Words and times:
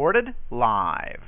Recorded 0.00 0.34
live. 0.50 1.20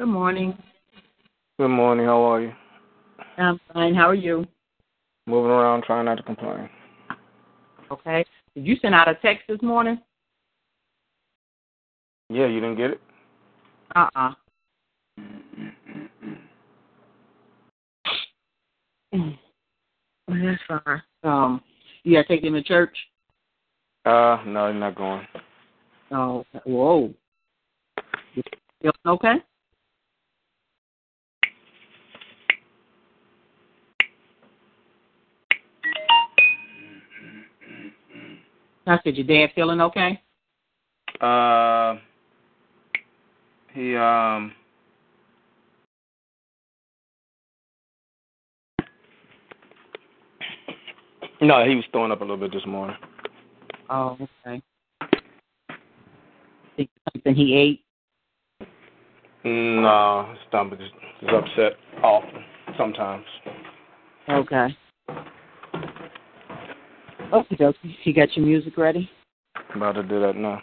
Good 0.00 0.06
morning. 0.06 0.56
Good 1.58 1.68
morning. 1.68 2.06
How 2.06 2.22
are 2.22 2.40
you? 2.40 2.52
I'm 3.36 3.60
fine. 3.70 3.94
How 3.94 4.08
are 4.08 4.14
you? 4.14 4.46
Moving 5.26 5.50
around, 5.50 5.82
trying 5.82 6.06
not 6.06 6.14
to 6.14 6.22
complain. 6.22 6.70
Okay. 7.90 8.24
Did 8.54 8.66
you 8.66 8.76
send 8.80 8.94
out 8.94 9.10
a 9.10 9.14
text 9.16 9.44
this 9.46 9.60
morning? 9.60 10.00
Yeah, 12.30 12.46
you 12.46 12.60
didn't 12.60 12.78
get 12.78 12.92
it? 12.92 13.00
Uh 13.94 14.08
uh 14.14 14.32
That's 20.28 20.62
fine. 20.66 21.02
Um, 21.24 21.60
you 22.04 22.16
gotta 22.16 22.26
take 22.26 22.42
him 22.42 22.54
to 22.54 22.62
church? 22.62 22.96
Uh, 24.06 24.38
no, 24.46 24.68
you're 24.68 24.72
not 24.72 24.94
going. 24.94 25.26
Oh, 26.10 26.46
whoa. 26.64 27.12
You 28.34 28.42
feeling 28.80 28.94
okay? 29.06 29.34
I 38.86 38.98
said, 39.04 39.16
your 39.16 39.26
dad 39.26 39.52
feeling 39.54 39.80
okay? 39.80 40.20
Uh, 41.20 41.96
he 43.72 43.94
um. 43.96 44.52
No, 51.42 51.64
he 51.66 51.74
was 51.74 51.84
throwing 51.92 52.12
up 52.12 52.20
a 52.20 52.24
little 52.24 52.36
bit 52.36 52.52
this 52.52 52.66
morning. 52.66 52.96
Oh, 53.88 54.16
okay. 54.46 54.62
Think 56.76 56.90
something 57.12 57.34
he 57.34 57.54
ate? 57.54 57.84
No, 59.44 60.28
his 60.30 60.38
stomach 60.48 60.78
is 60.80 61.28
upset 61.28 61.72
often, 62.02 62.44
sometimes. 62.76 63.24
Okay. 64.28 64.76
Okay, 67.32 67.56
dokie. 67.56 67.96
You 68.04 68.14
got 68.14 68.36
your 68.36 68.44
music 68.44 68.76
ready? 68.76 69.08
About 69.74 69.92
to 69.92 70.02
do 70.02 70.20
that 70.20 70.36
now. 70.36 70.60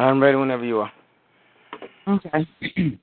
I'm 0.00 0.20
ready 0.20 0.36
whenever 0.36 0.64
you 0.64 0.80
are. 0.80 0.92
Okay. 2.08 2.48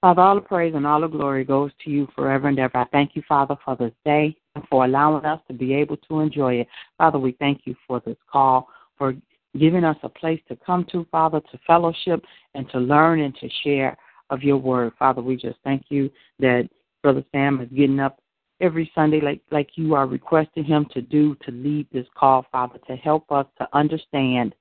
Father, 0.00 0.22
all 0.22 0.36
the 0.36 0.40
praise 0.40 0.74
and 0.76 0.86
all 0.86 1.00
the 1.00 1.08
glory 1.08 1.44
goes 1.44 1.72
to 1.84 1.90
you 1.90 2.06
forever 2.14 2.46
and 2.46 2.58
ever. 2.58 2.78
I 2.78 2.84
thank 2.92 3.16
you, 3.16 3.22
Father, 3.28 3.56
for 3.64 3.74
this 3.74 3.92
day 4.04 4.36
and 4.54 4.62
for 4.70 4.84
allowing 4.84 5.24
us 5.24 5.40
to 5.48 5.54
be 5.54 5.74
able 5.74 5.96
to 5.96 6.20
enjoy 6.20 6.54
it. 6.54 6.68
Father, 6.98 7.18
we 7.18 7.32
thank 7.32 7.62
you 7.64 7.74
for 7.86 8.00
this 8.06 8.16
call, 8.30 8.68
for 8.96 9.14
giving 9.58 9.82
us 9.82 9.96
a 10.04 10.08
place 10.08 10.40
to 10.48 10.56
come 10.64 10.86
to, 10.92 11.04
Father, 11.10 11.40
to 11.50 11.58
fellowship 11.66 12.24
and 12.54 12.70
to 12.70 12.78
learn 12.78 13.20
and 13.20 13.34
to 13.38 13.48
share 13.64 13.96
of 14.30 14.44
your 14.44 14.58
word. 14.58 14.92
Father, 15.00 15.20
we 15.20 15.34
just 15.34 15.58
thank 15.64 15.86
you 15.88 16.08
that 16.38 16.68
Brother 17.02 17.24
Sam 17.32 17.60
is 17.60 17.68
getting 17.76 17.98
up 17.98 18.20
every 18.60 18.90
Sunday, 18.94 19.20
like 19.20 19.40
like 19.50 19.70
you 19.74 19.94
are 19.94 20.06
requesting 20.06 20.62
Him 20.62 20.86
to 20.92 21.02
do 21.02 21.34
to 21.44 21.50
lead 21.50 21.88
this 21.92 22.06
call, 22.16 22.46
Father, 22.52 22.78
to 22.86 22.94
help 22.94 23.32
us 23.32 23.46
to 23.58 23.68
understand 23.72 24.54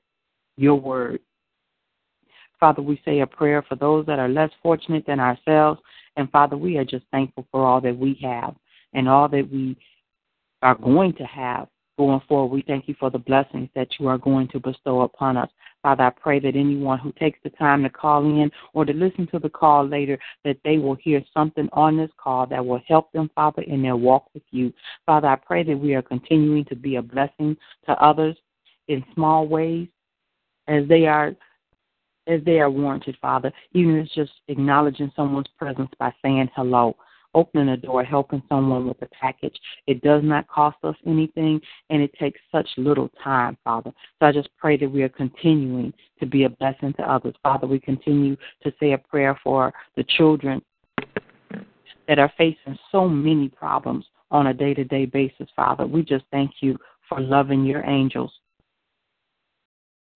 Your 0.58 0.76
Word. 0.76 1.20
Father, 2.60 2.82
we 2.82 3.00
say 3.06 3.20
a 3.20 3.28
prayer 3.28 3.62
for 3.62 3.76
those 3.76 4.06
that 4.08 4.20
are 4.20 4.28
less 4.28 4.50
fortunate 4.64 5.06
than 5.06 5.20
ourselves, 5.20 5.80
and 6.16 6.30
Father, 6.32 6.58
we 6.58 6.78
are 6.78 6.86
just 6.86 7.06
thankful 7.12 7.48
for 7.52 7.66
all 7.66 7.80
that 7.82 7.98
we 7.98 8.20
have 8.22 8.56
and 8.94 9.08
all 9.08 9.28
that 9.30 9.48
we 9.52 9.78
are 10.64 10.76
going 10.76 11.14
to 11.14 11.24
have 11.24 11.68
going 11.98 12.22
forward. 12.28 12.54
We 12.54 12.64
thank 12.64 12.88
you 12.88 12.96
for 13.00 13.10
the 13.10 13.20
blessings 13.20 13.70
that 13.76 13.88
you 14.00 14.08
are 14.08 14.18
going 14.18 14.48
to 14.50 14.60
bestow 14.60 15.02
upon 15.02 15.38
us. 15.38 15.50
Father, 15.84 16.04
I 16.04 16.10
pray 16.10 16.40
that 16.40 16.56
anyone 16.56 17.00
who 17.00 17.12
takes 17.14 17.40
the 17.44 17.50
time 17.52 17.84
to 17.84 17.90
call 17.90 18.24
in 18.26 18.52
or 18.74 18.86
to 18.86 18.94
listen 18.94 19.28
to 19.28 19.40
the 19.40 19.50
call 19.50 19.88
later, 19.88 20.18
that 20.44 20.58
they 20.64 20.78
will 20.78 20.96
hear 20.96 21.24
something 21.34 21.70
on 21.74 21.98
this 21.98 22.12
call 22.18 22.46
that 22.48 22.66
will 22.66 22.82
help 22.88 23.12
them, 23.12 23.30
Father, 23.36 23.62
in 23.64 23.82
their 23.82 23.96
walk 23.96 24.30
with 24.34 24.44
you. 24.52 24.74
Father, 25.06 25.28
I 25.28 25.36
pray 25.36 25.64
that 25.64 25.78
we 25.78 25.94
are 25.94 26.02
continuing 26.02 26.66
to 26.66 26.76
be 26.76 26.96
a 26.96 27.02
blessing 27.02 27.56
to 27.86 27.92
others 28.04 28.36
in 28.88 29.04
small 29.14 29.48
ways 29.48 29.88
as 30.68 30.88
they 30.88 31.06
are 31.06 31.36
as 32.28 32.42
they 32.44 32.60
are 32.60 32.70
warranted, 32.70 33.18
Father, 33.22 33.54
even 33.74 33.96
if 33.96 34.06
it's 34.06 34.16
just 34.16 34.34
acknowledging 34.50 35.12
someone's 35.16 35.48
presence 35.58 35.90
by 35.98 36.14
saying 36.22 36.50
hello 36.56 36.94
opening 37.34 37.70
a 37.70 37.78
door, 37.78 38.04
helping 38.04 38.42
someone 38.50 38.88
with 38.88 39.02
a 39.02 39.08
package. 39.08 39.56
It 39.86 40.02
does 40.02 40.24
not 40.24 40.48
cost 40.48 40.78
us 40.84 40.96
anything, 41.06 41.62
and 41.90 42.02
it 42.02 42.12
takes 42.20 42.40
such 42.52 42.68
little 42.78 43.10
time, 43.24 43.58
Father. 43.64 43.92
So 44.20 44.26
I 44.26 44.32
just 44.32 44.50
pray 44.58 44.76
that 44.78 44.90
we 44.90 45.04
are 45.04 45.10
continuing 45.10 45.94
to 46.20 46.26
be 46.26 46.46
a 46.46 46.50
blessing 46.50 46.94
to 46.94 47.04
others. 47.04 47.36
Father, 47.44 47.68
we 47.68 47.80
continue 47.80 48.36
to 48.64 48.74
say 48.80 48.94
a 48.94 48.98
prayer 48.98 49.40
for 49.44 49.72
the 49.96 50.04
children 50.18 50.62
that 52.08 52.20
are 52.20 52.32
facing 52.38 52.78
so 52.92 53.08
many 53.08 53.50
problems 53.50 54.06
on 54.32 54.48
a 54.48 54.54
day 54.54 54.74
to 54.74 54.84
day 54.84 55.06
basis, 55.06 55.48
Father. 55.56 55.86
We 55.86 56.02
just 56.04 56.26
thank 56.32 56.52
you 56.62 56.78
for 57.08 57.22
loving 57.22 57.66
your 57.66 57.86
angels 57.86 58.32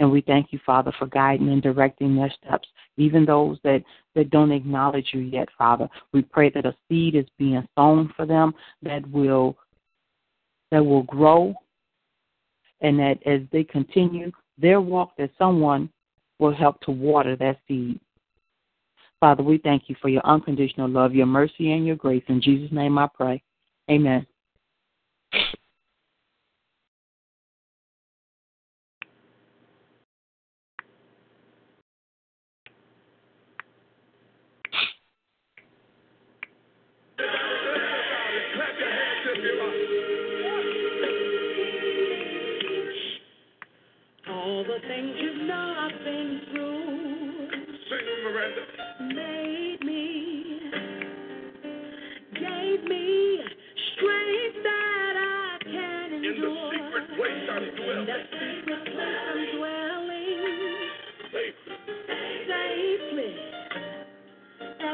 and 0.01 0.11
we 0.11 0.21
thank 0.21 0.51
you, 0.51 0.59
Father, 0.65 0.91
for 0.97 1.05
guiding 1.05 1.49
and 1.49 1.61
directing 1.61 2.15
their 2.15 2.33
steps, 2.43 2.67
even 2.97 3.23
those 3.23 3.59
that, 3.63 3.83
that 4.15 4.31
don't 4.31 4.51
acknowledge 4.51 5.09
you 5.13 5.19
yet, 5.19 5.47
Father. 5.55 5.87
We 6.11 6.23
pray 6.23 6.49
that 6.55 6.65
a 6.65 6.75
seed 6.89 7.13
is 7.15 7.27
being 7.37 7.65
sown 7.77 8.11
for 8.17 8.25
them 8.25 8.53
that 8.81 9.07
will 9.11 9.55
that 10.71 10.83
will 10.83 11.03
grow 11.03 11.53
and 12.79 12.97
that 12.97 13.19
as 13.27 13.41
they 13.51 13.63
continue 13.63 14.31
their 14.57 14.81
walk 14.81 15.11
that 15.17 15.29
someone 15.37 15.87
will 16.39 16.53
help 16.53 16.81
to 16.81 16.91
water 16.91 17.35
that 17.35 17.59
seed. 17.67 17.99
Father, 19.19 19.43
we 19.43 19.59
thank 19.59 19.83
you 19.87 19.95
for 20.01 20.09
your 20.09 20.25
unconditional 20.25 20.89
love, 20.89 21.13
your 21.13 21.27
mercy, 21.27 21.73
and 21.73 21.85
your 21.85 21.95
grace. 21.95 22.23
In 22.27 22.41
Jesus' 22.41 22.71
name 22.71 22.97
I 22.97 23.07
pray. 23.13 23.43
Amen. 23.91 24.25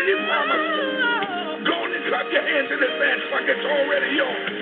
to 0.00 0.06
his 0.08 0.20
promise. 0.28 0.64
Go 1.68 1.74
on 1.76 1.92
and 1.92 2.04
clap 2.08 2.26
your 2.32 2.44
hands 2.44 2.70
in 2.72 2.80
advance 2.80 3.22
like 3.32 3.46
it's 3.52 3.66
already 3.68 4.10
yours. 4.16 4.52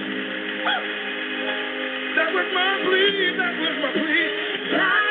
That 2.16 2.30
was 2.34 2.48
my 2.54 2.70
plea. 2.82 3.36
That 3.38 3.54
was 3.62 3.74
my 3.82 3.90
plea. 3.94 5.07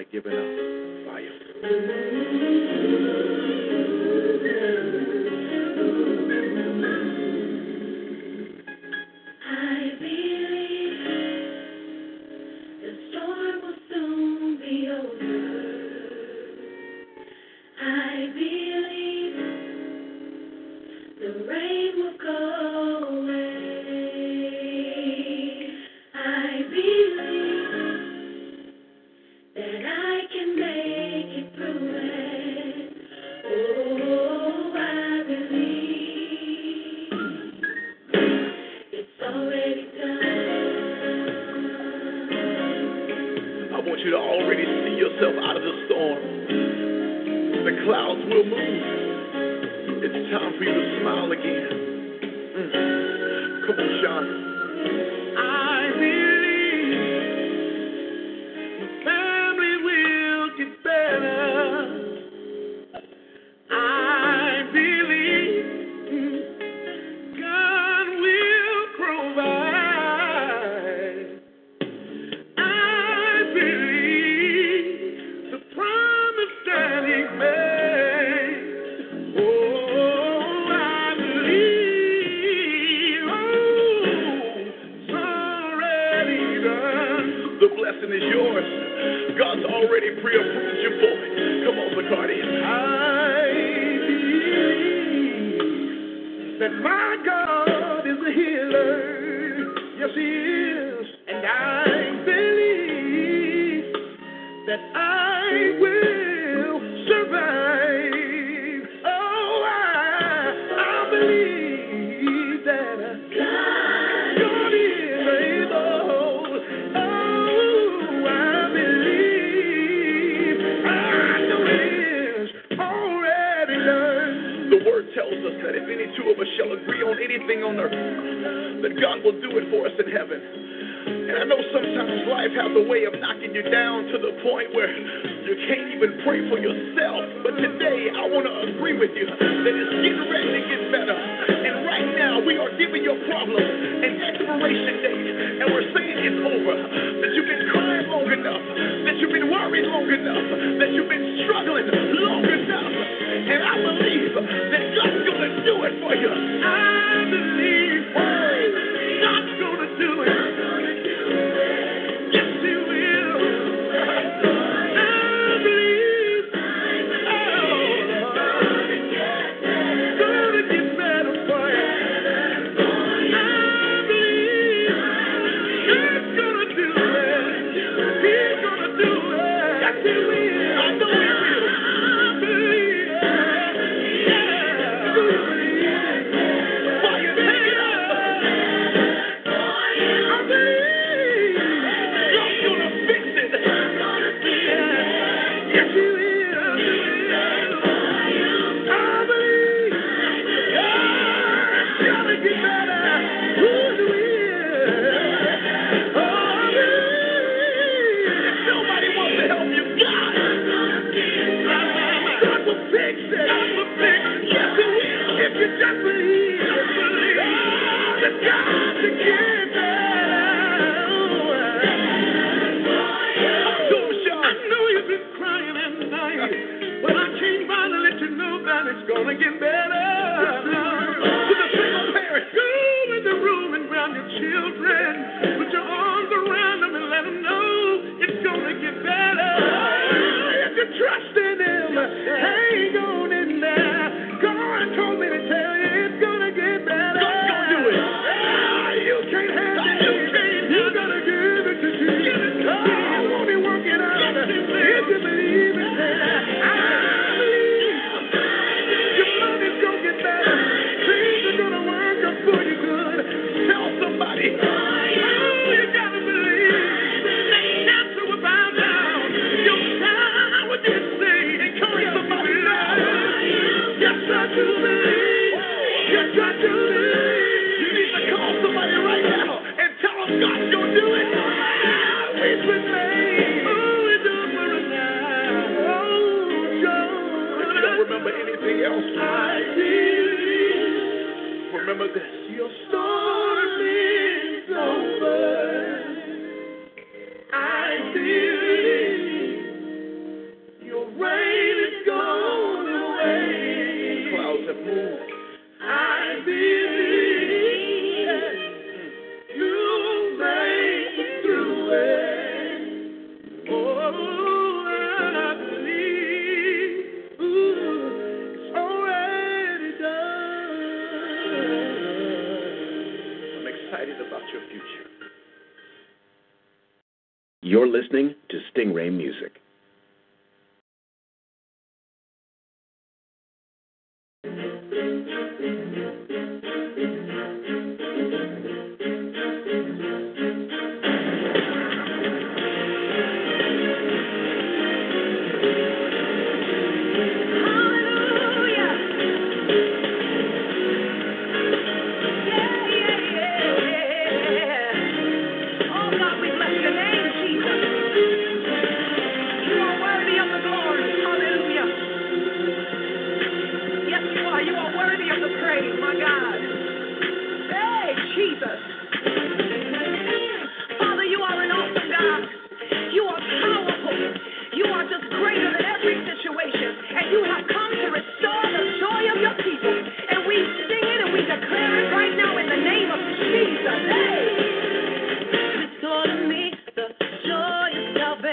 like 0.00 0.10
giving 0.10 0.32
up 0.32 1.12
by 1.12 1.20
you. 1.20 2.39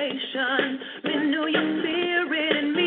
Salvation. 0.07 0.79
Renew 1.03 1.47
your 1.47 1.79
spirit 1.79 2.57
in 2.57 2.73
me, 2.75 2.86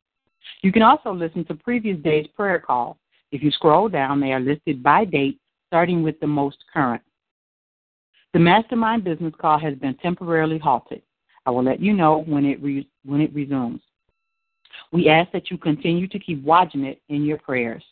You 0.63 0.73
can 0.73 0.83
also 0.83 1.13
listen 1.13 1.45
to 1.47 1.55
previous 1.55 1.99
days' 1.99 2.27
prayer 2.35 2.59
calls. 2.59 2.97
If 3.33 3.43
you 3.43 3.51
scroll 3.51 3.89
down, 3.89 4.21
they 4.21 4.33
are 4.33 4.41
listed 4.41 4.83
by 4.83 5.05
date, 5.05 5.39
starting 5.67 6.03
with 6.03 6.19
the 6.21 6.27
most 6.27 6.59
current. 6.73 7.03
The 8.33 8.39
mastermind 8.39 9.05
business 9.05 9.35
call 9.39 9.59
has 9.59 9.75
been 9.75 9.95
temporarily 9.99 10.59
halted. 10.59 11.03
I 11.47 11.51
will 11.51 11.65
let 11.65 11.81
you 11.81 11.93
know 11.93 12.25
when 12.27 12.47
it 12.47 12.63
re- 12.63 12.89
when 13.05 13.21
it 13.21 13.35
resumes. 13.35 13.83
We 14.91 15.09
ask 15.09 15.31
that 15.33 15.51
you 15.51 15.59
continue 15.59 16.09
to 16.09 16.19
keep 16.19 16.43
watching 16.43 16.85
it 16.85 17.01
in 17.09 17.25
your 17.25 17.39
prayers. 17.39 17.85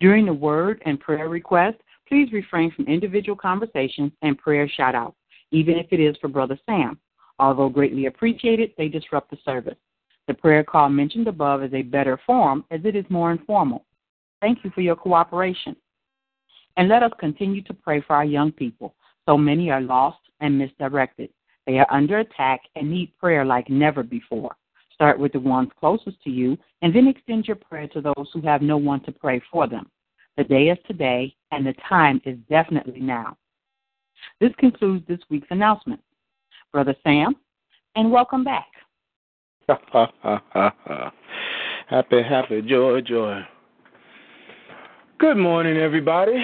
During 0.00 0.26
the 0.26 0.32
word 0.32 0.82
and 0.86 0.98
prayer 0.98 1.28
request, 1.28 1.78
please 2.08 2.32
refrain 2.32 2.70
from 2.72 2.86
individual 2.86 3.36
conversations 3.36 4.12
and 4.22 4.38
prayer 4.38 4.68
shout 4.68 4.94
outs, 4.94 5.16
even 5.50 5.76
if 5.76 5.86
it 5.90 6.00
is 6.00 6.16
for 6.20 6.28
Brother 6.28 6.58
Sam. 6.66 6.98
Although 7.38 7.68
greatly 7.68 8.06
appreciated, 8.06 8.72
they 8.76 8.88
disrupt 8.88 9.30
the 9.30 9.38
service. 9.44 9.76
The 10.26 10.34
prayer 10.34 10.64
call 10.64 10.88
mentioned 10.88 11.28
above 11.28 11.62
is 11.62 11.72
a 11.72 11.82
better 11.82 12.18
form 12.26 12.64
as 12.70 12.80
it 12.84 12.96
is 12.96 13.04
more 13.08 13.32
informal. 13.32 13.84
Thank 14.40 14.64
you 14.64 14.70
for 14.70 14.80
your 14.80 14.96
cooperation. 14.96 15.76
And 16.76 16.88
let 16.88 17.02
us 17.02 17.12
continue 17.18 17.62
to 17.62 17.74
pray 17.74 18.02
for 18.06 18.16
our 18.16 18.24
young 18.24 18.52
people. 18.52 18.94
So 19.26 19.36
many 19.36 19.70
are 19.70 19.80
lost 19.80 20.18
and 20.40 20.58
misdirected. 20.58 21.30
They 21.66 21.78
are 21.78 21.86
under 21.90 22.18
attack 22.18 22.60
and 22.76 22.90
need 22.90 23.16
prayer 23.18 23.44
like 23.44 23.68
never 23.68 24.02
before. 24.02 24.56
Start 24.94 25.18
with 25.18 25.32
the 25.32 25.40
ones 25.40 25.70
closest 25.78 26.22
to 26.24 26.30
you, 26.30 26.56
and 26.82 26.94
then 26.94 27.06
extend 27.06 27.46
your 27.46 27.56
prayer 27.56 27.88
to 27.88 28.00
those 28.00 28.28
who 28.32 28.40
have 28.42 28.62
no 28.62 28.76
one 28.76 29.00
to 29.04 29.12
pray 29.12 29.40
for 29.50 29.68
them. 29.68 29.88
The 30.38 30.44
day 30.44 30.68
is 30.68 30.78
today, 30.86 31.34
and 31.50 31.66
the 31.66 31.74
time 31.88 32.22
is 32.24 32.38
definitely 32.48 33.00
now. 33.00 33.36
This 34.40 34.52
concludes 34.56 35.04
this 35.08 35.18
week's 35.28 35.48
announcement. 35.50 36.00
Brother 36.72 36.94
Sam, 37.02 37.34
and 37.96 38.12
welcome 38.12 38.44
back. 38.44 38.68
happy, 41.88 42.22
happy, 42.22 42.62
joy, 42.62 43.00
joy. 43.00 43.40
Good 45.18 45.38
morning, 45.38 45.76
everybody. 45.76 46.40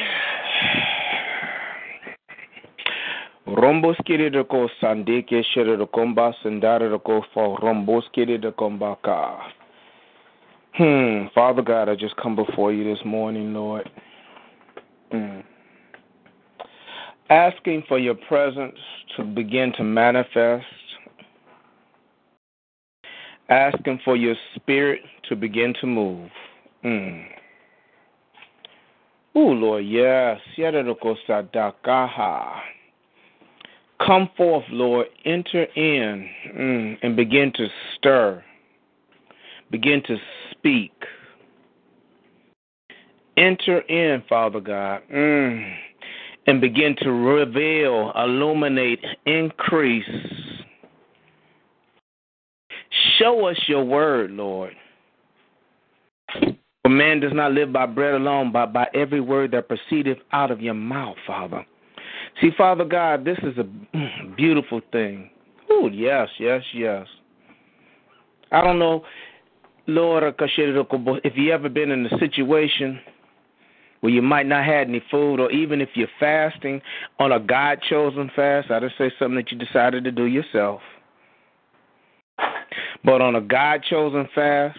De 3.46 4.44
ko 4.50 4.68
sandike 4.80 5.44
shere 5.54 5.76
de 5.76 5.86
komba 5.86 6.34
de 6.42 6.98
ko 6.98 7.24
romboskiri 7.62 8.40
de 8.40 8.50
kombaka. 8.50 9.63
Hmm, 10.76 11.26
Father 11.32 11.62
God, 11.62 11.88
I 11.88 11.94
just 11.94 12.16
come 12.16 12.34
before 12.34 12.72
you 12.72 12.82
this 12.82 13.04
morning, 13.04 13.54
Lord. 13.54 13.88
Hmm. 15.12 15.40
Asking 17.30 17.84
for 17.86 17.98
your 17.98 18.16
presence 18.16 18.76
to 19.16 19.22
begin 19.22 19.72
to 19.76 19.84
manifest. 19.84 20.66
Asking 23.48 24.00
for 24.04 24.16
your 24.16 24.34
spirit 24.56 25.00
to 25.28 25.36
begin 25.36 25.74
to 25.80 25.86
move. 25.86 26.30
Hmm. 26.82 27.20
Ooh, 29.36 29.52
Lord, 29.52 29.84
yes. 29.84 30.40
Come 34.04 34.30
forth, 34.36 34.64
Lord. 34.70 35.06
Enter 35.24 35.64
in 35.76 36.28
mm, 36.56 36.98
and 37.02 37.14
begin 37.14 37.52
to 37.54 37.68
stir. 37.96 38.42
Begin 39.74 40.04
to 40.06 40.16
speak. 40.52 40.92
Enter 43.36 43.80
in, 43.80 44.22
Father 44.28 44.60
God, 44.60 45.02
mm, 45.12 45.74
and 46.46 46.60
begin 46.60 46.94
to 47.00 47.10
reveal, 47.10 48.12
illuminate, 48.14 49.04
increase. 49.26 50.04
Show 53.18 53.46
us 53.46 53.56
your 53.66 53.82
word, 53.82 54.30
Lord. 54.30 54.74
For 56.32 56.88
man 56.88 57.18
does 57.18 57.32
not 57.34 57.50
live 57.50 57.72
by 57.72 57.86
bread 57.86 58.14
alone, 58.14 58.52
but 58.52 58.72
by 58.72 58.86
every 58.94 59.20
word 59.20 59.50
that 59.50 59.66
proceedeth 59.66 60.18
out 60.30 60.52
of 60.52 60.60
your 60.60 60.74
mouth, 60.74 61.16
Father. 61.26 61.66
See, 62.40 62.50
Father 62.56 62.84
God, 62.84 63.24
this 63.24 63.38
is 63.42 63.58
a 63.58 63.66
beautiful 64.36 64.80
thing. 64.92 65.30
Oh, 65.68 65.88
yes, 65.92 66.28
yes, 66.38 66.62
yes. 66.72 67.08
I 68.52 68.60
don't 68.60 68.78
know, 68.78 69.02
Lord, 69.86 70.24
if 70.38 71.32
you 71.36 71.52
ever 71.52 71.68
been 71.68 71.90
in 71.90 72.06
a 72.06 72.18
situation 72.18 73.00
where 74.00 74.12
you 74.12 74.22
might 74.22 74.46
not 74.46 74.64
have 74.64 74.88
any 74.88 75.02
food, 75.10 75.40
or 75.40 75.50
even 75.50 75.80
if 75.80 75.90
you're 75.94 76.08
fasting 76.20 76.80
on 77.18 77.32
a 77.32 77.40
God 77.40 77.80
chosen 77.88 78.30
fast, 78.34 78.70
I 78.70 78.80
just 78.80 78.98
say 78.98 79.10
something 79.18 79.36
that 79.36 79.50
you 79.50 79.58
decided 79.58 80.04
to 80.04 80.12
do 80.12 80.24
yourself. 80.24 80.80
But 83.04 83.20
on 83.20 83.34
a 83.34 83.40
God 83.40 83.82
chosen 83.88 84.28
fast, 84.34 84.78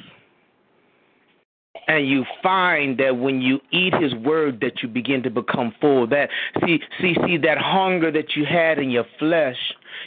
and 1.88 2.08
you 2.08 2.26
find 2.42 2.98
that 3.00 3.18
when 3.18 3.42
you 3.42 3.60
eat 3.72 3.94
his 3.96 4.14
word 4.16 4.60
that 4.62 4.82
you 4.82 4.90
begin 4.90 5.24
to 5.24 5.30
become 5.30 5.74
full 5.80 6.08
that 6.08 6.30
see 6.66 6.80
see 7.00 7.16
see 7.26 7.38
that 7.38 7.58
hunger 7.58 8.12
that 8.12 8.36
you 8.36 8.46
had 8.46 8.80
in 8.80 8.90
your 8.90 9.06
flesh 9.20 9.58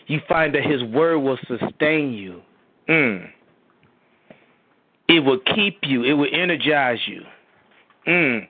you 0.06 0.20
find 0.28 0.54
that 0.54 0.64
his 0.64 0.82
word 0.84 1.18
will 1.18 1.38
sustain 1.46 2.12
you 2.12 2.40
mm. 2.88 3.28
It 5.08 5.20
will 5.20 5.40
keep 5.54 5.78
you 5.82 6.04
it 6.04 6.14
will 6.14 6.28
energize 6.32 6.98
you 7.06 7.22
mm. 8.06 8.48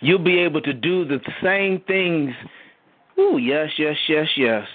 you'll 0.00 0.18
be 0.18 0.38
able 0.38 0.60
to 0.60 0.72
do 0.72 1.04
the 1.04 1.20
same 1.42 1.80
things 1.86 2.32
Ooh, 3.18 3.38
yes 3.38 3.70
yes 3.78 3.96
yes 4.08 4.28
yes 4.36 4.68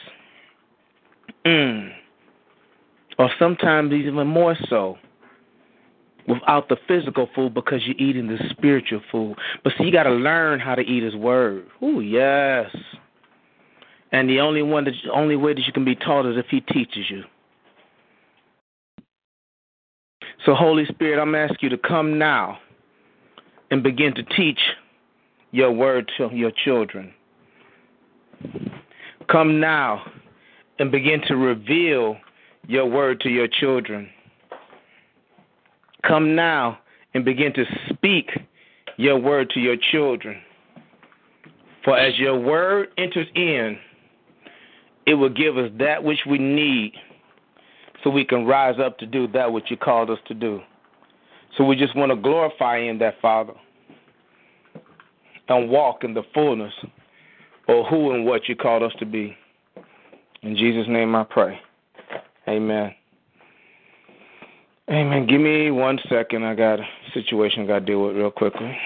mm. 1.46 1.92
or 3.18 3.30
sometimes 3.40 3.94
even 3.94 4.28
more 4.28 4.58
so 4.70 4.98
without 6.28 6.70
the 6.70 6.78
physical 6.88 7.30
food 7.36 7.54
because 7.54 7.82
you're 7.86 7.98
eating 7.98 8.28
the 8.28 8.38
spiritual 8.50 9.02
food. 9.12 9.36
But 9.64 9.74
see, 9.78 9.86
you 9.86 9.92
got 9.92 10.04
to 10.04 10.12
learn 10.12 10.60
how 10.60 10.76
to 10.76 10.82
eat 10.82 11.04
His 11.04 11.16
Word. 11.16 11.66
Ooh, 11.82 12.00
yes. 12.00 12.74
And 14.12 14.30
the 14.30 14.40
only 14.40 14.62
one 14.62 14.86
that, 14.86 14.94
only 15.12 15.36
way 15.36 15.54
that 15.54 15.66
you 15.66 15.74
can 15.74 15.86
be 15.86 15.96
taught 15.96 16.26
is 16.26 16.38
if 16.38 16.46
He 16.50 16.62
teaches 16.62 17.10
you. 17.10 17.24
So, 20.46 20.54
Holy 20.54 20.86
Spirit, 20.88 21.22
I'm 21.22 21.36
asking 21.36 21.60
you 21.62 21.70
to 21.70 21.78
come 21.78 22.20
now 22.20 22.58
and 23.72 23.82
begin 23.82 24.14
to 24.16 24.24
teach 24.24 24.60
your 25.52 25.72
word 25.72 26.12
to 26.18 26.30
your 26.34 26.52
children. 26.66 27.14
Come 29.32 29.62
now 29.62 30.04
and 30.80 30.92
begin 30.92 31.22
to 31.28 31.36
reveal 31.38 32.18
your 32.68 32.86
word 32.86 33.22
to 33.22 33.30
your 33.30 33.48
children. 33.48 34.10
Come 36.06 36.36
now 36.36 36.80
and 37.14 37.24
begin 37.24 37.54
to 37.54 37.64
speak 37.90 38.30
your 38.98 39.18
word 39.18 39.50
to 39.52 39.62
your 39.62 39.78
children. 39.92 40.42
For 41.86 41.98
as 41.98 42.18
your 42.18 42.38
word 42.38 42.90
enters 42.98 43.28
in, 43.36 43.78
it 45.06 45.14
will 45.14 45.30
give 45.30 45.58
us 45.58 45.72
that 45.80 46.04
which 46.04 46.20
we 46.30 46.38
need 46.38 46.94
so 48.04 48.10
we 48.10 48.26
can 48.26 48.46
rise 48.46 48.80
up 48.80 48.98
to 49.00 49.06
do 49.06 49.28
that 49.30 49.52
which 49.52 49.66
you 49.70 49.78
called 49.78 50.10
us 50.10 50.20
to 50.28 50.34
do. 50.34 50.62
So 51.58 51.64
we 51.64 51.76
just 51.76 51.96
want 51.96 52.12
to 52.12 52.16
glorify 52.16 52.78
in 52.78 52.98
that, 53.00 53.16
Father, 53.22 53.54
and 55.50 55.70
walk 55.70 56.04
in 56.04 56.14
the 56.14 56.24
fullness 56.34 56.74
of 57.68 57.86
who 57.88 58.12
and 58.14 58.26
what 58.26 58.50
you 58.50 58.56
called 58.56 58.84
us 58.84 58.94
to 59.00 59.06
be. 59.06 59.36
In 60.42 60.56
Jesus' 60.58 60.88
name 60.90 61.16
I 61.16 61.24
pray. 61.24 61.60
Amen. 62.48 62.94
Amen. 64.90 65.26
give 65.28 65.40
me 65.40 65.72
one 65.72 65.98
second. 66.10 66.44
I 66.44 66.56
got 66.56 66.80
a 66.80 66.86
situation 67.14 67.64
I 67.64 67.68
got 67.68 67.80
to 67.80 67.86
deal 67.86 68.06
with 68.06 68.18
real 68.18 68.32
quickly. 68.32 68.78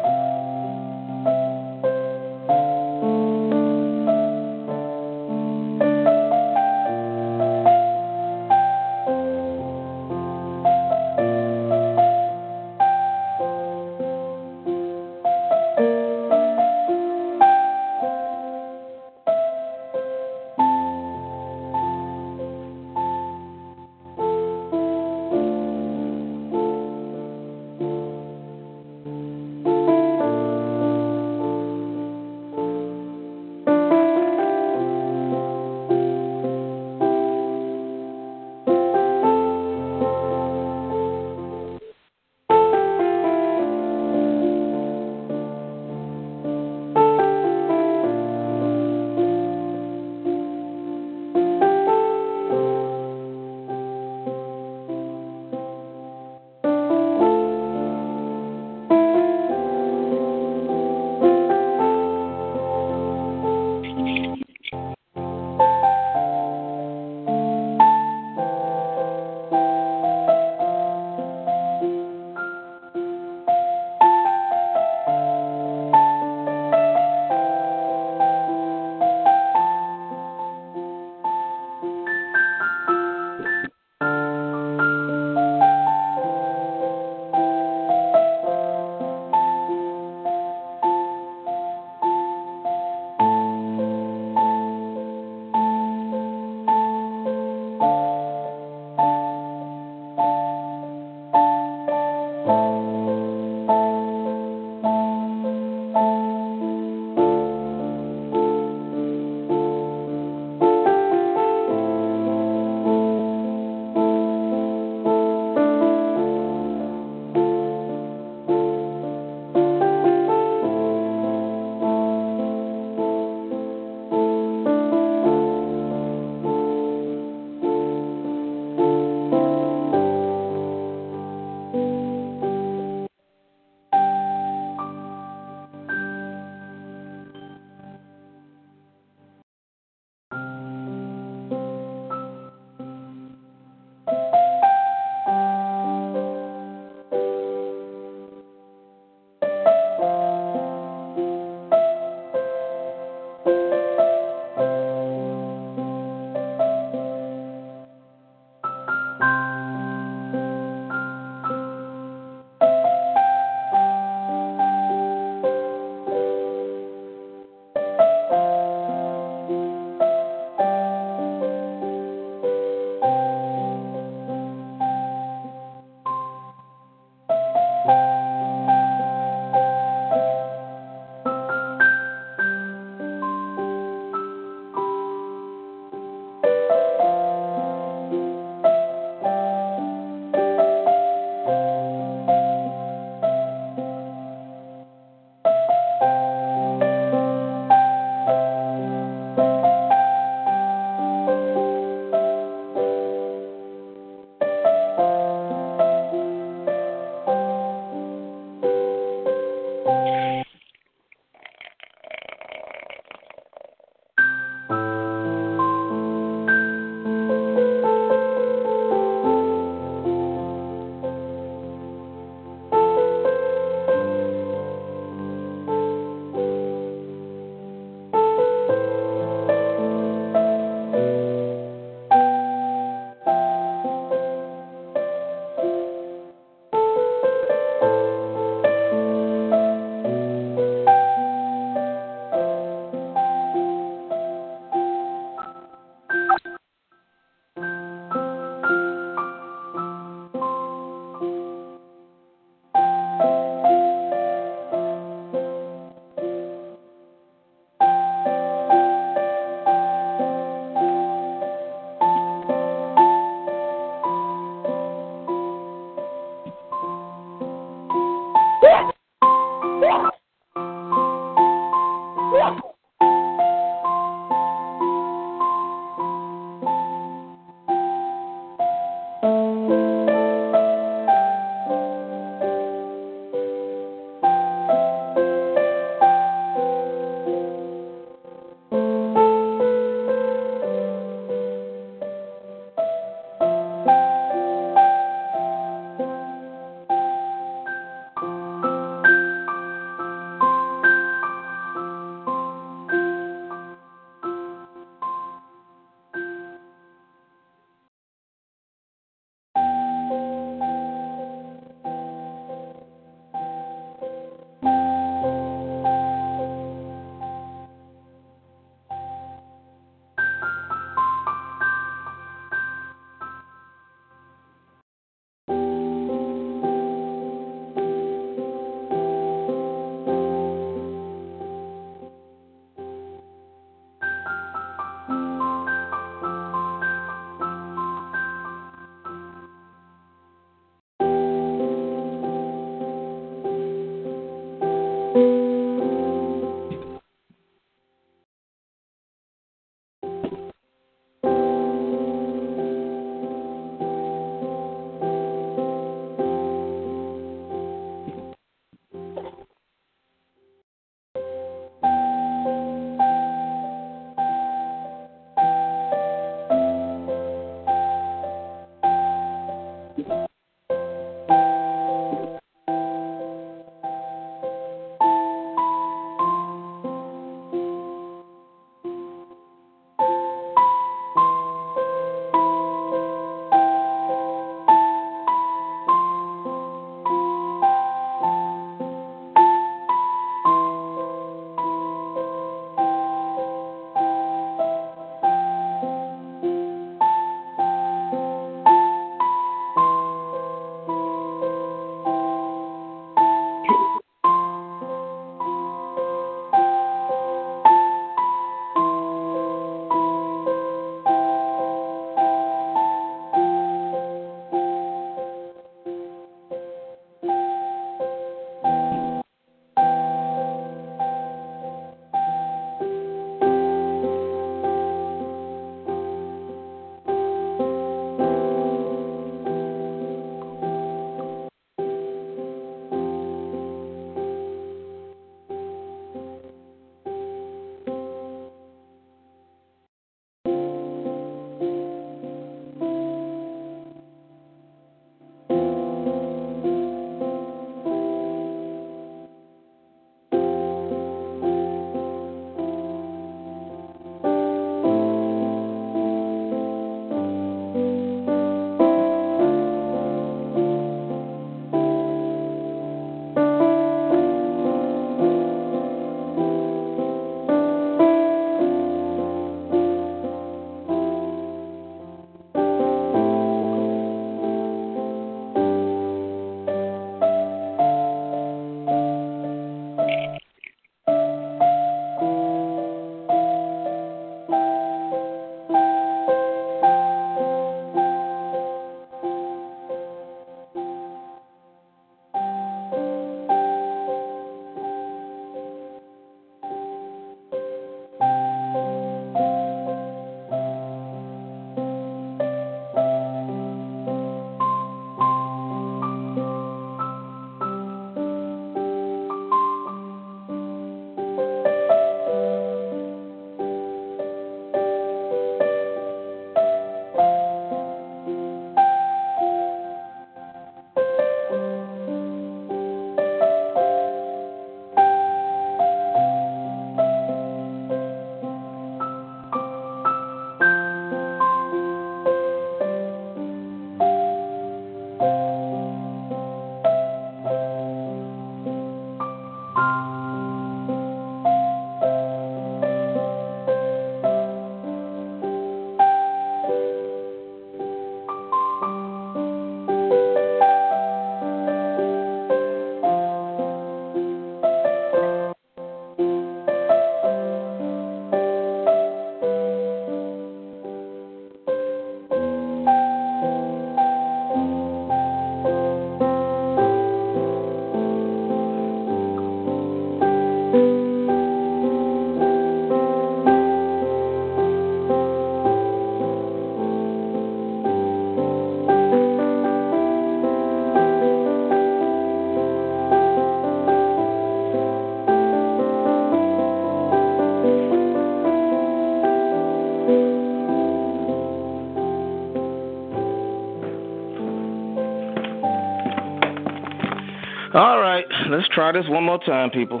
Try 598.78 598.92
this 598.92 599.08
one 599.08 599.24
more 599.24 599.40
time, 599.40 599.70
people. 599.70 600.00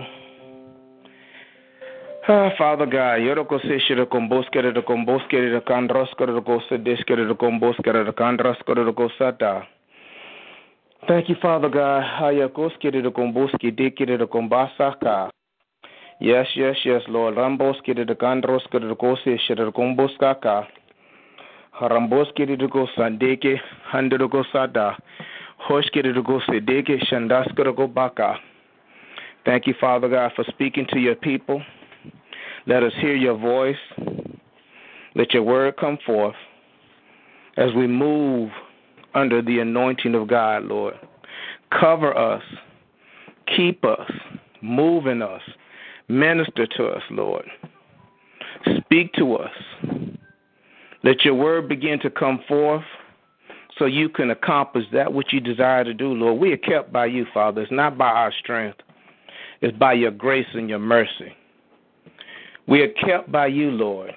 Ah, 2.28 2.50
Father 2.56 2.86
God, 2.86 3.18
yoroko 3.26 3.58
se 3.62 3.78
shira 3.80 4.06
komboskere 4.06 4.72
de 4.72 4.82
komboskere 4.82 5.50
de 5.50 5.60
kandroskere 5.60 6.32
de 6.32 6.40
kose 6.40 6.78
deskere 6.84 7.26
de 7.26 7.34
komboskere 7.34 8.04
de 8.04 8.12
kandraskere 8.12 8.84
de 8.84 8.92
kosata. 8.92 9.66
Thank 11.08 11.28
you, 11.28 11.34
Father 11.42 11.68
God. 11.68 12.04
Hayakoskere 12.04 13.02
de 13.02 13.10
komboski 13.10 13.72
dekere 13.72 14.16
de 14.16 14.26
kombasaka. 14.26 15.30
Yes, 16.20 16.46
yes, 16.54 16.76
yes, 16.84 17.02
Lord. 17.08 17.34
Ramboskere 17.34 18.06
de 18.06 18.14
kandroskere 18.14 18.86
de 18.88 18.94
kose 18.94 19.38
shira 19.38 19.64
de 19.64 19.72
komboskaka. 19.72 20.68
Haramboskere 21.80 22.56
de 22.56 22.68
kosandeke 22.68 23.60
hande 23.90 24.18
de 24.18 24.28
kosada. 24.28 24.94
Hoshkere 25.66 26.12
de 26.12 26.22
kosedeke 26.22 27.00
shandaskere 27.08 27.74
de 27.74 27.86
baka. 27.88 28.36
Thank 29.48 29.66
you, 29.66 29.72
Father 29.80 30.10
God, 30.10 30.32
for 30.36 30.44
speaking 30.44 30.86
to 30.90 30.98
your 30.98 31.14
people. 31.14 31.62
Let 32.66 32.82
us 32.82 32.92
hear 33.00 33.14
your 33.14 33.38
voice. 33.38 33.78
Let 35.14 35.32
your 35.32 35.42
word 35.42 35.78
come 35.78 35.96
forth 36.04 36.34
as 37.56 37.72
we 37.74 37.86
move 37.86 38.50
under 39.14 39.40
the 39.40 39.60
anointing 39.60 40.14
of 40.14 40.28
God, 40.28 40.64
Lord. 40.64 40.96
Cover 41.70 42.14
us, 42.14 42.42
keep 43.56 43.86
us, 43.86 44.10
move 44.60 45.06
in 45.06 45.22
us, 45.22 45.40
minister 46.08 46.66
to 46.76 46.88
us, 46.88 47.02
Lord. 47.10 47.46
Speak 48.76 49.14
to 49.14 49.36
us. 49.36 49.52
Let 51.04 51.24
your 51.24 51.36
word 51.36 51.70
begin 51.70 51.98
to 52.00 52.10
come 52.10 52.40
forth 52.46 52.84
so 53.78 53.86
you 53.86 54.10
can 54.10 54.30
accomplish 54.30 54.84
that 54.92 55.10
which 55.10 55.32
you 55.32 55.40
desire 55.40 55.84
to 55.84 55.94
do, 55.94 56.08
Lord. 56.08 56.38
We 56.38 56.52
are 56.52 56.58
kept 56.58 56.92
by 56.92 57.06
you, 57.06 57.24
Father. 57.32 57.62
It's 57.62 57.72
not 57.72 57.96
by 57.96 58.08
our 58.08 58.32
strength, 58.40 58.80
it's 59.60 59.76
by 59.76 59.94
your 59.94 60.10
grace 60.10 60.46
and 60.54 60.68
your 60.68 60.78
mercy. 60.78 61.34
We 62.66 62.82
are 62.82 62.88
kept 62.88 63.32
by 63.32 63.46
you, 63.46 63.70
Lord. 63.70 64.12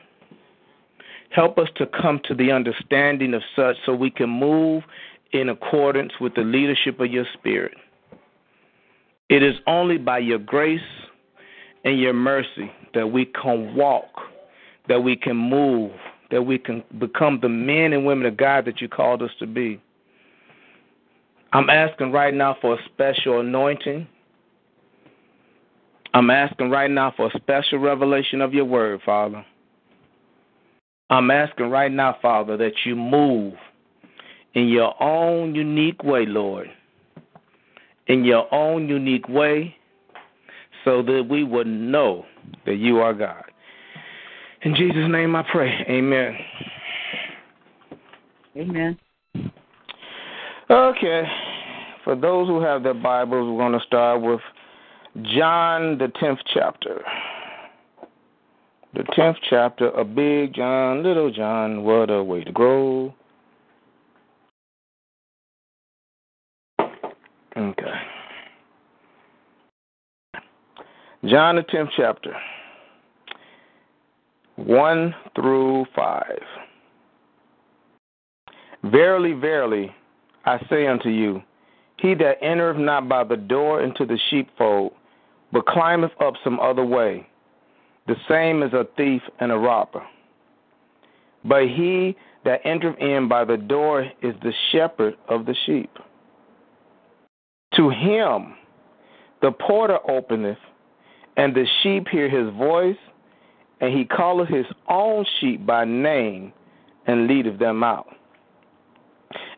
Help 1.29 1.57
us 1.57 1.69
to 1.77 1.85
come 1.87 2.19
to 2.25 2.35
the 2.35 2.51
understanding 2.51 3.33
of 3.33 3.41
such 3.55 3.77
so 3.85 3.95
we 3.95 4.11
can 4.11 4.29
move 4.29 4.83
in 5.31 5.49
accordance 5.49 6.11
with 6.19 6.35
the 6.35 6.41
leadership 6.41 6.99
of 6.99 7.09
your 7.09 7.25
Spirit. 7.33 7.73
It 9.29 9.41
is 9.41 9.55
only 9.65 9.97
by 9.97 10.19
your 10.19 10.39
grace 10.39 10.81
and 11.85 11.99
your 11.99 12.13
mercy 12.13 12.69
that 12.93 13.07
we 13.07 13.25
can 13.25 13.73
walk, 13.75 14.09
that 14.89 15.01
we 15.01 15.15
can 15.15 15.37
move, 15.37 15.91
that 16.31 16.41
we 16.41 16.57
can 16.57 16.83
become 16.99 17.39
the 17.41 17.49
men 17.49 17.93
and 17.93 18.05
women 18.05 18.25
of 18.25 18.35
God 18.35 18.65
that 18.65 18.81
you 18.81 18.89
called 18.89 19.21
us 19.21 19.31
to 19.39 19.47
be. 19.47 19.81
I'm 21.53 21.69
asking 21.69 22.11
right 22.11 22.33
now 22.33 22.57
for 22.61 22.75
a 22.75 22.83
special 22.85 23.39
anointing. 23.39 24.07
I'm 26.13 26.29
asking 26.29 26.69
right 26.69 26.91
now 26.91 27.13
for 27.15 27.27
a 27.27 27.39
special 27.39 27.79
revelation 27.79 28.41
of 28.41 28.53
your 28.53 28.65
word, 28.65 29.01
Father. 29.05 29.45
I'm 31.09 31.31
asking 31.31 31.69
right 31.69 31.91
now, 31.91 32.17
Father, 32.21 32.57
that 32.57 32.73
you 32.85 32.95
move 32.95 33.53
in 34.53 34.67
your 34.67 35.01
own 35.01 35.55
unique 35.55 36.03
way, 36.03 36.25
Lord. 36.25 36.67
In 38.07 38.25
your 38.25 38.53
own 38.53 38.89
unique 38.89 39.27
way, 39.29 39.75
so 40.83 41.01
that 41.03 41.27
we 41.29 41.43
would 41.43 41.67
know 41.67 42.25
that 42.65 42.75
you 42.75 42.99
are 42.99 43.13
God. 43.13 43.43
In 44.63 44.75
Jesus' 44.75 45.09
name 45.09 45.35
I 45.35 45.43
pray. 45.51 45.71
Amen. 45.89 46.37
Amen. 48.57 48.99
Okay. 50.69 51.23
For 52.03 52.15
those 52.15 52.47
who 52.47 52.61
have 52.61 52.83
their 52.83 52.93
Bibles, 52.93 53.49
we're 53.49 53.57
going 53.57 53.79
to 53.79 53.85
start 53.85 54.21
with 54.21 54.41
John, 55.15 55.97
the 55.97 56.07
10th 56.21 56.39
chapter. 56.53 57.03
The 58.93 59.03
10th 59.03 59.35
chapter 59.49 59.89
of 59.89 60.15
Big 60.15 60.53
John, 60.53 61.03
Little 61.03 61.31
John, 61.31 61.83
what 61.83 62.09
a 62.09 62.23
way 62.23 62.43
to 62.43 62.51
grow. 62.51 63.13
Okay. 67.57 67.91
John, 71.25 71.57
the 71.57 71.63
10th 71.63 71.89
chapter, 71.97 72.35
1 74.55 75.15
through 75.35 75.85
5. 75.95 76.23
Verily, 78.85 79.33
verily, 79.33 79.93
I 80.45 80.57
say 80.69 80.87
unto 80.87 81.09
you, 81.09 81.43
he 81.97 82.15
that 82.15 82.37
entereth 82.41 82.77
not 82.77 83.07
by 83.07 83.23
the 83.23 83.37
door 83.37 83.83
into 83.83 84.05
the 84.05 84.17
sheepfold, 84.29 84.93
but 85.51 85.65
climbeth 85.65 86.11
up 86.19 86.35
some 86.43 86.59
other 86.59 86.85
way, 86.85 87.27
the 88.07 88.15
same 88.27 88.63
is 88.63 88.73
a 88.73 88.87
thief 88.97 89.21
and 89.39 89.51
a 89.51 89.57
robber. 89.57 90.03
But 91.43 91.63
he 91.63 92.15
that 92.45 92.61
entereth 92.65 92.99
in 92.99 93.27
by 93.27 93.45
the 93.45 93.57
door 93.57 94.03
is 94.21 94.35
the 94.41 94.53
shepherd 94.71 95.15
of 95.29 95.45
the 95.45 95.55
sheep. 95.65 95.91
To 97.75 97.89
him 97.89 98.55
the 99.41 99.51
porter 99.51 99.97
openeth, 100.09 100.57
and 101.37 101.55
the 101.55 101.65
sheep 101.81 102.07
hear 102.07 102.29
his 102.29 102.53
voice, 102.55 102.97
and 103.79 103.91
he 103.91 104.05
calleth 104.05 104.49
his 104.49 104.65
own 104.87 105.25
sheep 105.39 105.65
by 105.65 105.85
name, 105.85 106.53
and 107.07 107.27
leadeth 107.27 107.57
them 107.57 107.83
out. 107.83 108.07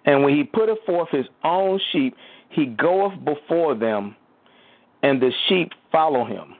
And 0.05 0.23
when 0.23 0.35
he 0.35 0.43
putteth 0.43 0.79
forth 0.85 1.09
his 1.09 1.25
own 1.43 1.79
sheep, 1.91 2.15
he 2.49 2.65
goeth 2.65 3.13
before 3.25 3.75
them, 3.75 4.15
and 5.01 5.21
the 5.21 5.31
sheep 5.47 5.71
follow 5.93 6.25
him, 6.25 6.55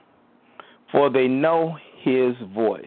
for 0.90 1.10
they 1.10 1.28
know 1.28 1.76
his 2.00 2.34
voice. 2.54 2.86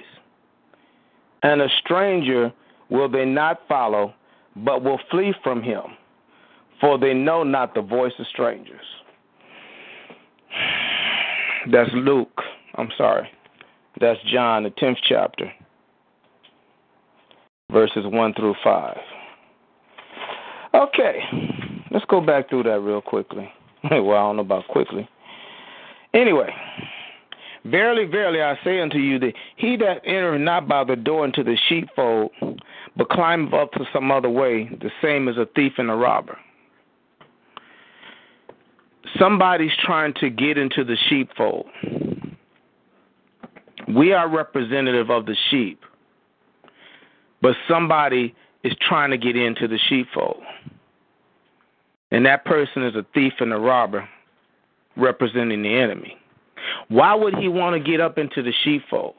And 1.43 1.62
a 1.62 1.68
stranger 1.84 2.52
will 2.89 3.10
they 3.10 3.26
not 3.26 3.62
follow, 3.68 4.16
but 4.56 4.84
will 4.84 5.00
flee 5.12 5.36
from 5.43 5.62
him, 5.62 5.84
for 6.82 6.98
they 6.98 7.14
know 7.14 7.43
not 7.43 7.76
the 7.76 7.82
voice 7.82 8.14
of 8.18 8.26
strangers. 8.28 8.86
That's 11.72 11.91
Luke. 11.93 12.41
I'm 12.76 12.89
sorry. 12.98 13.30
That's 14.00 14.20
John, 14.32 14.64
the 14.64 14.70
10th 14.70 14.98
chapter, 15.08 15.52
verses 17.72 18.06
1 18.06 18.34
through 18.36 18.56
5. 18.64 18.98
Okay, 20.76 21.20
let's 21.89 22.06
go 22.06 22.22
back 22.22 22.50
through 22.50 22.64
that 22.64 22.80
real 22.80 23.02
quickly. 23.02 23.52
well, 23.91 24.12
I 24.12 24.22
don't 24.22 24.36
know 24.36 24.43
about 24.43 24.68
quickly. 24.68 25.10
Anyway, 26.18 26.51
verily, 27.65 28.05
verily, 28.05 28.41
I 28.41 28.57
say 28.63 28.80
unto 28.80 28.97
you 28.97 29.20
that 29.20 29.34
he 29.55 29.78
that 29.78 30.01
entereth 30.03 30.41
not 30.41 30.68
by 30.68 30.84
the 30.84 30.95
door 30.95 31.24
into 31.26 31.43
the 31.43 31.55
sheepfold, 31.70 32.32
but 32.95 33.09
climbeth 33.09 33.53
up 33.53 33.72
to 33.74 33.86
some 33.93 34.11
other 34.11 34.30
way, 34.30 34.68
the 34.82 34.89
same 34.99 35.28
is 35.28 35.38
a 35.38 35.47
thief 35.55 35.74
and 35.78 35.91
a 35.91 35.93
robber. 35.93 36.36
Somebody's 39.20 39.72
trying 39.84 40.15
to 40.15 40.32
get 40.32 40.57
into 40.57 40.84
the 40.84 40.97
sheepfold. 41.07 41.68
We 43.88 44.11
are 44.11 44.28
representative 44.28 45.11
of 45.11 45.28
the 45.28 45.36
sheep, 45.51 45.82
but 47.43 47.55
somebody 47.70 48.34
is 48.63 48.74
trying 48.82 49.11
to 49.11 49.18
get 49.20 49.36
into 49.36 49.68
the 49.68 49.78
sheepfold. 49.88 50.41
And 52.09 52.26
that 52.26 52.43
person 52.43 52.84
is 52.84 52.95
a 52.95 53.05
thief 53.13 53.34
and 53.39 53.53
a 53.53 53.59
robber 53.59 54.09
representing 54.98 55.62
the 55.64 55.74
enemy. 55.74 56.18
Why 56.89 57.14
would 57.16 57.36
he 57.36 57.48
want 57.48 57.82
to 57.82 57.91
get 57.91 58.02
up 58.02 58.18
into 58.18 58.41
the 58.41 58.52
sheepfold? 58.64 59.16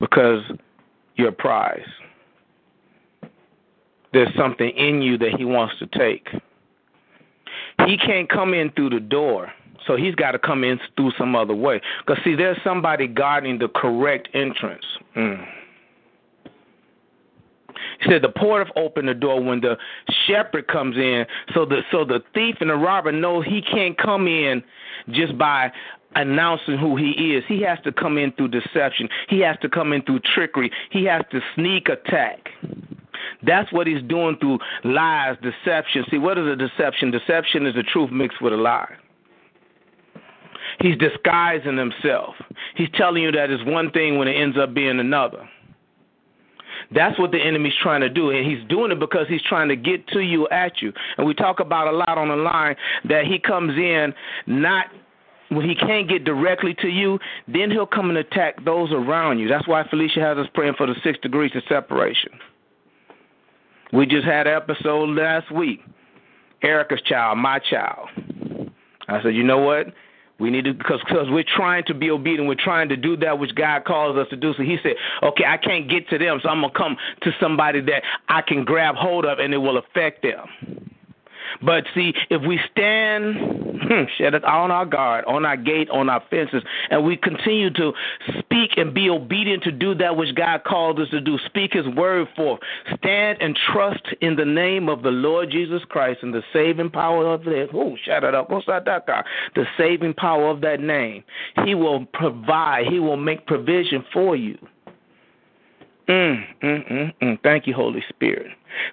Because 0.00 0.42
you're 1.16 1.28
a 1.28 1.32
prize. 1.32 1.80
There's 4.12 4.34
something 4.36 4.70
in 4.70 5.02
you 5.02 5.18
that 5.18 5.34
he 5.36 5.44
wants 5.44 5.74
to 5.80 5.86
take. 5.86 6.28
He 7.86 7.96
can't 7.96 8.28
come 8.28 8.54
in 8.54 8.70
through 8.72 8.90
the 8.90 9.00
door, 9.00 9.52
so 9.86 9.96
he's 9.96 10.14
got 10.14 10.32
to 10.32 10.38
come 10.38 10.64
in 10.64 10.80
through 10.96 11.12
some 11.18 11.36
other 11.36 11.54
way. 11.54 11.80
Because, 12.06 12.22
see, 12.24 12.34
there's 12.34 12.58
somebody 12.64 13.06
guarding 13.06 13.58
the 13.58 13.68
correct 13.68 14.28
entrance. 14.34 14.84
Mm. 15.16 15.46
He 18.00 18.10
said 18.10 18.22
the 18.22 18.28
porter 18.28 18.70
opened 18.76 19.08
the 19.08 19.14
door 19.14 19.42
when 19.42 19.60
the 19.60 19.76
shepherd 20.26 20.68
comes 20.68 20.96
in, 20.96 21.26
so 21.54 21.64
the 21.64 21.82
so 21.90 22.04
the 22.04 22.22
thief 22.34 22.56
and 22.60 22.70
the 22.70 22.76
robber 22.76 23.12
knows 23.12 23.44
he 23.44 23.60
can't 23.62 23.96
come 23.98 24.28
in 24.28 24.62
just 25.10 25.36
by 25.36 25.72
announcing 26.14 26.78
who 26.78 26.96
he 26.96 27.34
is. 27.34 27.44
He 27.48 27.62
has 27.62 27.78
to 27.84 27.92
come 27.92 28.18
in 28.18 28.32
through 28.32 28.48
deception. 28.48 29.08
He 29.28 29.40
has 29.40 29.56
to 29.62 29.68
come 29.68 29.92
in 29.92 30.02
through 30.02 30.20
trickery. 30.34 30.70
He 30.90 31.04
has 31.04 31.22
to 31.30 31.40
sneak 31.54 31.88
attack. 31.88 32.48
That's 33.42 33.72
what 33.72 33.86
he's 33.86 34.02
doing 34.02 34.36
through 34.38 34.58
lies, 34.84 35.36
deception. 35.42 36.04
See, 36.10 36.18
what 36.18 36.38
is 36.38 36.46
a 36.46 36.56
deception? 36.56 37.10
Deception 37.10 37.66
is 37.66 37.74
the 37.74 37.82
truth 37.82 38.10
mixed 38.10 38.40
with 38.40 38.52
a 38.52 38.56
lie. 38.56 38.94
He's 40.80 40.96
disguising 40.98 41.76
himself. 41.76 42.34
He's 42.76 42.88
telling 42.94 43.22
you 43.22 43.32
that 43.32 43.50
it's 43.50 43.64
one 43.64 43.90
thing 43.90 44.18
when 44.18 44.28
it 44.28 44.34
ends 44.34 44.56
up 44.58 44.74
being 44.74 45.00
another. 45.00 45.48
That's 46.94 47.18
what 47.18 47.32
the 47.32 47.38
enemy's 47.38 47.74
trying 47.82 48.00
to 48.00 48.08
do, 48.08 48.30
and 48.30 48.50
he's 48.50 48.66
doing 48.68 48.90
it 48.92 48.98
because 48.98 49.26
he's 49.28 49.42
trying 49.42 49.68
to 49.68 49.76
get 49.76 50.06
to 50.08 50.20
you, 50.20 50.48
at 50.48 50.80
you. 50.80 50.92
And 51.18 51.26
we 51.26 51.34
talk 51.34 51.60
about 51.60 51.86
a 51.88 51.92
lot 51.92 52.16
on 52.16 52.28
the 52.28 52.36
line 52.36 52.76
that 53.08 53.26
he 53.26 53.38
comes 53.38 53.76
in 53.76 54.14
not 54.46 54.86
when 55.50 55.68
he 55.68 55.74
can't 55.74 56.08
get 56.08 56.24
directly 56.24 56.74
to 56.74 56.88
you, 56.88 57.18
then 57.46 57.70
he'll 57.70 57.86
come 57.86 58.10
and 58.10 58.18
attack 58.18 58.62
those 58.64 58.92
around 58.92 59.38
you. 59.38 59.48
That's 59.48 59.66
why 59.66 59.86
Felicia 59.88 60.20
has 60.20 60.36
us 60.36 60.46
praying 60.52 60.74
for 60.76 60.86
the 60.86 60.94
six 61.02 61.18
degrees 61.20 61.52
of 61.54 61.62
separation. 61.68 62.32
We 63.92 64.04
just 64.06 64.26
had 64.26 64.46
an 64.46 64.54
episode 64.54 65.08
last 65.10 65.50
week. 65.50 65.80
Erica's 66.62 67.00
child, 67.02 67.38
my 67.38 67.58
child. 67.58 68.08
I 69.08 69.22
said, 69.22 69.34
you 69.34 69.42
know 69.42 69.58
what? 69.58 69.86
We 70.38 70.50
need 70.50 70.64
to 70.66 70.74
because 70.74 71.00
because 71.06 71.26
we're 71.30 71.44
trying 71.44 71.84
to 71.86 71.94
be 71.94 72.10
obedient. 72.10 72.48
We're 72.48 72.54
trying 72.54 72.88
to 72.90 72.96
do 72.96 73.16
that 73.18 73.38
which 73.38 73.54
God 73.54 73.84
calls 73.84 74.16
us 74.16 74.28
to 74.30 74.36
do. 74.36 74.52
So 74.56 74.62
He 74.62 74.76
said, 74.82 74.94
okay, 75.22 75.44
I 75.44 75.56
can't 75.56 75.90
get 75.90 76.08
to 76.10 76.18
them, 76.18 76.38
so 76.42 76.48
I'm 76.48 76.60
gonna 76.60 76.72
come 76.72 76.96
to 77.22 77.30
somebody 77.40 77.80
that 77.82 78.02
I 78.28 78.42
can 78.42 78.64
grab 78.64 78.94
hold 78.94 79.24
of, 79.24 79.38
and 79.40 79.52
it 79.52 79.58
will 79.58 79.78
affect 79.78 80.22
them. 80.22 80.90
But 81.62 81.84
see, 81.94 82.12
if 82.30 82.42
we 82.46 82.58
stand 82.70 83.36
hmm, 83.82 84.44
on 84.44 84.70
our 84.70 84.86
guard, 84.86 85.24
on 85.26 85.44
our 85.44 85.56
gate, 85.56 85.88
on 85.90 86.08
our 86.08 86.22
fences, 86.30 86.62
and 86.90 87.04
we 87.04 87.16
continue 87.16 87.70
to 87.74 87.92
speak 88.38 88.72
and 88.76 88.94
be 88.94 89.10
obedient 89.10 89.62
to 89.64 89.72
do 89.72 89.94
that 89.96 90.16
which 90.16 90.34
God 90.34 90.64
called 90.64 91.00
us 91.00 91.08
to 91.10 91.20
do, 91.20 91.38
speak 91.46 91.72
His 91.72 91.86
word 91.88 92.28
forth, 92.36 92.60
stand 92.96 93.38
and 93.40 93.58
trust 93.72 94.02
in 94.20 94.36
the 94.36 94.44
name 94.44 94.88
of 94.88 95.02
the 95.02 95.10
Lord 95.10 95.50
Jesus 95.50 95.82
Christ 95.88 96.20
and 96.22 96.34
the 96.34 96.42
saving 96.52 96.90
power 96.90 97.32
of 97.32 97.44
that. 97.44 97.68
Oh, 97.74 97.96
shout 98.04 98.24
it 98.24 98.34
up, 98.34 98.48
the 98.48 99.64
saving 99.76 100.14
power 100.14 100.48
of 100.50 100.60
that 100.62 100.80
name. 100.80 101.24
He 101.64 101.74
will 101.74 102.06
provide. 102.06 102.86
He 102.86 102.98
will 102.98 103.16
make 103.16 103.46
provision 103.46 104.04
for 104.12 104.36
you. 104.36 104.58
Mm, 106.08 106.44
mm, 106.62 106.92
mm, 106.92 107.14
mm. 107.22 107.38
Thank 107.42 107.66
you, 107.66 107.74
Holy 107.74 108.02
Spirit. 108.08 108.48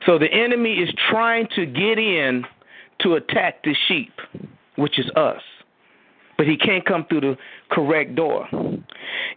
So 0.05 0.17
the 0.19 0.31
enemy 0.31 0.73
is 0.73 0.89
trying 1.09 1.47
to 1.55 1.65
get 1.65 1.97
in 1.97 2.43
to 3.01 3.13
attack 3.15 3.63
the 3.63 3.75
sheep, 3.87 4.13
which 4.75 4.99
is 4.99 5.05
us. 5.15 5.41
But 6.37 6.47
he 6.47 6.57
can't 6.57 6.85
come 6.85 7.05
through 7.07 7.21
the 7.21 7.37
correct 7.71 8.15
door. 8.15 8.47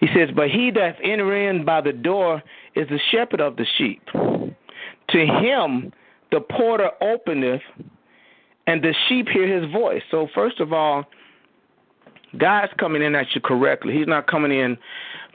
He 0.01 0.09
says, 0.15 0.31
But 0.35 0.51
he 0.51 0.73
that 0.73 0.97
enter 1.03 1.49
in 1.49 1.65
by 1.65 1.81
the 1.81 1.93
door 1.93 2.43
is 2.75 2.89
the 2.89 2.99
shepherd 3.13 3.41
of 3.41 3.57
the 3.57 3.67
sheep. 3.77 4.03
To 4.13 5.19
him 5.19 5.93
the 6.31 6.41
porter 6.41 6.91
openeth, 7.01 7.63
and 8.67 8.83
the 8.83 8.95
sheep 9.09 9.29
hear 9.29 9.47
his 9.47 9.71
voice. 9.73 10.03
So, 10.11 10.29
first 10.35 10.61
of 10.61 10.73
all, 10.73 11.07
God's 12.37 12.73
coming 12.79 13.03
in 13.03 13.15
at 13.15 13.27
you 13.35 13.41
correctly. 13.41 13.95
He's 13.97 14.07
not 14.07 14.27
coming 14.27 14.53
in 14.53 14.77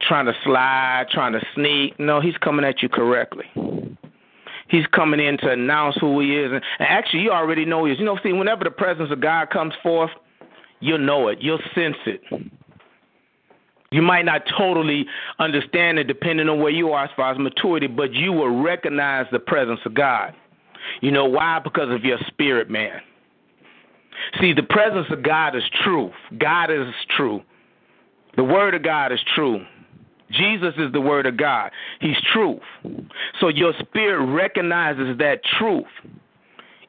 trying 0.08 0.26
to 0.26 0.34
slide, 0.44 1.08
trying 1.12 1.34
to 1.34 1.42
sneak. 1.56 2.00
No, 2.00 2.22
he's 2.22 2.38
coming 2.38 2.66
at 2.66 2.82
you 2.82 2.90
correctly. 2.90 3.46
He's 4.68 4.86
coming 4.88 5.20
in 5.20 5.38
to 5.40 5.52
announce 5.52 5.98
who 6.00 6.20
he 6.20 6.38
is. 6.38 6.52
And 6.52 6.62
actually, 6.80 7.22
you 7.22 7.32
already 7.32 7.66
know 7.66 7.86
he 7.86 7.94
is. 7.94 8.00
You 8.00 8.06
know, 8.06 8.18
see, 8.24 8.34
whenever 8.34 8.64
the 8.64 8.72
presence 8.72 9.12
of 9.12 9.22
God 9.22 9.50
comes 9.50 9.74
forth, 9.82 10.12
you'll 10.80 11.00
know 11.00 11.28
it. 11.28 11.40
You'll 11.42 11.60
sense 11.76 11.98
it. 12.06 12.22
You 13.92 14.02
might 14.02 14.26
not 14.26 14.42
totally 14.58 15.06
understand 15.38 16.00
it 16.00 16.06
depending 16.06 16.50
on 16.50 16.60
where 16.60 16.72
you 16.72 16.90
are 16.94 17.06
as 17.06 17.12
far 17.16 17.32
as 17.32 17.38
maturity, 17.38 17.86
but 17.86 18.12
you 18.14 18.34
will 18.34 18.64
recognize 18.64 19.28
the 19.32 19.40
presence 19.40 19.82
of 19.86 19.94
God. 19.94 20.34
You 21.02 21.12
know 21.12 21.26
why? 21.26 21.60
Because 21.64 21.92
of 21.92 22.04
your 22.04 22.18
spirit, 22.28 22.70
man. 22.70 23.02
See, 24.40 24.54
the 24.54 24.64
presence 24.64 25.08
of 25.12 25.24
God 25.24 25.56
is 25.56 25.64
truth. 25.84 26.14
God 26.38 26.72
is 26.72 26.94
true. 27.16 27.42
The 28.36 28.44
word 28.44 28.76
of 28.76 28.84
God 28.84 29.12
is 29.12 29.20
true. 29.36 29.64
Jesus 30.32 30.74
is 30.78 30.92
the 30.92 31.02
word 31.02 31.26
of 31.26 31.38
God. 31.38 31.72
He's 32.00 32.18
truth. 32.34 32.62
So 33.40 33.50
your 33.50 33.74
spirit 33.80 34.26
recognizes 34.26 35.18
that 35.20 35.42
truth, 35.60 35.86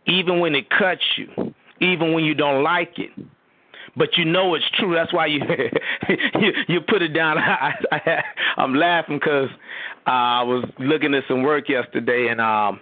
even 0.07 0.41
when 0.41 0.55
it 0.55 0.71
cuts 0.71 1.03
you, 1.17 1.55
even 1.81 2.15
when 2.15 2.25
you 2.25 2.35
don't 2.35 2.63
like 2.63 2.99
it. 2.99 3.11
But 3.97 4.17
you 4.17 4.25
know 4.25 4.55
it's 4.55 4.65
true. 4.79 4.95
That's 4.95 5.13
why 5.13 5.27
you 5.27 5.41
you, 6.09 6.53
you 6.69 6.81
put 6.81 7.03
it 7.03 7.09
down. 7.09 7.39
I, 7.39 8.23
I'm 8.57 8.75
laughing 8.75 9.19
because 9.19 9.49
uh, 10.07 10.11
I 10.11 10.43
was 10.43 10.65
looking 10.79 11.15
at 11.15 11.25
some 11.29 11.43
work 11.43 11.69
yesterday, 11.69 12.29
and 12.29 12.41
um, 12.41 12.81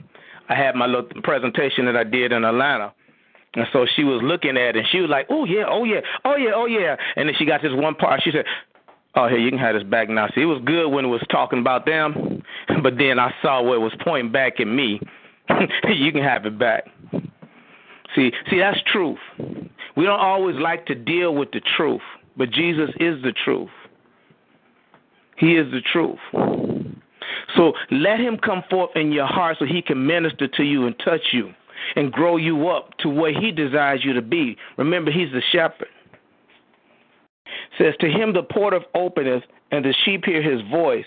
I 0.49 0.55
had 0.55 0.75
my 0.75 0.87
little 0.87 1.09
presentation 1.23 1.85
that 1.87 1.97
I 1.97 2.05
did 2.05 2.33
in 2.33 2.45
Atlanta. 2.45 2.95
And 3.55 3.67
so 3.73 3.87
she 3.97 4.05
was 4.05 4.23
looking 4.23 4.57
at 4.57 4.57
it, 4.57 4.77
and 4.77 4.87
she 4.91 5.01
was 5.01 5.11
like, 5.11 5.27
"Oh 5.29 5.45
yeah, 5.45 5.65
oh 5.69 5.85
yeah, 5.85 6.01
oh 6.25 6.37
yeah, 6.37 6.53
oh 6.55 6.67
yeah." 6.67 6.97
And 7.17 7.29
then 7.29 7.35
she 7.39 7.45
got 7.45 7.61
this 7.61 7.73
one 7.73 7.95
part. 7.95 8.23
She 8.23 8.31
said, 8.31 8.47
Oh, 9.15 9.29
here 9.29 9.39
you 9.39 9.51
can 9.51 9.59
have 9.59 9.75
this 9.75 9.83
back 9.83 10.09
now. 10.09 10.29
See, 10.35 10.41
it 10.41 10.47
was 10.47 10.63
good 10.65 10.89
when 10.89 11.05
it 11.05 11.09
was 11.09 11.23
talking 11.31 11.59
about 11.59 11.85
them, 11.85 12.43
but 12.83 12.97
then 12.97 13.19
I 13.19 13.33
saw 13.43 13.63
where 13.63 13.75
it 13.75 13.81
was 13.81 13.93
pointing 14.03 14.33
back 14.33 14.59
at 14.59 14.67
me. 14.67 15.01
you 15.89 16.13
can 16.13 16.23
have 16.23 16.47
it 16.47 16.59
back. 16.59 16.85
See, 18.15 18.33
see, 18.51 18.59
that's 18.59 18.79
truth. 18.91 19.19
We 19.97 20.05
don't 20.05 20.21
always 20.21 20.57
like 20.57 20.87
to 20.87 20.95
deal 20.95 21.35
with 21.35 21.51
the 21.53 21.61
truth, 21.77 22.01
but 22.37 22.51
Jesus 22.51 22.91
is 23.01 23.23
the 23.23 23.33
truth. 23.45 23.71
He 25.37 25.57
is 25.57 25.71
the 25.73 25.81
truth. 25.81 26.19
So 27.57 27.73
let 27.91 28.19
him 28.19 28.39
come 28.39 28.63
forth 28.71 28.91
in 28.97 29.13
your 29.13 29.27
heart 29.27 29.57
so 29.59 29.67
he 29.67 29.83
can 29.83 30.07
minister 30.07 30.49
to 30.49 30.63
you 30.63 30.87
and 30.87 30.99
touch 31.05 31.21
you 31.33 31.53
and 31.97 32.13
grow 32.13 32.37
you 32.37 32.69
up 32.69 32.97
to 32.99 33.09
what 33.09 33.35
he 33.35 33.51
desires 33.51 34.01
you 34.05 34.13
to 34.13 34.23
be. 34.23 34.57
Remember, 34.77 35.11
he's 35.11 35.33
the 35.33 35.43
shepherd 35.53 35.89
says, 37.79 37.95
To 38.01 38.09
him 38.09 38.33
the 38.33 38.43
port 38.43 38.73
porter 38.73 38.81
openeth, 38.95 39.45
and 39.71 39.85
the 39.85 39.95
sheep 40.05 40.25
hear 40.25 40.43
his 40.43 40.61
voice, 40.71 41.05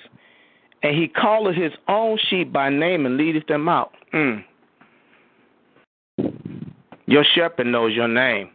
and 0.84 0.96
he 0.96 1.08
calleth 1.08 1.56
his 1.56 1.72
own 1.88 2.18
sheep 2.30 2.52
by 2.52 2.70
name 2.70 3.06
and 3.06 3.18
leadeth 3.18 3.48
them 3.48 3.70
out. 3.70 3.92
Mm. 4.14 4.44
Your 7.06 7.24
shepherd 7.36 7.68
knows 7.68 7.94
your 7.94 8.08
name. 8.08 8.50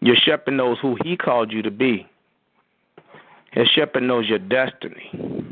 Your 0.00 0.16
shepherd 0.16 0.52
knows 0.52 0.76
who 0.82 0.96
he 1.02 1.16
called 1.16 1.50
you 1.50 1.62
to 1.62 1.70
be. 1.70 2.06
His 3.52 3.68
shepherd 3.68 4.02
knows 4.02 4.28
your 4.28 4.38
destiny. 4.38 5.43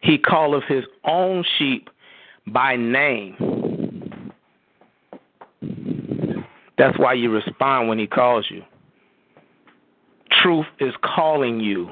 He 0.00 0.18
calleth 0.18 0.64
his 0.64 0.84
own 1.04 1.44
sheep 1.58 1.90
by 2.46 2.76
name. 2.76 4.32
That's 6.78 6.98
why 6.98 7.12
you 7.12 7.30
respond 7.30 7.88
when 7.88 7.98
he 7.98 8.06
calls 8.06 8.46
you. 8.50 8.62
Truth 10.42 10.66
is 10.78 10.94
calling 11.02 11.60
you, 11.60 11.90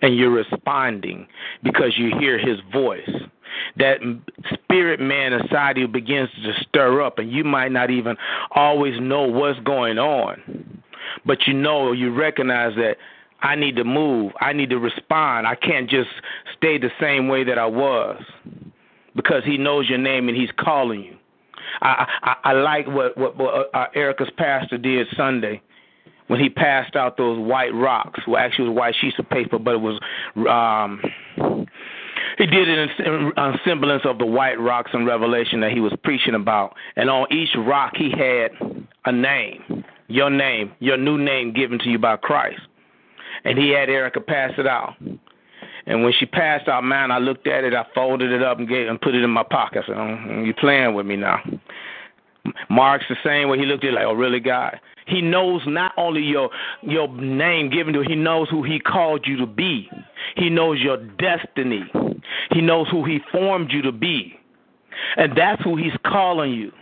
and 0.00 0.16
you're 0.16 0.30
responding 0.30 1.26
because 1.62 1.98
you 1.98 2.12
hear 2.18 2.38
his 2.38 2.58
voice. 2.72 3.10
That 3.76 3.98
spirit 4.54 5.00
man 5.00 5.34
inside 5.34 5.76
you 5.76 5.86
begins 5.86 6.30
to 6.42 6.52
stir 6.62 7.02
up, 7.02 7.18
and 7.18 7.30
you 7.30 7.44
might 7.44 7.72
not 7.72 7.90
even 7.90 8.16
always 8.52 8.98
know 9.00 9.22
what's 9.22 9.60
going 9.60 9.98
on. 9.98 10.82
But 11.26 11.46
you 11.46 11.52
know, 11.52 11.92
you 11.92 12.14
recognize 12.14 12.74
that 12.76 12.96
I 13.42 13.54
need 13.54 13.76
to 13.76 13.84
move, 13.84 14.32
I 14.40 14.52
need 14.52 14.70
to 14.70 14.78
respond. 14.78 15.46
I 15.46 15.54
can't 15.54 15.88
just 15.88 16.10
stay 16.56 16.78
the 16.78 16.90
same 17.00 17.28
way 17.28 17.44
that 17.44 17.58
I 17.58 17.66
was 17.66 18.22
because 19.14 19.44
he 19.44 19.58
knows 19.58 19.88
your 19.88 19.98
name 19.98 20.28
and 20.28 20.36
he's 20.36 20.50
calling 20.58 21.02
you. 21.02 21.16
I 21.80 22.06
I, 22.22 22.36
I 22.44 22.52
like 22.52 22.86
what 22.86 23.16
what, 23.16 23.36
what 23.36 23.74
uh, 23.74 23.86
Erica's 23.94 24.30
pastor 24.36 24.78
did 24.78 25.06
Sunday 25.16 25.60
when 26.28 26.40
he 26.40 26.48
passed 26.48 26.96
out 26.96 27.16
those 27.16 27.38
white 27.38 27.74
rocks. 27.74 28.20
Well, 28.26 28.38
actually, 28.38 28.66
it 28.66 28.68
was 28.70 28.76
white 28.76 28.94
sheets 29.00 29.18
of 29.18 29.28
paper, 29.28 29.58
but 29.58 29.74
it 29.74 29.80
was 29.80 30.00
um, 30.48 31.66
he 32.38 32.46
did 32.46 32.68
it 32.68 32.78
in, 32.78 33.32
in 33.36 33.54
semblance 33.64 34.02
of 34.04 34.18
the 34.18 34.26
white 34.26 34.60
rocks 34.60 34.90
in 34.92 35.06
Revelation 35.06 35.60
that 35.60 35.72
he 35.72 35.80
was 35.80 35.92
preaching 36.04 36.34
about. 36.34 36.74
And 36.96 37.08
on 37.08 37.32
each 37.32 37.50
rock, 37.56 37.92
he 37.96 38.10
had 38.10 38.50
a 39.04 39.12
name, 39.12 39.84
your 40.08 40.30
name, 40.30 40.72
your 40.78 40.96
new 40.96 41.18
name 41.18 41.52
given 41.52 41.78
to 41.80 41.88
you 41.88 41.98
by 41.98 42.16
Christ. 42.16 42.60
And 43.44 43.58
he 43.58 43.70
had 43.70 43.88
Erica 43.88 44.20
pass 44.20 44.52
it 44.58 44.66
out. 44.66 44.94
And 45.86 46.02
when 46.02 46.12
she 46.18 46.26
passed 46.26 46.68
out 46.68 46.82
mine, 46.82 47.10
I 47.10 47.18
looked 47.18 47.46
at 47.46 47.64
it, 47.64 47.72
I 47.72 47.86
folded 47.94 48.32
it 48.32 48.42
up 48.42 48.58
and 48.58 48.68
gave 48.68 48.88
and 48.88 49.00
put 49.00 49.14
it 49.14 49.22
in 49.22 49.30
my 49.30 49.44
pocket. 49.44 49.84
I 49.84 49.86
said, 49.86 49.96
oh, 49.96 50.42
"You 50.42 50.52
playing 50.54 50.94
with 50.94 51.06
me 51.06 51.16
now?" 51.16 51.40
Mark's 52.68 53.04
the 53.08 53.16
same 53.24 53.48
way. 53.48 53.58
He 53.58 53.66
looked 53.66 53.84
at 53.84 53.90
it 53.90 53.94
like, 53.94 54.04
"Oh, 54.04 54.14
really, 54.14 54.40
God?" 54.40 54.80
He 55.06 55.22
knows 55.22 55.62
not 55.66 55.92
only 55.96 56.22
your 56.22 56.50
your 56.82 57.08
name 57.08 57.70
given 57.70 57.94
to 57.94 58.00
him, 58.00 58.08
he 58.08 58.16
knows 58.16 58.48
who 58.50 58.64
he 58.64 58.80
called 58.80 59.26
you 59.26 59.36
to 59.36 59.46
be. 59.46 59.88
He 60.36 60.50
knows 60.50 60.80
your 60.80 60.96
destiny. 60.96 61.84
He 62.50 62.60
knows 62.60 62.88
who 62.90 63.04
he 63.04 63.20
formed 63.30 63.70
you 63.72 63.82
to 63.82 63.92
be. 63.92 64.38
And 65.16 65.36
that's 65.36 65.62
who 65.62 65.76
he's 65.76 65.96
calling 66.04 66.52
you. 66.52 66.72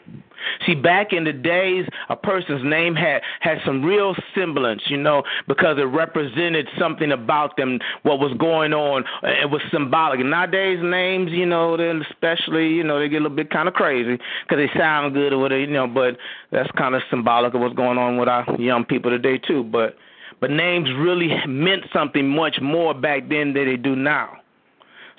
See, 0.66 0.74
back 0.74 1.12
in 1.12 1.24
the 1.24 1.32
days, 1.32 1.86
a 2.08 2.16
person's 2.16 2.62
name 2.64 2.94
had 2.94 3.22
had 3.40 3.58
some 3.64 3.84
real 3.84 4.14
semblance, 4.34 4.82
you 4.86 4.96
know, 4.96 5.22
because 5.48 5.78
it 5.78 5.82
represented 5.82 6.68
something 6.78 7.12
about 7.12 7.56
them, 7.56 7.78
what 8.02 8.18
was 8.18 8.36
going 8.38 8.72
on. 8.72 9.04
It 9.22 9.50
was 9.50 9.62
symbolic. 9.70 10.20
nowadays, 10.20 10.78
names, 10.82 11.30
you 11.32 11.46
know, 11.46 11.76
then 11.76 12.02
especially, 12.10 12.68
you 12.68 12.84
know, 12.84 12.98
they 12.98 13.08
get 13.08 13.18
a 13.18 13.24
little 13.24 13.36
bit 13.36 13.50
kind 13.50 13.68
of 13.68 13.74
crazy 13.74 14.18
because 14.46 14.58
they 14.58 14.78
sound 14.78 15.14
good 15.14 15.32
or 15.32 15.38
whatever, 15.38 15.60
you 15.60 15.66
know. 15.66 15.86
But 15.86 16.16
that's 16.50 16.70
kind 16.72 16.94
of 16.94 17.02
symbolic 17.10 17.54
of 17.54 17.60
what's 17.60 17.74
going 17.74 17.98
on 17.98 18.16
with 18.16 18.28
our 18.28 18.44
young 18.58 18.84
people 18.84 19.10
today 19.10 19.38
too. 19.38 19.64
But 19.64 19.96
But 20.40 20.50
names 20.50 20.88
really 20.98 21.30
meant 21.46 21.84
something 21.92 22.28
much 22.28 22.60
more 22.60 22.94
back 22.94 23.28
then 23.28 23.54
than 23.54 23.66
they 23.66 23.76
do 23.76 23.96
now. 23.96 24.38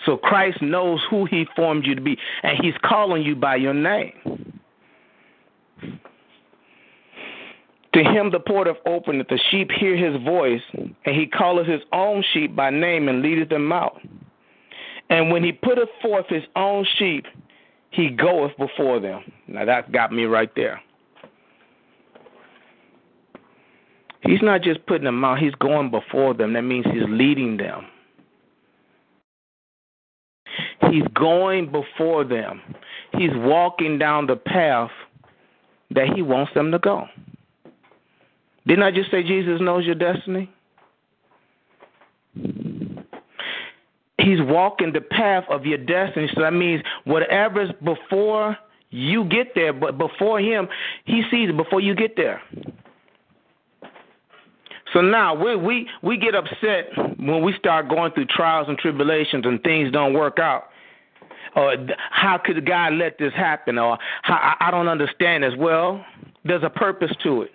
So 0.05 0.17
Christ 0.17 0.61
knows 0.61 0.99
who 1.09 1.25
he 1.25 1.45
formed 1.55 1.85
you 1.85 1.95
to 1.95 2.01
be, 2.01 2.17
and 2.43 2.57
he's 2.61 2.75
calling 2.83 3.23
you 3.23 3.35
by 3.35 3.55
your 3.55 3.73
name. 3.73 4.59
To 7.95 8.03
him 8.03 8.29
the 8.31 8.41
porter 8.41 8.75
openeth, 8.85 9.29
the 9.29 9.39
sheep 9.49 9.71
hear 9.71 9.95
his 9.95 10.21
voice, 10.23 10.61
and 10.73 11.15
he 11.15 11.27
calleth 11.27 11.65
his 11.65 11.81
own 11.93 12.23
sheep 12.33 12.53
by 12.53 12.69
name 12.69 13.07
and 13.07 13.21
leadeth 13.21 13.47
them 13.47 13.71
out. 13.71 14.01
And 15.09 15.31
when 15.31 15.43
he 15.43 15.53
putteth 15.53 15.89
forth 16.01 16.25
his 16.27 16.43
own 16.55 16.85
sheep, 16.97 17.25
he 17.91 18.09
goeth 18.09 18.51
before 18.57 18.99
them. 18.99 19.23
Now 19.47 19.63
that 19.63 19.91
got 19.93 20.11
me 20.11 20.25
right 20.25 20.53
there. 20.55 20.81
He's 24.21 24.41
not 24.41 24.61
just 24.61 24.85
putting 24.87 25.05
them 25.05 25.23
out, 25.23 25.39
he's 25.39 25.55
going 25.55 25.91
before 25.91 26.33
them. 26.33 26.53
That 26.53 26.63
means 26.63 26.85
he's 26.91 27.07
leading 27.07 27.57
them. 27.57 27.85
He's 30.91 31.07
going 31.13 31.71
before 31.71 32.23
them. 32.23 32.61
He's 33.17 33.31
walking 33.35 33.97
down 33.97 34.27
the 34.27 34.35
path 34.35 34.91
that 35.95 36.09
he 36.13 36.21
wants 36.21 36.53
them 36.53 36.71
to 36.71 36.79
go. 36.79 37.07
Didn't 38.67 38.83
I 38.83 38.91
just 38.91 39.11
say 39.11 39.23
Jesus 39.23 39.59
knows 39.61 39.85
your 39.85 39.95
destiny? 39.95 40.49
He's 44.17 44.41
walking 44.41 44.91
the 44.91 45.01
path 45.01 45.43
of 45.49 45.65
your 45.65 45.77
destiny. 45.77 46.29
So 46.33 46.41
that 46.41 46.53
means 46.53 46.81
whatever's 47.03 47.71
before 47.83 48.57
you 48.89 49.25
get 49.25 49.53
there, 49.55 49.73
but 49.73 49.97
before 49.97 50.39
him, 50.39 50.67
he 51.05 51.23
sees 51.29 51.49
it 51.49 51.57
before 51.57 51.79
you 51.79 51.95
get 51.95 52.15
there. 52.15 52.41
So 54.93 55.01
now 55.01 55.35
we 55.35 55.55
we 55.55 55.89
we 56.01 56.17
get 56.17 56.35
upset 56.35 56.89
when 57.17 57.43
we 57.43 57.53
start 57.59 57.89
going 57.89 58.13
through 58.13 58.27
trials 58.27 58.67
and 58.69 58.77
tribulations 58.77 59.45
and 59.45 59.61
things 59.61 59.91
don't 59.91 60.13
work 60.13 60.39
out. 60.39 60.69
Or 61.55 61.75
how 62.11 62.37
could 62.43 62.65
God 62.65 62.93
let 62.93 63.17
this 63.17 63.33
happen? 63.33 63.77
Or 63.77 63.97
how, 64.23 64.55
I 64.59 64.71
don't 64.71 64.87
understand 64.87 65.43
this. 65.43 65.53
Well, 65.57 66.03
there's 66.43 66.63
a 66.63 66.69
purpose 66.69 67.11
to 67.23 67.43
it. 67.43 67.51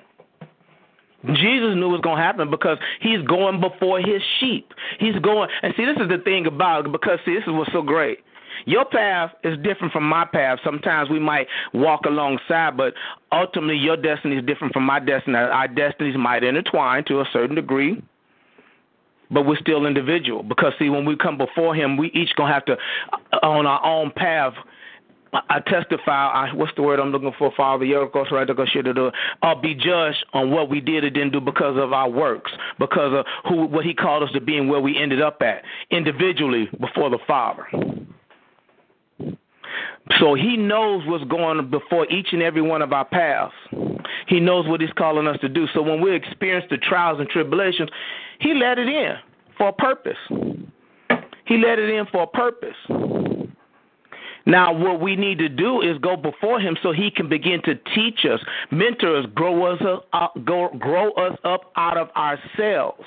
Jesus 1.27 1.75
knew 1.75 1.87
it 1.87 1.93
was 1.93 2.01
going 2.01 2.17
to 2.17 2.23
happen 2.23 2.51
because 2.51 2.79
he's 3.01 3.21
going 3.27 3.61
before 3.61 4.01
his 4.01 4.23
sheep. 4.39 4.73
He's 4.99 5.17
going, 5.17 5.51
and 5.63 5.75
see, 5.77 5.85
this 5.85 5.99
is 6.01 6.09
the 6.09 6.19
thing 6.25 6.47
about 6.47 6.87
it, 6.87 6.93
because 6.93 7.19
see, 7.27 7.35
this 7.35 7.43
is 7.43 7.53
what's 7.53 7.71
so 7.73 7.83
great. 7.83 8.21
Your 8.65 8.85
path 8.85 9.33
is 9.45 9.57
different 9.63 9.93
from 9.93 10.05
my 10.05 10.25
path. 10.25 10.59
Sometimes 10.65 11.09
we 11.11 11.19
might 11.19 11.47
walk 11.73 12.07
alongside, 12.07 12.77
but 12.77 12.95
ultimately 13.33 13.77
your 13.77 13.97
destiny 13.97 14.37
is 14.37 14.45
different 14.45 14.73
from 14.73 14.85
my 14.85 14.99
destiny. 14.99 15.37
Our 15.37 15.69
destinies 15.69 16.17
might 16.17 16.43
intertwine 16.43 17.05
to 17.05 17.21
a 17.21 17.25
certain 17.33 17.55
degree, 17.55 18.03
but 19.31 19.47
we're 19.47 19.59
still 19.59 19.87
individual. 19.87 20.43
Because 20.43 20.73
see, 20.79 20.91
when 20.91 21.05
we 21.05 21.17
come 21.17 21.39
before 21.39 21.75
Him, 21.75 21.97
we 21.97 22.09
each 22.13 22.35
gonna 22.37 22.53
have 22.53 22.65
to, 22.67 22.77
uh, 23.33 23.39
on 23.43 23.67
our 23.67 23.85
own 23.85 24.11
path, 24.15 24.55
I 25.33 25.61
testify. 25.61 26.13
I, 26.13 26.53
what's 26.55 26.75
the 26.75 26.83
word 26.83 26.99
I'm 26.99 27.11
looking 27.11 27.33
for, 27.39 27.53
Father? 27.57 27.87
I'll 29.43 29.61
be 29.61 29.75
judged 29.75 30.27
on 30.33 30.51
what 30.51 30.69
we 30.69 30.81
did 30.81 31.05
or 31.05 31.11
didn't 31.11 31.33
do 31.33 31.41
because 31.41 31.77
of 31.79 31.93
our 31.93 32.11
works, 32.11 32.51
because 32.79 33.15
of 33.15 33.27
who, 33.49 33.67
what 33.67 33.85
He 33.85 33.95
called 33.95 34.25
us 34.25 34.33
to 34.33 34.41
be, 34.41 34.57
and 34.57 34.69
where 34.69 34.81
we 34.81 34.99
ended 34.99 35.23
up 35.23 35.41
at 35.43 35.63
individually 35.91 36.69
before 36.81 37.11
the 37.11 37.19
Father. 37.27 37.67
So 40.19 40.35
He 40.35 40.57
knows 40.57 41.03
what's 41.07 41.25
going 41.25 41.71
before 41.71 42.11
each 42.11 42.29
and 42.33 42.43
every 42.43 42.63
one 42.63 42.83
of 42.83 42.93
our 42.93 43.05
paths. 43.05 43.55
He 44.27 44.41
knows 44.41 44.67
what 44.67 44.81
He's 44.81 44.93
calling 44.97 45.27
us 45.27 45.39
to 45.41 45.49
do. 45.49 45.67
So 45.75 45.83
when 45.83 46.01
we 46.01 46.15
experience 46.15 46.67
the 46.71 46.79
trials 46.79 47.21
and 47.21 47.29
tribulations, 47.29 47.91
He 48.41 48.55
let 48.55 48.79
it 48.79 48.89
in 48.89 49.15
for 49.57 49.69
a 49.69 49.73
purpose. 49.73 50.19
He 51.47 51.59
let 51.59 51.79
it 51.79 51.91
in 51.91 52.07
for 52.13 52.23
a 52.23 52.27
purpose. 52.27 52.77
Now, 54.47 54.73
what 54.73 55.01
we 55.01 55.17
need 55.17 55.39
to 55.39 55.49
do 55.49 55.83
is 55.83 55.99
go 55.99 56.17
before 56.17 56.61
Him 56.61 56.77
so 56.83 56.93
He 56.93 57.11
can 57.11 57.29
begin 57.29 57.61
to 57.65 57.75
teach 57.95 58.25
us, 58.25 58.41
mentor 58.71 59.19
us, 59.19 59.27
grow 59.35 59.73
us 59.73 59.81
up, 59.87 60.09
uh, 60.13 60.29
grow 60.39 61.13
us 61.13 61.39
up 61.45 61.73
out 61.77 61.97
of 61.97 62.09
ourselves. 62.17 63.05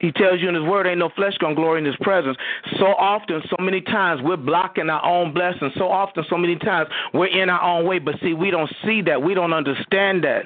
He 0.00 0.10
tells 0.12 0.40
you 0.40 0.48
in 0.48 0.54
His 0.54 0.64
Word, 0.64 0.86
ain't 0.86 0.98
no 0.98 1.10
flesh 1.14 1.36
gonna 1.38 1.54
glory 1.54 1.78
in 1.78 1.84
His 1.84 1.96
presence. 2.00 2.36
So 2.78 2.86
often, 2.86 3.42
so 3.48 3.62
many 3.62 3.82
times, 3.82 4.22
we're 4.22 4.36
blocking 4.36 4.88
our 4.88 5.04
own 5.04 5.32
blessings. 5.32 5.72
So 5.76 5.88
often, 5.88 6.24
so 6.28 6.38
many 6.38 6.56
times, 6.56 6.88
we're 7.12 7.26
in 7.26 7.50
our 7.50 7.62
own 7.62 7.86
way. 7.86 7.98
But 7.98 8.16
see, 8.22 8.32
we 8.32 8.50
don't 8.50 8.70
see 8.84 9.02
that. 9.02 9.22
We 9.22 9.34
don't 9.34 9.52
understand 9.52 10.24
that 10.24 10.44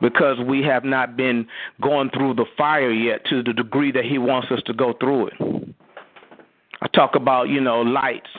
because 0.00 0.38
we 0.40 0.62
have 0.62 0.82
not 0.84 1.16
been 1.16 1.46
going 1.80 2.10
through 2.10 2.34
the 2.34 2.46
fire 2.58 2.90
yet 2.90 3.24
to 3.26 3.44
the 3.44 3.52
degree 3.52 3.92
that 3.92 4.04
He 4.04 4.18
wants 4.18 4.50
us 4.50 4.60
to 4.66 4.74
go 4.74 4.92
through 4.92 5.28
it. 5.28 5.74
I 6.82 6.88
talk 6.88 7.14
about, 7.14 7.48
you 7.48 7.60
know, 7.60 7.82
lights. 7.82 8.30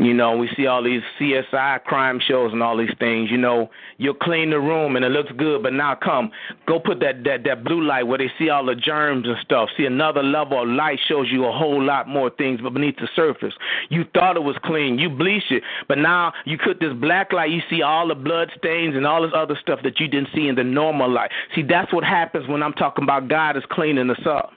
You 0.00 0.14
know, 0.14 0.34
we 0.34 0.48
see 0.56 0.66
all 0.66 0.82
these 0.82 1.02
CSI 1.20 1.84
crime 1.84 2.20
shows 2.26 2.54
and 2.54 2.62
all 2.62 2.74
these 2.78 2.94
things. 2.98 3.30
You 3.30 3.36
know, 3.36 3.68
you'll 3.98 4.14
clean 4.14 4.48
the 4.48 4.58
room 4.58 4.96
and 4.96 5.04
it 5.04 5.10
looks 5.10 5.30
good, 5.36 5.62
but 5.62 5.74
now 5.74 5.94
come, 5.94 6.30
go 6.66 6.80
put 6.80 7.00
that 7.00 7.22
that 7.24 7.44
that 7.44 7.64
blue 7.64 7.84
light 7.84 8.04
where 8.04 8.16
they 8.16 8.30
see 8.38 8.48
all 8.48 8.64
the 8.64 8.74
germs 8.74 9.26
and 9.26 9.36
stuff. 9.44 9.68
See 9.76 9.84
another 9.84 10.22
level 10.22 10.62
of 10.62 10.68
light 10.70 10.98
shows 11.06 11.26
you 11.30 11.44
a 11.44 11.52
whole 11.52 11.82
lot 11.84 12.08
more 12.08 12.30
things 12.30 12.60
but 12.62 12.72
beneath 12.72 12.96
the 12.96 13.08
surface. 13.14 13.52
You 13.90 14.04
thought 14.14 14.36
it 14.36 14.42
was 14.42 14.56
clean, 14.64 14.98
you 14.98 15.10
bleach 15.10 15.50
it, 15.50 15.62
but 15.86 15.98
now 15.98 16.32
you 16.46 16.56
put 16.56 16.80
this 16.80 16.94
black 16.94 17.34
light, 17.34 17.50
you 17.50 17.60
see 17.68 17.82
all 17.82 18.08
the 18.08 18.14
blood 18.14 18.50
stains 18.56 18.96
and 18.96 19.06
all 19.06 19.20
this 19.20 19.32
other 19.34 19.58
stuff 19.60 19.80
that 19.82 20.00
you 20.00 20.08
didn't 20.08 20.28
see 20.34 20.48
in 20.48 20.54
the 20.54 20.64
normal 20.64 21.10
light. 21.12 21.30
See, 21.54 21.62
that's 21.62 21.92
what 21.92 22.04
happens 22.04 22.48
when 22.48 22.62
I'm 22.62 22.72
talking 22.72 23.04
about 23.04 23.28
God 23.28 23.58
is 23.58 23.64
cleaning 23.70 24.08
us 24.08 24.26
up. 24.26 24.52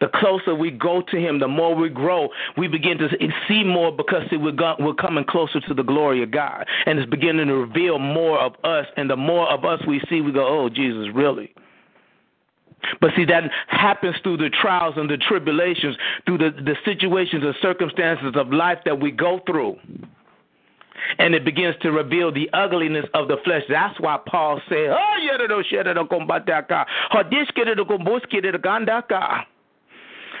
The 0.00 0.08
closer 0.14 0.54
we 0.54 0.70
go 0.70 1.02
to 1.02 1.16
Him, 1.16 1.38
the 1.38 1.48
more 1.48 1.74
we 1.74 1.88
grow. 1.88 2.28
We 2.56 2.68
begin 2.68 2.98
to 2.98 3.08
see 3.48 3.64
more 3.64 3.92
because 3.92 4.22
see, 4.30 4.36
we're, 4.36 4.54
we're 4.78 4.94
coming 4.94 5.24
closer 5.24 5.60
to 5.60 5.74
the 5.74 5.82
glory 5.82 6.22
of 6.22 6.30
God. 6.30 6.66
And 6.86 6.98
it's 6.98 7.10
beginning 7.10 7.48
to 7.48 7.54
reveal 7.54 7.98
more 7.98 8.38
of 8.38 8.54
us. 8.64 8.86
And 8.96 9.08
the 9.08 9.16
more 9.16 9.50
of 9.50 9.64
us 9.64 9.80
we 9.86 10.00
see, 10.08 10.20
we 10.20 10.32
go, 10.32 10.46
oh, 10.46 10.68
Jesus, 10.68 11.08
really? 11.14 11.54
But 13.00 13.12
see, 13.16 13.24
that 13.26 13.50
happens 13.68 14.16
through 14.22 14.38
the 14.38 14.50
trials 14.50 14.94
and 14.96 15.08
the 15.08 15.16
tribulations, 15.16 15.96
through 16.26 16.38
the, 16.38 16.50
the 16.50 16.76
situations 16.84 17.42
and 17.44 17.54
circumstances 17.62 18.34
of 18.34 18.52
life 18.52 18.78
that 18.84 19.00
we 19.00 19.10
go 19.10 19.40
through. 19.46 19.76
And 21.18 21.34
it 21.34 21.44
begins 21.44 21.76
to 21.82 21.90
reveal 21.90 22.32
the 22.32 22.48
ugliness 22.52 23.04
of 23.14 23.28
the 23.28 23.36
flesh. 23.44 23.62
That's 23.68 23.98
why 24.00 24.18
Paul 24.26 24.60
said, 24.68 24.88
Oh, 24.90 25.16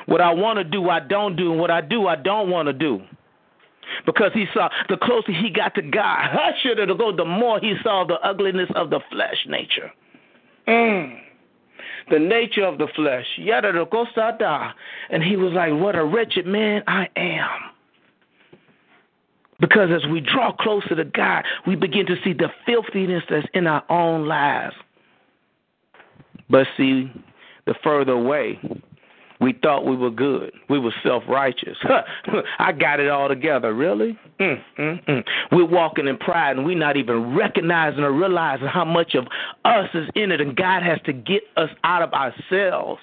what 0.06 0.20
I 0.20 0.32
want 0.32 0.58
to 0.58 0.64
do, 0.64 0.88
I 0.90 1.00
don't 1.00 1.36
do, 1.36 1.52
and 1.52 1.60
what 1.60 1.70
I 1.70 1.80
do, 1.80 2.06
I 2.06 2.16
don't 2.16 2.50
want 2.50 2.66
to 2.66 2.72
do. 2.72 3.00
Because 4.06 4.32
he 4.32 4.46
saw 4.52 4.68
the 4.88 4.96
closer 4.96 5.32
he 5.32 5.50
got 5.50 5.74
to 5.74 5.82
God, 5.82 6.28
to 6.64 6.94
go, 6.94 7.14
the 7.14 7.24
more 7.24 7.60
he 7.60 7.74
saw 7.82 8.04
the 8.04 8.14
ugliness 8.26 8.70
of 8.74 8.90
the 8.90 9.00
flesh 9.10 9.46
nature. 9.48 9.90
Mm. 10.66 11.18
The 12.10 12.18
nature 12.18 12.64
of 12.64 12.78
the 12.78 12.88
flesh. 12.94 13.26
And 15.10 15.22
he 15.22 15.36
was 15.36 15.52
like, 15.52 15.72
What 15.72 15.96
a 15.96 16.04
wretched 16.04 16.46
man 16.46 16.82
I 16.86 17.08
am. 17.16 17.48
Because 19.60 19.90
as 19.90 20.08
we 20.10 20.20
draw 20.20 20.52
closer 20.52 20.94
to 20.96 21.04
God, 21.04 21.44
we 21.66 21.76
begin 21.76 22.06
to 22.06 22.16
see 22.24 22.32
the 22.32 22.48
filthiness 22.66 23.22
that's 23.30 23.46
in 23.54 23.66
our 23.66 23.84
own 23.88 24.26
lives. 24.26 24.74
But 26.50 26.66
see, 26.76 27.10
the 27.66 27.74
further 27.82 28.12
away 28.12 28.58
we 29.40 29.52
thought 29.62 29.84
we 29.84 29.96
were 29.96 30.10
good. 30.10 30.52
We 30.68 30.78
were 30.78 30.94
self 31.02 31.24
righteous. 31.28 31.76
I 32.58 32.72
got 32.72 33.00
it 33.00 33.08
all 33.08 33.28
together. 33.28 33.74
Really? 33.74 34.18
Mm, 34.38 34.62
mm, 34.78 35.04
mm. 35.06 35.24
We're 35.50 35.66
walking 35.66 36.06
in 36.06 36.16
pride 36.18 36.56
and 36.56 36.64
we're 36.64 36.78
not 36.78 36.96
even 36.96 37.36
recognizing 37.36 38.04
or 38.04 38.12
realizing 38.12 38.68
how 38.68 38.84
much 38.84 39.14
of 39.14 39.26
us 39.64 39.88
is 39.94 40.08
in 40.14 40.30
it. 40.30 40.40
And 40.40 40.56
God 40.56 40.82
has 40.82 40.98
to 41.06 41.12
get 41.12 41.42
us 41.56 41.70
out 41.82 42.02
of 42.02 42.12
ourselves. 42.12 43.00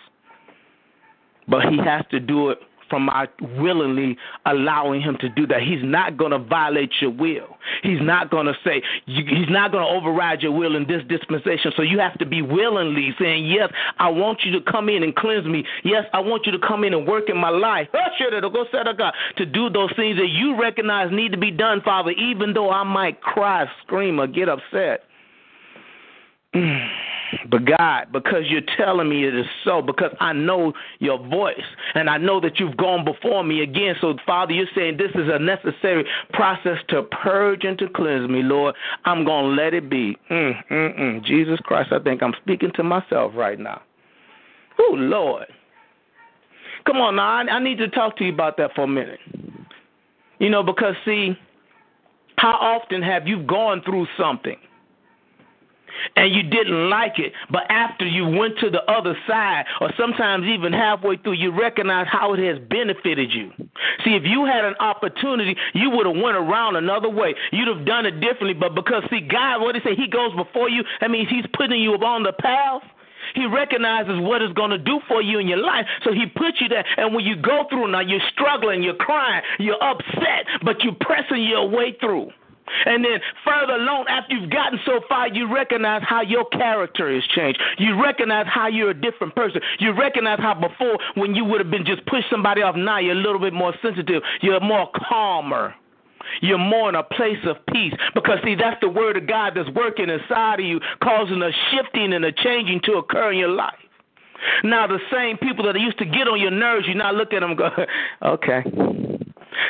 But 1.47 1.69
He 1.69 1.77
has 1.77 2.05
to 2.11 2.19
do 2.19 2.49
it 2.49 2.59
from 2.91 3.05
my 3.05 3.27
willingly 3.57 4.17
allowing 4.45 5.01
him 5.01 5.17
to 5.21 5.29
do 5.29 5.47
that. 5.47 5.63
He's 5.63 5.81
not 5.81 6.17
going 6.17 6.31
to 6.31 6.37
violate 6.37 6.91
your 7.01 7.09
will. 7.09 7.57
He's 7.81 8.01
not 8.01 8.29
going 8.29 8.45
to 8.45 8.53
say, 8.63 8.83
he's 9.05 9.49
not 9.49 9.71
going 9.71 9.83
to 9.83 9.89
override 9.89 10.41
your 10.41 10.51
will 10.51 10.75
in 10.75 10.85
this 10.85 11.01
dispensation. 11.07 11.71
So 11.75 11.81
you 11.81 11.97
have 11.97 12.19
to 12.19 12.25
be 12.25 12.43
willingly 12.43 13.15
saying, 13.19 13.45
Yes, 13.45 13.71
I 13.97 14.09
want 14.09 14.41
you 14.43 14.51
to 14.59 14.71
come 14.71 14.89
in 14.89 15.01
and 15.01 15.15
cleanse 15.15 15.47
me. 15.47 15.63
Yes, 15.83 16.03
I 16.13 16.19
want 16.19 16.45
you 16.45 16.51
to 16.51 16.59
come 16.59 16.83
in 16.83 16.93
and 16.93 17.07
work 17.07 17.29
in 17.29 17.37
my 17.37 17.49
life. 17.49 17.87
To 19.37 19.45
do 19.45 19.69
those 19.69 19.91
things 19.95 20.17
that 20.17 20.29
you 20.29 20.59
recognize 20.59 21.11
need 21.11 21.31
to 21.31 21.37
be 21.37 21.51
done, 21.51 21.81
Father, 21.81 22.11
even 22.11 22.53
though 22.53 22.69
I 22.69 22.83
might 22.83 23.21
cry, 23.21 23.65
scream, 23.83 24.19
or 24.19 24.27
get 24.27 24.49
upset. 24.49 25.03
But 26.53 27.65
God, 27.65 28.07
because 28.11 28.43
you're 28.49 28.61
telling 28.77 29.09
me 29.09 29.25
it 29.25 29.33
is 29.33 29.45
so, 29.63 29.81
because 29.81 30.11
I 30.19 30.33
know 30.33 30.73
your 30.99 31.17
voice 31.17 31.55
and 31.95 32.09
I 32.09 32.17
know 32.17 32.41
that 32.41 32.59
you've 32.59 32.75
gone 32.75 33.05
before 33.05 33.43
me 33.43 33.61
again. 33.61 33.95
So, 34.01 34.15
Father, 34.25 34.51
you're 34.51 34.67
saying 34.75 34.97
this 34.97 35.11
is 35.15 35.29
a 35.31 35.39
necessary 35.39 36.05
process 36.33 36.77
to 36.89 37.03
purge 37.03 37.63
and 37.63 37.77
to 37.79 37.87
cleanse 37.87 38.29
me, 38.29 38.43
Lord. 38.43 38.75
I'm 39.05 39.23
going 39.23 39.55
to 39.55 39.63
let 39.63 39.73
it 39.73 39.89
be. 39.89 40.17
Mm, 40.29 40.53
mm, 40.69 40.99
mm. 40.99 41.23
Jesus 41.23 41.59
Christ, 41.63 41.93
I 41.93 41.99
think 41.99 42.21
I'm 42.21 42.33
speaking 42.41 42.71
to 42.75 42.83
myself 42.83 43.31
right 43.35 43.59
now. 43.59 43.81
Oh, 44.79 44.93
Lord. 44.93 45.47
Come 46.85 46.97
on 46.97 47.15
now, 47.15 47.37
I, 47.37 47.41
I 47.43 47.63
need 47.63 47.77
to 47.77 47.87
talk 47.87 48.17
to 48.17 48.25
you 48.25 48.33
about 48.33 48.57
that 48.57 48.71
for 48.75 48.83
a 48.83 48.87
minute. 48.87 49.19
You 50.39 50.49
know, 50.49 50.63
because 50.63 50.95
see, 51.05 51.37
how 52.37 52.53
often 52.53 53.03
have 53.03 53.27
you 53.27 53.43
gone 53.43 53.83
through 53.85 54.07
something? 54.17 54.57
And 56.15 56.33
you 56.33 56.43
didn't 56.43 56.89
like 56.89 57.19
it, 57.19 57.33
but 57.49 57.63
after 57.69 58.05
you 58.05 58.25
went 58.27 58.57
to 58.59 58.69
the 58.69 58.83
other 58.91 59.15
side, 59.27 59.65
or 59.79 59.91
sometimes 59.97 60.45
even 60.45 60.73
halfway 60.73 61.17
through, 61.17 61.33
you 61.33 61.51
recognize 61.51 62.07
how 62.09 62.33
it 62.33 62.39
has 62.39 62.59
benefited 62.69 63.31
you. 63.31 63.51
See, 64.03 64.15
if 64.15 64.23
you 64.25 64.45
had 64.45 64.65
an 64.65 64.75
opportunity, 64.79 65.55
you 65.73 65.89
would 65.91 66.05
have 66.05 66.15
went 66.15 66.37
around 66.37 66.75
another 66.75 67.09
way. 67.09 67.35
You'd 67.51 67.67
have 67.67 67.85
done 67.85 68.05
it 68.05 68.19
differently, 68.19 68.53
but 68.53 68.75
because 68.75 69.03
see, 69.09 69.21
God, 69.21 69.61
what 69.61 69.75
he 69.75 69.81
say, 69.81 69.95
He 69.95 70.07
goes 70.07 70.35
before 70.35 70.69
you. 70.69 70.83
That 70.99 71.11
means 71.11 71.29
He's 71.29 71.45
putting 71.53 71.81
you 71.81 71.93
on 71.93 72.23
the 72.23 72.33
path. 72.33 72.81
He 73.35 73.45
recognizes 73.45 74.19
what 74.19 74.41
it's 74.41 74.53
going 74.53 74.71
to 74.71 74.77
do 74.77 74.99
for 75.07 75.21
you 75.21 75.39
in 75.39 75.47
your 75.47 75.59
life. 75.59 75.85
So 76.03 76.11
he 76.11 76.25
puts 76.25 76.59
you 76.59 76.67
there. 76.67 76.85
And 76.97 77.13
when 77.13 77.23
you 77.23 77.35
go 77.35 77.65
through 77.69 77.91
now, 77.91 78.01
you're 78.01 78.19
struggling, 78.33 78.83
you're 78.83 78.95
crying, 78.95 79.43
you're 79.59 79.81
upset, 79.81 80.45
but 80.63 80.81
you're 80.83 80.97
pressing 80.99 81.43
your 81.43 81.69
way 81.69 81.95
through. 81.99 82.29
And 82.85 83.03
then 83.03 83.19
further 83.45 83.73
along, 83.73 84.05
after 84.07 84.35
you've 84.35 84.49
gotten 84.49 84.79
so 84.85 85.01
far, 85.07 85.27
you 85.27 85.53
recognize 85.53 86.01
how 86.05 86.21
your 86.21 86.45
character 86.45 87.13
has 87.13 87.23
changed. 87.35 87.59
You 87.77 88.01
recognize 88.01 88.45
how 88.47 88.67
you're 88.67 88.91
a 88.91 88.99
different 88.99 89.35
person. 89.35 89.61
You 89.79 89.91
recognize 89.91 90.39
how 90.39 90.53
before, 90.53 90.97
when 91.15 91.35
you 91.35 91.45
would 91.45 91.61
have 91.61 91.71
been 91.71 91.85
just 91.85 92.05
push 92.05 92.23
somebody 92.29 92.61
off, 92.61 92.75
now 92.75 92.99
you're 92.99 93.13
a 93.13 93.21
little 93.21 93.39
bit 93.39 93.53
more 93.53 93.73
sensitive. 93.81 94.23
You're 94.41 94.59
more 94.59 94.89
calmer. 95.09 95.75
You're 96.41 96.57
more 96.57 96.89
in 96.89 96.95
a 96.95 97.03
place 97.03 97.43
of 97.45 97.57
peace. 97.73 97.93
Because, 98.13 98.39
see, 98.43 98.55
that's 98.55 98.79
the 98.81 98.89
word 98.89 99.17
of 99.17 99.27
God 99.27 99.53
that's 99.55 99.69
working 99.69 100.09
inside 100.09 100.59
of 100.59 100.65
you, 100.65 100.79
causing 101.03 101.41
a 101.41 101.51
shifting 101.71 102.13
and 102.13 102.23
a 102.25 102.31
changing 102.31 102.81
to 102.85 102.93
occur 102.93 103.31
in 103.31 103.39
your 103.39 103.49
life. 103.49 103.75
Now, 104.63 104.87
the 104.87 104.99
same 105.11 105.37
people 105.37 105.65
that 105.65 105.79
used 105.79 105.99
to 105.99 106.05
get 106.05 106.27
on 106.27 106.39
your 106.39 106.51
nerves, 106.51 106.87
you 106.87 106.95
now 106.95 107.11
look 107.11 107.33
at 107.33 107.41
them 107.41 107.55
go, 107.55 107.69
okay. 108.23 108.63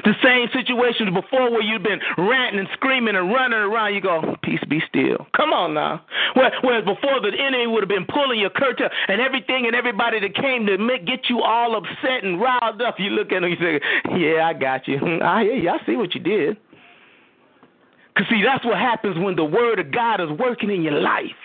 The 0.04 0.14
same 0.24 0.48
situations 0.54 1.10
before 1.14 1.50
where 1.52 1.62
you've 1.62 1.84
been 1.84 2.00
ranting 2.18 2.60
and 2.60 2.70
screaming 2.74 3.16
and 3.16 3.32
running 3.32 3.60
around, 3.60 3.94
you 3.94 4.02
go, 4.02 4.36
peace 4.44 4.64
be 4.70 4.82
still. 4.88 5.28
Come 5.36 5.54
on 5.54 5.74
now. 5.74 6.04
Whereas 6.36 6.86
before 6.86 7.20
the 7.22 7.32
enemy 7.38 7.68
would 7.68 7.82
have 7.82 7.90
been 7.90 8.06
pulling 8.06 8.40
your 8.40 8.50
curtain 8.52 8.90
and 9.08 9.22
everything 9.22 9.66
and 9.66 9.76
everybody 9.76 10.20
that 10.20 10.36
came 10.36 10.66
to 10.68 10.78
get 11.06 11.30
you 11.30 11.42
all 11.42 11.76
upset 11.76 12.24
and 12.24 12.40
riled 12.40 12.82
up, 12.82 12.96
you 13.00 13.10
look 13.10 13.32
at 13.32 13.42
them 13.42 13.50
you 13.50 13.58
say, 13.58 13.82
yeah, 14.18 14.46
I 14.46 14.54
got 14.54 14.88
you. 14.88 14.98
Hmm, 14.98 15.22
I 15.22 15.44
hear 15.44 15.56
you. 15.56 15.70
I 15.70 15.86
see 15.86 15.96
what 15.96 16.14
you 16.14 16.22
did. 16.22 16.58
Because, 18.14 18.30
see, 18.30 18.44
that's 18.44 18.66
what 18.66 18.78
happens 18.78 19.18
when 19.18 19.36
the 19.36 19.46
word 19.46 19.80
of 19.80 19.92
God 19.92 20.20
is 20.20 20.30
working 20.38 20.70
in 20.70 20.82
your 20.82 21.00
life 21.00 21.41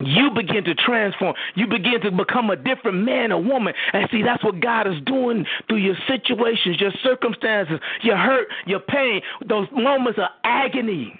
you 0.00 0.30
begin 0.34 0.64
to 0.64 0.74
transform. 0.74 1.34
You 1.54 1.66
begin 1.66 2.00
to 2.02 2.10
become 2.10 2.50
a 2.50 2.56
different 2.56 3.04
man 3.04 3.30
or 3.32 3.42
woman. 3.42 3.74
And 3.92 4.08
see, 4.10 4.22
that's 4.22 4.42
what 4.42 4.60
God 4.60 4.86
is 4.86 5.00
doing 5.06 5.46
through 5.68 5.78
your 5.78 5.96
situations, 6.08 6.80
your 6.80 6.92
circumstances, 7.02 7.78
your 8.02 8.16
hurt, 8.16 8.48
your 8.66 8.80
pain, 8.80 9.22
those 9.46 9.68
moments 9.72 10.18
of 10.18 10.28
agony. 10.42 11.18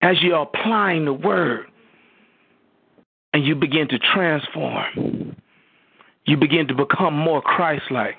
As 0.00 0.22
you're 0.22 0.42
applying 0.42 1.06
the 1.06 1.12
word 1.12 1.66
and 3.32 3.44
you 3.44 3.56
begin 3.56 3.88
to 3.88 3.98
transform, 3.98 5.34
you 6.24 6.36
begin 6.36 6.68
to 6.68 6.74
become 6.74 7.14
more 7.14 7.42
Christ 7.42 7.90
like. 7.90 8.14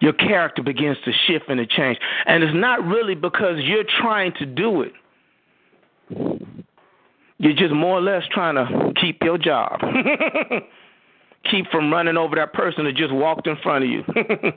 Your 0.00 0.14
character 0.14 0.62
begins 0.62 0.96
to 1.04 1.12
shift 1.26 1.44
and 1.48 1.58
to 1.58 1.66
change. 1.66 1.98
And 2.24 2.42
it's 2.42 2.54
not 2.54 2.82
really 2.82 3.14
because 3.14 3.58
you're 3.58 3.84
trying 4.00 4.32
to 4.38 4.46
do 4.46 4.80
it. 4.80 4.92
You're 7.42 7.54
just 7.54 7.72
more 7.72 7.96
or 7.96 8.02
less 8.02 8.22
trying 8.30 8.56
to 8.56 8.92
keep 9.00 9.22
your 9.22 9.38
job. 9.38 9.80
keep 11.48 11.66
from 11.70 11.92
running 11.92 12.16
over 12.16 12.36
that 12.36 12.52
person 12.52 12.84
that 12.84 12.94
just 12.94 13.12
walked 13.12 13.46
in 13.46 13.56
front 13.62 13.84
of 13.84 13.90
you. 13.90 14.04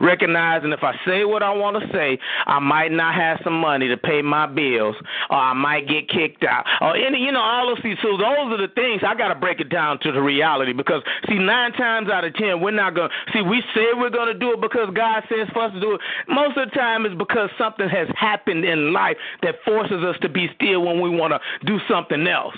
Recognizing 0.00 0.72
if 0.72 0.82
I 0.82 0.94
say 1.04 1.24
what 1.24 1.42
I 1.42 1.50
want 1.50 1.82
to 1.82 1.92
say, 1.92 2.18
I 2.46 2.58
might 2.60 2.92
not 2.92 3.14
have 3.14 3.40
some 3.42 3.58
money 3.60 3.88
to 3.88 3.96
pay 3.96 4.22
my 4.22 4.46
bills, 4.46 4.94
or 5.30 5.36
I 5.36 5.52
might 5.52 5.88
get 5.88 6.08
kicked 6.08 6.44
out, 6.44 6.64
or 6.80 6.96
any, 6.96 7.18
you 7.18 7.32
know, 7.32 7.40
all 7.40 7.72
of 7.72 7.78
these. 7.82 7.96
So 8.02 8.16
those 8.16 8.52
are 8.52 8.56
the 8.56 8.72
things 8.74 9.02
I 9.04 9.14
got 9.16 9.28
to 9.28 9.34
break 9.34 9.60
it 9.60 9.68
down 9.68 9.98
to 10.00 10.12
the 10.12 10.22
reality 10.22 10.72
because 10.72 11.02
see, 11.28 11.38
nine 11.38 11.72
times 11.72 12.08
out 12.08 12.24
of 12.24 12.34
ten, 12.34 12.60
we're 12.60 12.70
not 12.70 12.94
gonna 12.94 13.12
see. 13.32 13.42
We 13.42 13.62
say 13.74 13.86
we're 13.94 14.10
gonna 14.10 14.34
do 14.34 14.52
it 14.52 14.60
because 14.60 14.90
God 14.94 15.24
says 15.28 15.48
for 15.52 15.64
us 15.64 15.72
to 15.72 15.80
do 15.80 15.94
it. 15.94 16.00
Most 16.28 16.56
of 16.56 16.70
the 16.70 16.74
time, 16.74 17.04
it's 17.04 17.16
because 17.16 17.50
something 17.58 17.88
has 17.88 18.08
happened 18.16 18.64
in 18.64 18.92
life 18.92 19.16
that 19.42 19.56
forces 19.64 20.04
us 20.04 20.16
to 20.22 20.28
be 20.28 20.48
still 20.54 20.82
when 20.82 21.00
we 21.00 21.10
want 21.10 21.32
to 21.32 21.66
do 21.66 21.78
something 21.88 22.26
else. 22.28 22.54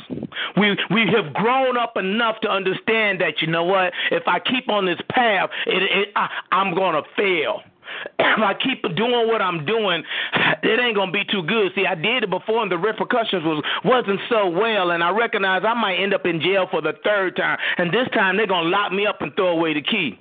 We 0.57 0.76
we 0.91 1.07
have 1.16 1.33
grown 1.33 1.78
up 1.78 1.97
enough 1.97 2.41
to 2.43 2.51
understand 2.51 3.20
that 3.20 3.41
you 3.41 3.47
know 3.47 3.70
what? 3.71 3.93
If 4.11 4.27
I 4.27 4.41
keep 4.41 4.68
on 4.68 4.87
this 4.87 5.01
path, 5.11 5.51
it, 5.66 5.83
it, 5.83 6.09
I, 6.16 6.29
I'm 6.53 6.75
to 6.75 7.03
fail. 7.16 7.62
If 8.18 8.39
I 8.39 8.55
keep 8.55 8.83
doing 8.97 9.29
what 9.29 9.43
I'm 9.43 9.66
doing, 9.66 10.03
it 10.62 10.81
ain't 10.81 10.97
gonna 10.97 11.11
be 11.11 11.25
too 11.25 11.43
good. 11.43 11.73
See, 11.75 11.87
I 11.87 11.95
did 11.95 12.25
it 12.25 12.31
before, 12.31 12.62
and 12.62 12.71
the 12.71 12.79
repercussions 12.79 13.43
was 13.45 13.62
wasn't 13.85 14.21
so 14.29 14.49
well, 14.49 14.93
and 14.93 15.03
I 15.03 15.11
recognize 15.11 15.62
I 15.66 15.75
might 15.75 15.97
end 15.97 16.14
up 16.14 16.25
in 16.25 16.41
jail 16.41 16.66
for 16.71 16.81
the 16.81 16.93
third 17.05 17.37
time, 17.37 17.59
and 17.79 17.93
this 17.93 18.09
time 18.14 18.37
they're 18.37 18.47
gonna 18.47 18.68
lock 18.68 18.93
me 18.93 19.07
up 19.07 19.21
and 19.21 19.35
throw 19.35 19.49
away 19.49 19.75
the 19.75 19.83
key. 19.83 20.18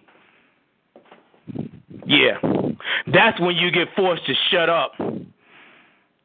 Yeah, 2.06 2.40
that's 3.14 3.40
when 3.40 3.56
you 3.56 3.72
get 3.72 3.90
forced 3.96 4.26
to 4.26 4.34
shut 4.52 4.70
up. 4.70 4.94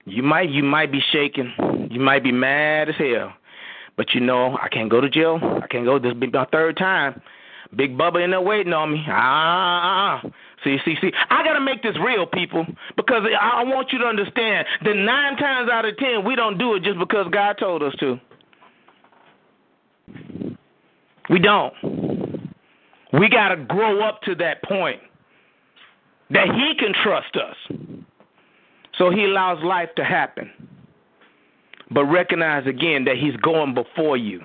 You 0.07 0.23
might 0.23 0.51
you 0.51 0.63
might 0.63 0.91
be 0.91 1.01
shaking, 1.13 1.53
you 1.91 2.01
might 2.01 2.25
be 2.25 2.33
mad 2.33 2.89
as 2.89 2.95
hell, 2.97 3.35
but 3.97 4.15
you 4.15 4.21
know 4.21 4.57
I 4.61 4.69
can't 4.69 4.91
go 4.91 5.01
to 5.01 5.09
jail. 5.09 5.39
I 5.43 5.67
can't 5.67 5.85
go. 5.85 5.99
This 5.99 6.13
will 6.13 6.21
be 6.21 6.31
my 6.31 6.47
third 6.47 6.77
time. 6.77 7.21
Big 7.77 7.97
Bubba 7.97 8.23
in 8.23 8.31
there 8.31 8.41
waiting 8.41 8.73
on 8.73 8.93
me. 8.93 9.05
Ah, 9.09 10.23
see, 10.63 10.79
see, 10.85 10.97
see. 11.01 11.13
I 11.31 11.43
gotta 11.45 11.61
make 11.61 11.83
this 11.83 11.97
real, 12.05 12.27
people, 12.27 12.67
because 12.97 13.23
I 13.41 13.65
want 13.65 13.93
you 13.93 13.99
to 13.99 14.05
understand 14.05 14.67
that 14.85 14.95
nine 14.95 15.37
times 15.37 15.71
out 15.71 15.85
of 15.85 15.97
ten 15.97 16.25
we 16.25 16.37
don't 16.37 16.59
do 16.59 16.75
it 16.75 16.83
just 16.83 16.99
because 16.99 17.27
God 17.33 17.57
told 17.59 17.83
us 17.83 17.95
to. 18.01 18.21
We 21.31 21.39
don't. 21.39 21.75
We 23.13 23.29
gotta 23.29 23.57
grow 23.57 24.03
up 24.03 24.23
to 24.23 24.35
that 24.37 24.63
point 24.63 25.01
that 26.31 26.47
He 26.49 26.75
can 26.79 26.93
trust 27.03 27.37
us. 27.37 27.57
So 28.99 29.11
He 29.11 29.25
allows 29.25 29.63
life 29.65 29.89
to 29.97 30.05
happen. 30.05 30.51
But 31.91 32.05
recognize 32.07 32.67
again 32.67 33.05
that 33.05 33.17
He's 33.17 33.37
going 33.37 33.75
before 33.75 34.17
you. 34.17 34.41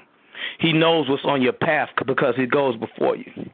He 0.59 0.73
knows 0.73 1.09
what's 1.09 1.25
on 1.25 1.41
your 1.41 1.53
path 1.53 1.89
because 2.05 2.35
he 2.35 2.45
goes 2.45 2.75
before 2.77 3.15
you. 3.15 3.49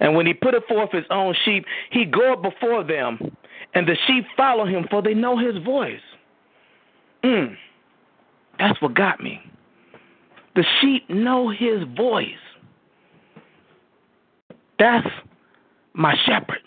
And 0.00 0.14
when 0.14 0.26
he 0.26 0.34
put 0.34 0.54
forth 0.68 0.92
his 0.92 1.04
own 1.10 1.34
sheep, 1.44 1.64
he 1.90 2.04
goeth 2.04 2.42
before 2.42 2.84
them, 2.84 3.36
and 3.74 3.86
the 3.86 3.96
sheep 4.06 4.24
follow 4.36 4.64
him, 4.66 4.86
for 4.90 5.02
they 5.02 5.14
know 5.14 5.36
his 5.36 5.62
voice. 5.62 6.00
Mm, 7.22 7.56
that's 8.58 8.80
what 8.80 8.94
got 8.94 9.20
me. 9.20 9.40
The 10.54 10.64
sheep 10.80 11.08
know 11.10 11.48
his 11.48 11.82
voice. 11.96 12.28
That's 14.78 15.06
my 15.94 16.14
shepherd. 16.24 16.60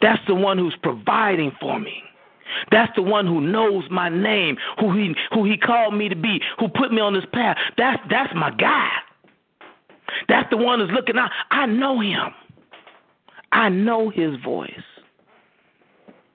That's 0.00 0.20
the 0.26 0.34
one 0.34 0.58
who's 0.58 0.76
providing 0.82 1.52
for 1.60 1.78
me. 1.78 2.02
That's 2.70 2.94
the 2.96 3.02
one 3.02 3.26
who 3.26 3.40
knows 3.40 3.84
my 3.90 4.08
name, 4.08 4.56
who 4.78 4.94
he 4.96 5.14
who 5.32 5.44
he 5.44 5.56
called 5.56 5.94
me 5.94 6.08
to 6.08 6.16
be, 6.16 6.40
who 6.58 6.68
put 6.68 6.92
me 6.92 7.00
on 7.00 7.14
this 7.14 7.24
path. 7.32 7.56
That's 7.76 8.02
that's 8.10 8.32
my 8.34 8.50
guy. 8.50 8.90
That's 10.28 10.48
the 10.50 10.56
one 10.56 10.80
who's 10.80 10.90
looking 10.90 11.18
out. 11.18 11.30
I 11.50 11.66
know 11.66 12.00
him. 12.00 12.32
I 13.52 13.68
know 13.68 14.10
his 14.10 14.36
voice. 14.42 14.72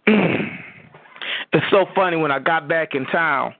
It's 1.53 1.66
so 1.70 1.86
funny 1.93 2.18
when 2.18 2.32
I 2.32 2.39
got 2.39 2.68
back 2.68 2.95
in 2.95 3.05
town 3.05 3.53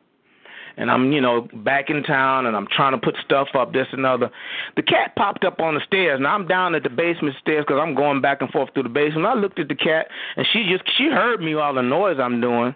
and 0.78 0.90
I'm, 0.90 1.12
you 1.12 1.22
know, 1.22 1.48
back 1.54 1.90
in 1.90 2.04
town 2.04 2.46
and 2.46 2.56
I'm 2.56 2.68
trying 2.68 2.94
to 2.94 2.98
put 2.98 3.16
stuff 3.24 3.50
up, 3.54 3.74
this 3.74 3.88
and 3.92 4.06
other. 4.06 4.30
The 4.76 4.82
cat 4.82 5.16
popped 5.16 5.44
up 5.46 5.60
on 5.60 5.76
the 5.76 5.82
stairs. 5.86 6.20
Now 6.22 6.36
I'm 6.36 6.48
down 6.48 6.76
at 6.76 6.84
the 6.84 6.90
basement 6.90 7.36
stairs 7.42 7.66
because 7.68 7.80
I'm 7.82 7.96
going 7.96 8.22
back 8.22 8.42
and 8.42 8.50
forth 8.50 8.70
through 8.74 8.84
the 8.84 8.90
basement. 8.90 9.26
I 9.26 9.36
looked 9.36 9.60
at 9.60 9.68
the 9.68 9.76
cat 9.76 10.08
and 10.36 10.46
she 10.52 10.70
just 10.70 10.84
she 10.98 11.06
heard 11.06 11.42
me 11.42 11.54
all 11.54 11.74
the 11.74 11.82
noise 11.82 12.18
I'm 12.20 12.42
doing, 12.42 12.76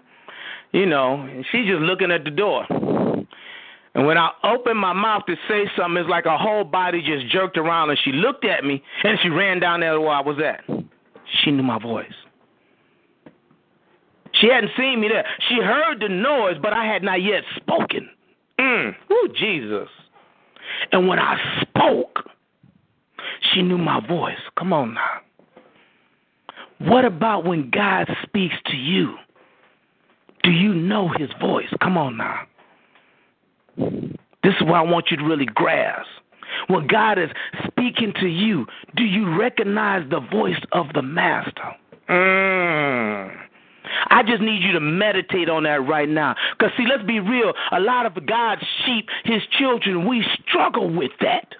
you 0.72 0.86
know, 0.86 1.14
and 1.14 1.44
she's 1.50 1.66
just 1.66 1.80
looking 1.80 2.10
at 2.10 2.24
the 2.24 2.30
door. 2.30 2.66
And 3.94 4.06
when 4.06 4.16
I 4.16 4.30
opened 4.44 4.78
my 4.78 4.92
mouth 4.92 5.24
to 5.26 5.34
say 5.48 5.64
something, 5.76 5.96
it's 5.96 6.10
like 6.10 6.24
her 6.24 6.36
whole 6.36 6.62
body 6.62 7.02
just 7.02 7.32
jerked 7.32 7.56
around 7.56 7.90
and 7.90 7.98
she 8.04 8.12
looked 8.12 8.44
at 8.44 8.64
me 8.64 8.82
and 9.02 9.18
she 9.22 9.28
ran 9.28 9.58
down 9.58 9.80
there 9.80 10.00
where 10.00 10.10
I 10.10 10.20
was 10.20 10.38
at. 10.38 10.62
She 11.42 11.50
knew 11.50 11.64
my 11.64 11.80
voice. 11.80 12.12
She 14.40 14.48
hadn't 14.48 14.72
seen 14.76 15.00
me 15.00 15.08
there. 15.08 15.24
She 15.48 15.56
heard 15.56 16.00
the 16.00 16.08
noise, 16.08 16.56
but 16.60 16.72
I 16.72 16.84
had 16.84 17.02
not 17.02 17.22
yet 17.22 17.42
spoken. 17.56 18.08
Mm. 18.58 18.94
Ooh, 19.10 19.28
Jesus. 19.38 19.88
And 20.92 21.08
when 21.08 21.18
I 21.18 21.36
spoke, 21.62 22.24
she 23.52 23.62
knew 23.62 23.78
my 23.78 24.06
voice. 24.06 24.38
Come 24.58 24.72
on 24.72 24.94
now. 24.94 25.20
What 26.78 27.04
about 27.04 27.44
when 27.44 27.70
God 27.70 28.08
speaks 28.22 28.54
to 28.66 28.76
you? 28.76 29.14
Do 30.44 30.50
you 30.50 30.72
know 30.72 31.08
his 31.08 31.30
voice? 31.40 31.68
Come 31.82 31.98
on 31.98 32.16
now. 32.16 32.42
This 33.76 34.54
is 34.54 34.62
what 34.62 34.74
I 34.74 34.82
want 34.82 35.10
you 35.10 35.16
to 35.16 35.24
really 35.24 35.46
grasp. 35.46 36.08
When 36.68 36.86
God 36.86 37.18
is 37.18 37.30
speaking 37.66 38.12
to 38.20 38.26
you, 38.26 38.66
do 38.96 39.04
you 39.04 39.38
recognize 39.38 40.08
the 40.10 40.20
voice 40.20 40.60
of 40.72 40.86
the 40.94 41.02
Master? 41.02 41.74
Mm. 42.08 43.47
I 44.10 44.22
just 44.22 44.40
need 44.40 44.62
you 44.62 44.72
to 44.72 44.80
meditate 44.80 45.48
on 45.48 45.64
that 45.64 45.86
right 45.86 46.08
now. 46.08 46.34
Because, 46.58 46.72
see, 46.76 46.84
let's 46.88 47.04
be 47.04 47.20
real. 47.20 47.52
A 47.72 47.80
lot 47.80 48.06
of 48.06 48.14
God's 48.26 48.62
sheep, 48.84 49.08
his 49.24 49.42
children, 49.58 50.06
we 50.06 50.24
struggle 50.48 50.90
with 50.92 51.12
that. 51.20 51.54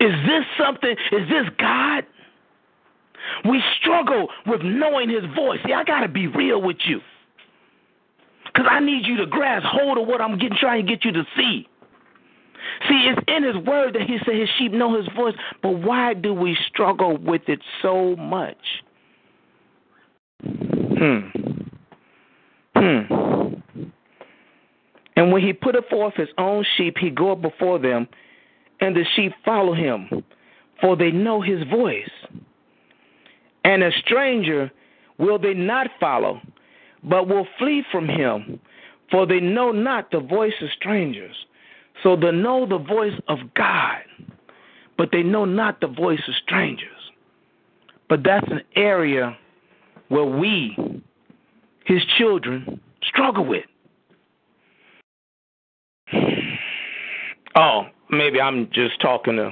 Is 0.00 0.12
this 0.26 0.44
something? 0.58 0.96
Is 1.12 1.28
this 1.28 1.46
God? 1.58 2.04
We 3.48 3.62
struggle 3.80 4.28
with 4.46 4.60
knowing 4.62 5.08
his 5.08 5.24
voice. 5.34 5.60
See, 5.66 5.72
I 5.72 5.84
got 5.84 6.00
to 6.00 6.08
be 6.08 6.26
real 6.26 6.60
with 6.60 6.76
you. 6.84 7.00
Because 8.46 8.66
I 8.70 8.80
need 8.80 9.06
you 9.06 9.16
to 9.16 9.26
grasp 9.26 9.66
hold 9.66 9.98
of 9.98 10.06
what 10.06 10.20
I'm 10.20 10.38
getting, 10.38 10.56
trying 10.60 10.86
to 10.86 10.92
get 10.92 11.04
you 11.04 11.12
to 11.12 11.24
see. 11.36 11.66
See, 12.88 13.08
it's 13.10 13.20
in 13.28 13.42
his 13.42 13.56
word 13.64 13.94
that 13.94 14.02
he 14.02 14.18
said 14.24 14.34
his 14.36 14.48
sheep 14.58 14.72
know 14.72 14.96
his 14.96 15.06
voice, 15.14 15.34
but 15.62 15.70
why 15.70 16.14
do 16.14 16.32
we 16.32 16.56
struggle 16.68 17.16
with 17.16 17.42
it 17.48 17.60
so 17.82 18.16
much? 18.16 18.56
Hmm. 20.96 21.28
Hmm. 22.76 23.24
And 25.16 25.32
when 25.32 25.42
he 25.42 25.52
putteth 25.52 25.88
forth 25.88 26.14
his 26.14 26.28
own 26.38 26.64
sheep, 26.76 26.96
he 26.98 27.10
goeth 27.10 27.40
before 27.40 27.78
them, 27.78 28.08
and 28.80 28.96
the 28.96 29.04
sheep 29.14 29.32
follow 29.44 29.74
him, 29.74 30.24
for 30.80 30.96
they 30.96 31.10
know 31.10 31.40
his 31.40 31.62
voice. 31.70 32.10
And 33.64 33.82
a 33.82 33.90
stranger 34.04 34.70
will 35.18 35.38
they 35.38 35.54
not 35.54 35.88
follow, 36.00 36.40
but 37.02 37.28
will 37.28 37.46
flee 37.58 37.84
from 37.90 38.08
him, 38.08 38.60
for 39.10 39.26
they 39.26 39.40
know 39.40 39.70
not 39.72 40.10
the 40.10 40.20
voice 40.20 40.54
of 40.60 40.68
strangers. 40.76 41.34
So 42.02 42.16
they 42.16 42.32
know 42.32 42.66
the 42.66 42.78
voice 42.78 43.18
of 43.28 43.38
God, 43.54 44.02
but 44.98 45.10
they 45.12 45.22
know 45.22 45.44
not 45.44 45.80
the 45.80 45.86
voice 45.86 46.20
of 46.26 46.34
strangers. 46.44 46.90
But 48.08 48.22
that's 48.24 48.46
an 48.50 48.62
area 48.76 49.36
where 50.14 50.24
we, 50.24 50.76
his 51.86 52.00
children, 52.16 52.80
struggle 53.02 53.44
with. 53.44 53.64
Oh, 57.56 57.86
maybe 58.10 58.40
I'm 58.40 58.70
just 58.72 59.00
talking 59.00 59.36
to 59.36 59.50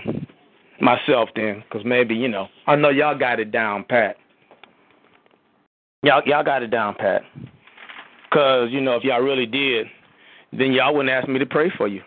myself 0.80 1.30
then, 1.34 1.64
because 1.68 1.84
maybe 1.84 2.14
you 2.14 2.28
know 2.28 2.46
I 2.68 2.76
know 2.76 2.90
y'all 2.90 3.18
got 3.18 3.40
it 3.40 3.50
down 3.50 3.84
pat. 3.88 4.16
Y'all 6.04 6.22
y'all 6.26 6.44
got 6.44 6.62
it 6.62 6.70
down 6.70 6.94
pat. 6.94 7.22
Cause 8.32 8.68
you 8.70 8.80
know 8.80 8.94
if 8.94 9.02
y'all 9.02 9.20
really 9.20 9.46
did, 9.46 9.88
then 10.52 10.72
y'all 10.72 10.94
wouldn't 10.94 11.10
ask 11.10 11.28
me 11.28 11.40
to 11.40 11.46
pray 11.46 11.72
for 11.76 11.88
you. 11.88 12.02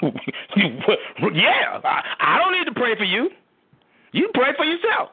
yeah, 0.02 1.80
I, 1.82 2.02
I 2.20 2.38
don't 2.38 2.52
need 2.52 2.66
to 2.66 2.80
pray 2.80 2.96
for 2.96 3.04
you. 3.04 3.30
You 4.12 4.30
pray 4.32 4.50
for 4.56 4.64
yourself. 4.64 5.10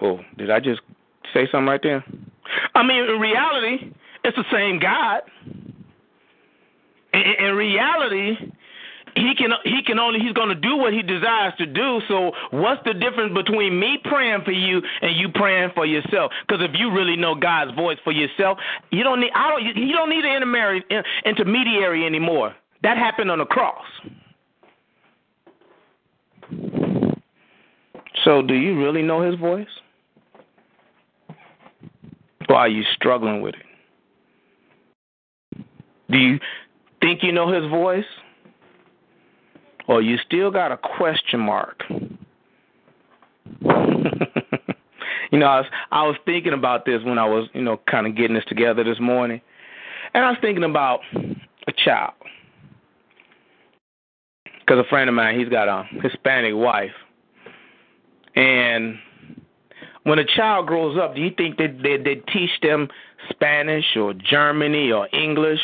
Oh, 0.00 0.20
did 0.36 0.50
I 0.50 0.60
just 0.60 0.80
say 1.34 1.48
something 1.50 1.66
right 1.66 1.80
there? 1.82 2.04
I 2.74 2.82
mean, 2.82 3.04
in 3.04 3.20
reality, 3.20 3.92
it's 4.24 4.36
the 4.36 4.44
same 4.52 4.78
God. 4.78 5.22
In, 7.12 7.46
in 7.46 7.54
reality, 7.54 8.36
he 9.14 9.34
can 9.36 9.50
he 9.64 9.82
can 9.84 9.98
only 9.98 10.20
he's 10.20 10.32
going 10.32 10.48
to 10.48 10.54
do 10.54 10.76
what 10.76 10.92
he 10.92 11.02
desires 11.02 11.52
to 11.58 11.66
do. 11.66 12.00
So 12.08 12.32
what's 12.50 12.82
the 12.84 12.94
difference 12.94 13.34
between 13.34 13.78
me 13.78 13.98
praying 14.04 14.42
for 14.44 14.52
you 14.52 14.82
and 15.00 15.16
you 15.16 15.28
praying 15.30 15.70
for 15.74 15.86
yourself? 15.86 16.32
Because 16.46 16.62
if 16.62 16.78
you 16.78 16.92
really 16.92 17.16
know 17.16 17.34
God's 17.34 17.74
voice 17.74 17.98
for 18.04 18.12
yourself, 18.12 18.58
you 18.90 19.02
don't 19.02 19.20
need 19.20 19.32
I 19.34 19.50
don't 19.50 19.76
you 19.76 19.92
don't 19.92 20.10
need 20.10 20.24
an 20.24 21.02
intermediary 21.24 22.06
anymore. 22.06 22.54
That 22.82 22.96
happened 22.96 23.30
on 23.30 23.38
the 23.38 23.44
cross. 23.44 23.84
So 28.24 28.42
do 28.42 28.54
you 28.54 28.78
really 28.82 29.02
know 29.02 29.22
His 29.22 29.38
voice? 29.38 29.66
Or 32.48 32.56
are 32.56 32.68
you 32.68 32.82
struggling 32.94 33.40
with 33.42 33.54
it? 33.54 33.64
Do 36.10 36.18
you 36.18 36.40
think 37.00 37.22
you 37.22 37.32
know 37.32 37.52
His 37.52 37.68
voice? 37.70 38.04
Or 39.86 40.02
you 40.02 40.18
still 40.26 40.50
got 40.50 40.72
a 40.72 40.76
question 40.76 41.40
mark? 41.40 41.82
you 45.30 45.38
know, 45.38 45.46
I 45.46 45.60
was 45.60 45.66
I 45.90 46.06
was 46.06 46.16
thinking 46.24 46.52
about 46.52 46.84
this 46.84 47.02
when 47.04 47.18
I 47.18 47.26
was, 47.26 47.48
you 47.54 47.62
know, 47.62 47.80
kind 47.90 48.06
of 48.06 48.16
getting 48.16 48.34
this 48.34 48.44
together 48.46 48.84
this 48.84 49.00
morning. 49.00 49.40
And 50.14 50.24
I 50.24 50.30
was 50.30 50.38
thinking 50.40 50.64
about 50.64 51.00
a 51.66 51.72
child. 51.72 52.12
Cuz 54.66 54.78
a 54.78 54.84
friend 54.84 55.08
of 55.08 55.14
mine, 55.14 55.38
he's 55.38 55.48
got 55.48 55.68
a 55.68 55.84
Hispanic 56.02 56.54
wife. 56.54 56.94
And 58.34 58.98
when 60.08 60.18
a 60.18 60.24
child 60.24 60.66
grows 60.66 60.98
up, 60.98 61.14
do 61.14 61.20
you 61.20 61.30
think 61.36 61.58
that 61.58 61.80
they, 61.82 61.96
they 61.96 62.16
teach 62.32 62.50
them 62.62 62.88
Spanish 63.30 63.84
or 63.96 64.14
Germany 64.14 64.90
or 64.92 65.08
English? 65.12 65.60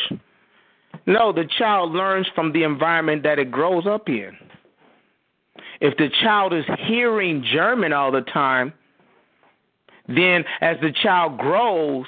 No, 1.05 1.31
the 1.31 1.45
child 1.57 1.91
learns 1.91 2.27
from 2.35 2.51
the 2.53 2.63
environment 2.63 3.23
that 3.23 3.39
it 3.39 3.51
grows 3.51 3.85
up 3.85 4.07
in. 4.07 4.31
If 5.81 5.97
the 5.97 6.09
child 6.21 6.53
is 6.53 6.65
hearing 6.87 7.43
German 7.51 7.93
all 7.93 8.11
the 8.11 8.21
time, 8.21 8.73
then 10.07 10.43
as 10.61 10.77
the 10.81 10.91
child 11.03 11.37
grows 11.37 12.05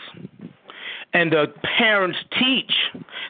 and 1.17 1.31
the 1.31 1.47
parents 1.79 2.19
teach, 2.39 2.71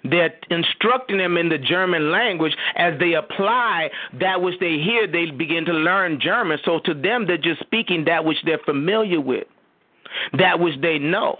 they're 0.03 0.35
instructing 0.49 1.17
them 1.17 1.37
in 1.37 1.47
the 1.47 1.57
German 1.57 2.11
language. 2.11 2.53
As 2.75 2.99
they 2.99 3.13
apply 3.13 3.89
that 4.19 4.41
which 4.41 4.59
they 4.59 4.73
hear, 4.77 5.07
they 5.07 5.31
begin 5.31 5.63
to 5.65 5.71
learn 5.71 6.19
German. 6.19 6.59
So 6.65 6.79
to 6.83 6.93
them, 6.93 7.27
they're 7.27 7.37
just 7.37 7.61
speaking 7.61 8.03
that 8.03 8.25
which 8.25 8.39
they're 8.43 8.59
familiar 8.65 9.21
with, 9.21 9.47
that 10.37 10.59
which 10.59 10.75
they 10.81 10.99
know. 10.99 11.39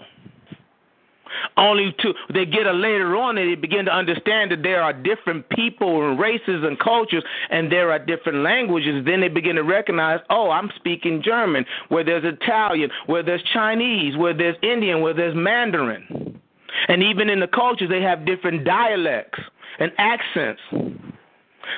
Only 1.56 1.94
to 2.00 2.14
they 2.32 2.44
get 2.44 2.66
a 2.66 2.72
later 2.72 3.16
on 3.16 3.38
and 3.38 3.50
they 3.50 3.54
begin 3.54 3.84
to 3.86 3.92
understand 3.92 4.50
that 4.50 4.62
there 4.62 4.82
are 4.82 4.92
different 4.92 5.48
people 5.50 6.08
and 6.08 6.18
races 6.18 6.64
and 6.64 6.78
cultures 6.78 7.24
and 7.50 7.70
there 7.70 7.90
are 7.90 7.98
different 7.98 8.38
languages. 8.38 9.04
Then 9.04 9.20
they 9.20 9.28
begin 9.28 9.56
to 9.56 9.64
recognize, 9.64 10.20
oh, 10.30 10.50
I'm 10.50 10.70
speaking 10.76 11.22
German, 11.22 11.64
where 11.88 12.04
there's 12.04 12.24
Italian, 12.24 12.90
where 13.06 13.22
there's 13.22 13.42
Chinese, 13.52 14.16
where 14.16 14.34
there's 14.34 14.56
Indian, 14.62 15.00
where 15.00 15.14
there's 15.14 15.34
Mandarin. 15.34 16.40
And 16.88 17.02
even 17.02 17.28
in 17.28 17.40
the 17.40 17.48
cultures 17.48 17.88
they 17.88 18.02
have 18.02 18.26
different 18.26 18.64
dialects 18.64 19.40
and 19.78 19.92
accents. 19.98 20.62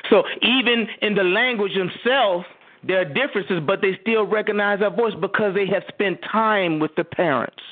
So 0.08 0.22
even 0.42 0.86
in 1.02 1.14
the 1.14 1.24
language 1.24 1.72
themselves, 1.74 2.46
there 2.82 3.00
are 3.00 3.04
differences, 3.04 3.60
but 3.66 3.80
they 3.82 3.98
still 4.00 4.26
recognize 4.26 4.80
our 4.82 4.94
voice 4.94 5.12
because 5.20 5.54
they 5.54 5.66
have 5.66 5.82
spent 5.88 6.18
time 6.22 6.78
with 6.78 6.94
the 6.96 7.04
parents. 7.04 7.62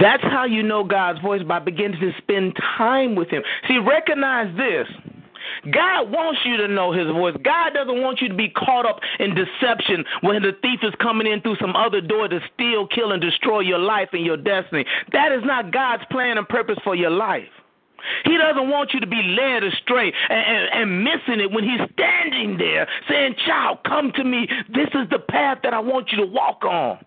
That's 0.00 0.22
how 0.22 0.44
you 0.44 0.62
know 0.62 0.84
God's 0.84 1.20
voice 1.20 1.42
by 1.42 1.58
beginning 1.58 2.00
to 2.00 2.12
spend 2.18 2.56
time 2.76 3.14
with 3.14 3.28
Him. 3.28 3.42
See, 3.68 3.78
recognize 3.78 4.54
this. 4.56 4.88
God 5.70 6.10
wants 6.10 6.40
you 6.44 6.56
to 6.56 6.68
know 6.68 6.92
His 6.92 7.06
voice. 7.08 7.36
God 7.44 7.74
doesn't 7.74 8.00
want 8.00 8.20
you 8.20 8.28
to 8.28 8.34
be 8.34 8.48
caught 8.48 8.86
up 8.86 9.00
in 9.18 9.34
deception 9.34 10.04
when 10.22 10.42
the 10.42 10.52
thief 10.62 10.80
is 10.82 10.94
coming 11.00 11.26
in 11.26 11.40
through 11.42 11.56
some 11.60 11.76
other 11.76 12.00
door 12.00 12.28
to 12.28 12.40
steal, 12.54 12.86
kill, 12.88 13.12
and 13.12 13.22
destroy 13.22 13.60
your 13.60 13.78
life 13.78 14.08
and 14.12 14.24
your 14.24 14.36
destiny. 14.36 14.84
That 15.12 15.32
is 15.32 15.42
not 15.44 15.72
God's 15.72 16.04
plan 16.10 16.38
and 16.38 16.48
purpose 16.48 16.78
for 16.82 16.94
your 16.94 17.10
life. 17.10 17.48
He 18.24 18.36
doesn't 18.36 18.68
want 18.68 18.92
you 18.92 19.00
to 19.00 19.06
be 19.06 19.22
led 19.22 19.64
astray 19.64 20.12
and, 20.28 20.38
and, 20.38 20.82
and, 20.82 21.04
missing 21.04 21.40
it 21.40 21.50
when 21.50 21.64
he's 21.64 21.80
standing 21.94 22.58
there 22.58 22.86
saying, 23.08 23.34
Child, 23.46 23.78
come 23.86 24.12
to 24.16 24.24
me. 24.24 24.46
This 24.68 24.88
is 24.88 25.08
the 25.10 25.20
path 25.20 25.58
that 25.62 25.72
I 25.72 25.80
want 25.80 26.10
you 26.12 26.18
to 26.18 26.26
walk 26.26 26.64
on. 26.64 26.98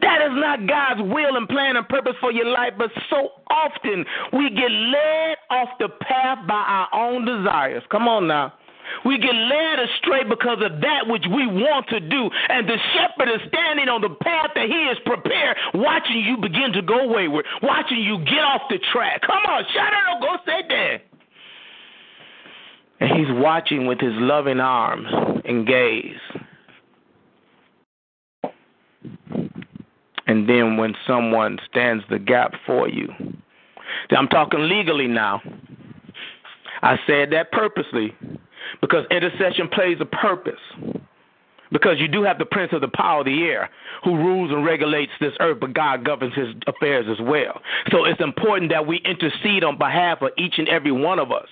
That 0.00 0.22
is 0.22 0.32
not 0.32 0.66
God's 0.66 1.02
will 1.02 1.36
and 1.36 1.48
plan 1.48 1.76
and 1.76 1.88
purpose 1.88 2.14
for 2.20 2.32
your 2.32 2.46
life, 2.46 2.74
but 2.78 2.90
so 3.10 3.30
often 3.50 4.04
we 4.32 4.50
get 4.50 4.70
led 4.70 5.36
off 5.50 5.68
the 5.78 5.88
path 6.00 6.46
by 6.46 6.54
our 6.54 6.88
own 6.92 7.24
desires. 7.24 7.82
Come 7.90 8.08
on 8.08 8.26
now. 8.26 8.52
We 9.04 9.18
get 9.18 9.34
led 9.34 9.78
astray 9.80 10.24
because 10.28 10.58
of 10.62 10.80
that 10.80 11.06
which 11.06 11.24
we 11.26 11.46
want 11.46 11.88
to 11.88 12.00
do. 12.00 12.30
And 12.48 12.68
the 12.68 12.76
shepherd 12.92 13.32
is 13.32 13.40
standing 13.48 13.88
on 13.88 14.00
the 14.00 14.10
path 14.22 14.50
that 14.54 14.66
he 14.68 14.80
is 14.92 14.98
prepared, 15.04 15.56
watching 15.74 16.20
you 16.20 16.36
begin 16.36 16.72
to 16.74 16.82
go 16.82 17.08
wayward, 17.08 17.46
watching 17.62 17.98
you 17.98 18.18
get 18.24 18.44
off 18.44 18.62
the 18.68 18.78
track. 18.92 19.22
Come 19.22 19.44
on, 19.48 19.64
shut 19.72 19.92
up, 19.92 20.20
go 20.20 20.36
sit 20.44 20.68
there. 20.68 21.00
And 23.00 23.18
he's 23.18 23.42
watching 23.42 23.86
with 23.86 24.00
his 24.00 24.14
loving 24.14 24.60
arms 24.60 25.08
and 25.44 25.66
gaze. 25.66 26.14
And 30.26 30.48
then 30.48 30.76
when 30.76 30.94
someone 31.06 31.58
stands 31.70 32.04
the 32.08 32.18
gap 32.18 32.52
for 32.66 32.88
you. 32.88 33.08
I'm 34.10 34.28
talking 34.28 34.68
legally 34.68 35.06
now. 35.06 35.42
I 36.82 36.96
said 37.06 37.30
that 37.32 37.52
purposely 37.52 38.14
because 38.80 39.04
intercession 39.10 39.68
plays 39.68 39.98
a 40.00 40.04
purpose. 40.04 40.60
Because 41.72 41.98
you 41.98 42.06
do 42.06 42.22
have 42.22 42.38
the 42.38 42.44
prince 42.44 42.72
of 42.72 42.82
the 42.82 42.88
power 42.94 43.20
of 43.20 43.26
the 43.26 43.42
air 43.44 43.68
who 44.04 44.16
rules 44.16 44.52
and 44.52 44.64
regulates 44.64 45.10
this 45.20 45.32
earth, 45.40 45.58
but 45.60 45.74
God 45.74 46.04
governs 46.04 46.34
his 46.34 46.48
affairs 46.68 47.06
as 47.10 47.20
well. 47.20 47.60
So 47.90 48.04
it's 48.04 48.20
important 48.20 48.70
that 48.70 48.86
we 48.86 48.98
intercede 48.98 49.64
on 49.64 49.76
behalf 49.76 50.22
of 50.22 50.30
each 50.38 50.54
and 50.58 50.68
every 50.68 50.92
one 50.92 51.18
of 51.18 51.32
us. 51.32 51.48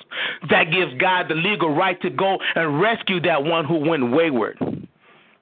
That 0.49 0.70
gives 0.70 0.94
God 1.01 1.27
the 1.28 1.35
legal 1.35 1.74
right 1.74 2.01
to 2.03 2.11
go 2.11 2.39
and 2.55 2.81
rescue 2.81 3.20
that 3.23 3.43
one 3.43 3.65
who 3.65 3.78
went 3.78 4.12
wayward. 4.12 4.59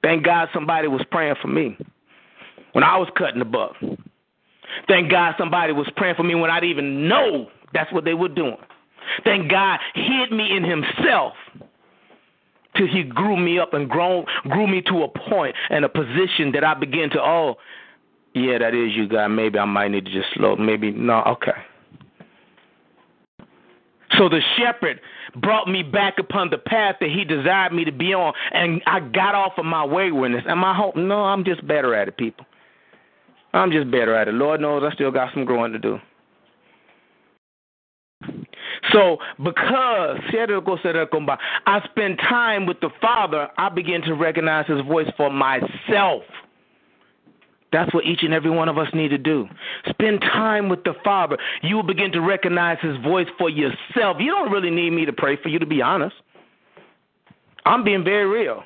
Thank 0.01 0.23
God 0.23 0.47
somebody 0.51 0.87
was 0.87 1.01
praying 1.11 1.35
for 1.41 1.49
me 1.49 1.77
when 2.73 2.83
I 2.83 2.97
was 2.97 3.09
cutting 3.17 3.39
the 3.39 3.45
buck. 3.45 3.75
Thank 4.87 5.11
God 5.11 5.35
somebody 5.37 5.73
was 5.73 5.89
praying 5.95 6.15
for 6.15 6.23
me 6.23 6.35
when 6.35 6.49
I 6.49 6.59
didn't 6.59 6.71
even 6.71 7.07
know 7.07 7.47
that's 7.73 7.91
what 7.91 8.05
they 8.05 8.13
were 8.13 8.29
doing. 8.29 8.57
Thank 9.23 9.49
God 9.49 9.79
hid 9.93 10.31
me 10.31 10.55
in 10.55 10.63
himself 10.63 11.33
till 12.77 12.87
he 12.87 13.03
grew 13.03 13.37
me 13.37 13.59
up 13.59 13.73
and 13.73 13.89
grown 13.89 14.25
grew 14.49 14.67
me 14.67 14.81
to 14.83 15.03
a 15.03 15.07
point 15.29 15.55
and 15.69 15.83
a 15.83 15.89
position 15.89 16.51
that 16.53 16.63
I 16.63 16.73
began 16.73 17.09
to 17.11 17.19
oh 17.19 17.55
yeah 18.33 18.59
that 18.59 18.73
is 18.73 18.95
you 18.95 19.07
God. 19.07 19.27
Maybe 19.29 19.59
I 19.59 19.65
might 19.65 19.89
need 19.89 20.05
to 20.05 20.11
just 20.11 20.27
slow 20.33 20.55
maybe 20.55 20.91
no 20.91 21.21
okay. 21.23 21.51
So 24.17 24.29
the 24.29 24.41
shepherd 24.57 24.99
brought 25.37 25.67
me 25.67 25.83
back 25.83 26.15
upon 26.19 26.49
the 26.49 26.57
path 26.57 26.97
that 26.99 27.09
he 27.09 27.23
desired 27.23 27.73
me 27.73 27.85
to 27.85 27.91
be 27.91 28.13
on 28.13 28.33
and 28.51 28.81
I 28.85 28.99
got 28.99 29.35
off 29.35 29.53
of 29.57 29.65
my 29.65 29.83
waywardness. 29.83 30.43
And 30.47 30.59
my 30.59 30.75
hope? 30.75 30.95
No 30.95 31.23
I'm 31.23 31.43
just 31.43 31.65
better 31.67 31.95
at 31.95 32.07
it 32.07 32.17
people 32.17 32.45
I'm 33.53 33.71
just 33.71 33.91
better 33.91 34.15
at 34.15 34.27
it 34.27 34.33
Lord 34.33 34.61
knows 34.61 34.83
I 34.83 34.93
still 34.93 35.11
got 35.11 35.33
some 35.33 35.45
growing 35.45 35.73
to 35.73 35.79
do 35.79 35.99
so, 38.91 39.17
because 39.41 40.19
I 41.65 41.81
spend 41.89 42.17
time 42.19 42.65
with 42.65 42.79
the 42.81 42.89
Father, 42.99 43.47
I 43.57 43.69
begin 43.69 44.01
to 44.03 44.13
recognize 44.13 44.67
His 44.67 44.81
voice 44.81 45.07
for 45.15 45.29
myself. 45.29 46.23
That's 47.71 47.93
what 47.93 48.05
each 48.05 48.23
and 48.23 48.33
every 48.33 48.49
one 48.49 48.67
of 48.67 48.77
us 48.77 48.87
need 48.93 49.09
to 49.09 49.17
do. 49.17 49.47
Spend 49.89 50.21
time 50.21 50.67
with 50.67 50.83
the 50.83 50.93
Father. 51.05 51.37
You 51.61 51.77
will 51.77 51.83
begin 51.83 52.11
to 52.11 52.19
recognize 52.19 52.79
His 52.81 52.97
voice 52.97 53.27
for 53.37 53.49
yourself. 53.49 54.17
You 54.19 54.31
don't 54.31 54.51
really 54.51 54.71
need 54.71 54.89
me 54.91 55.05
to 55.05 55.13
pray 55.13 55.37
for 55.41 55.47
you, 55.49 55.59
to 55.59 55.65
be 55.65 55.81
honest. 55.81 56.15
I'm 57.65 57.83
being 57.83 58.03
very 58.03 58.25
real. 58.25 58.63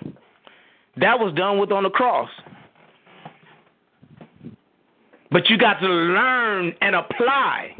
That 0.97 1.19
was 1.19 1.33
done 1.35 1.59
with 1.59 1.71
on 1.71 1.83
the 1.83 1.89
cross. 1.89 2.29
But 5.35 5.49
you 5.49 5.57
got 5.57 5.81
to 5.81 5.87
learn 5.87 6.73
and 6.79 6.95
apply. 6.95 7.75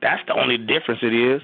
That's 0.00 0.22
the 0.26 0.32
only 0.32 0.56
difference 0.56 1.00
it 1.02 1.12
is. 1.12 1.42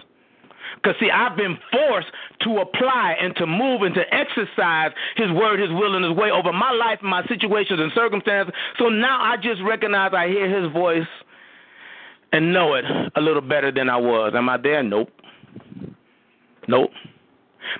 Because, 0.76 0.94
see, 0.98 1.10
I've 1.10 1.36
been 1.36 1.58
forced 1.70 2.06
to 2.44 2.60
apply 2.60 3.16
and 3.20 3.36
to 3.36 3.46
move 3.46 3.82
and 3.82 3.94
to 3.94 4.14
exercise 4.14 4.92
His 5.14 5.30
word, 5.30 5.60
His 5.60 5.68
will, 5.68 5.94
and 5.94 6.06
His 6.06 6.16
way 6.16 6.30
over 6.30 6.54
my 6.54 6.70
life 6.70 7.00
and 7.02 7.10
my 7.10 7.22
situations 7.26 7.80
and 7.80 7.92
circumstances. 7.94 8.54
So 8.78 8.88
now 8.88 9.20
I 9.20 9.36
just 9.36 9.60
recognize 9.62 10.12
I 10.14 10.26
hear 10.26 10.48
His 10.48 10.72
voice 10.72 11.06
and 12.32 12.54
know 12.54 12.72
it 12.72 12.86
a 13.14 13.20
little 13.20 13.42
better 13.42 13.70
than 13.70 13.90
I 13.90 13.98
was. 13.98 14.32
Am 14.34 14.48
I 14.48 14.56
there? 14.56 14.82
Nope. 14.82 15.10
Nope. 16.66 16.92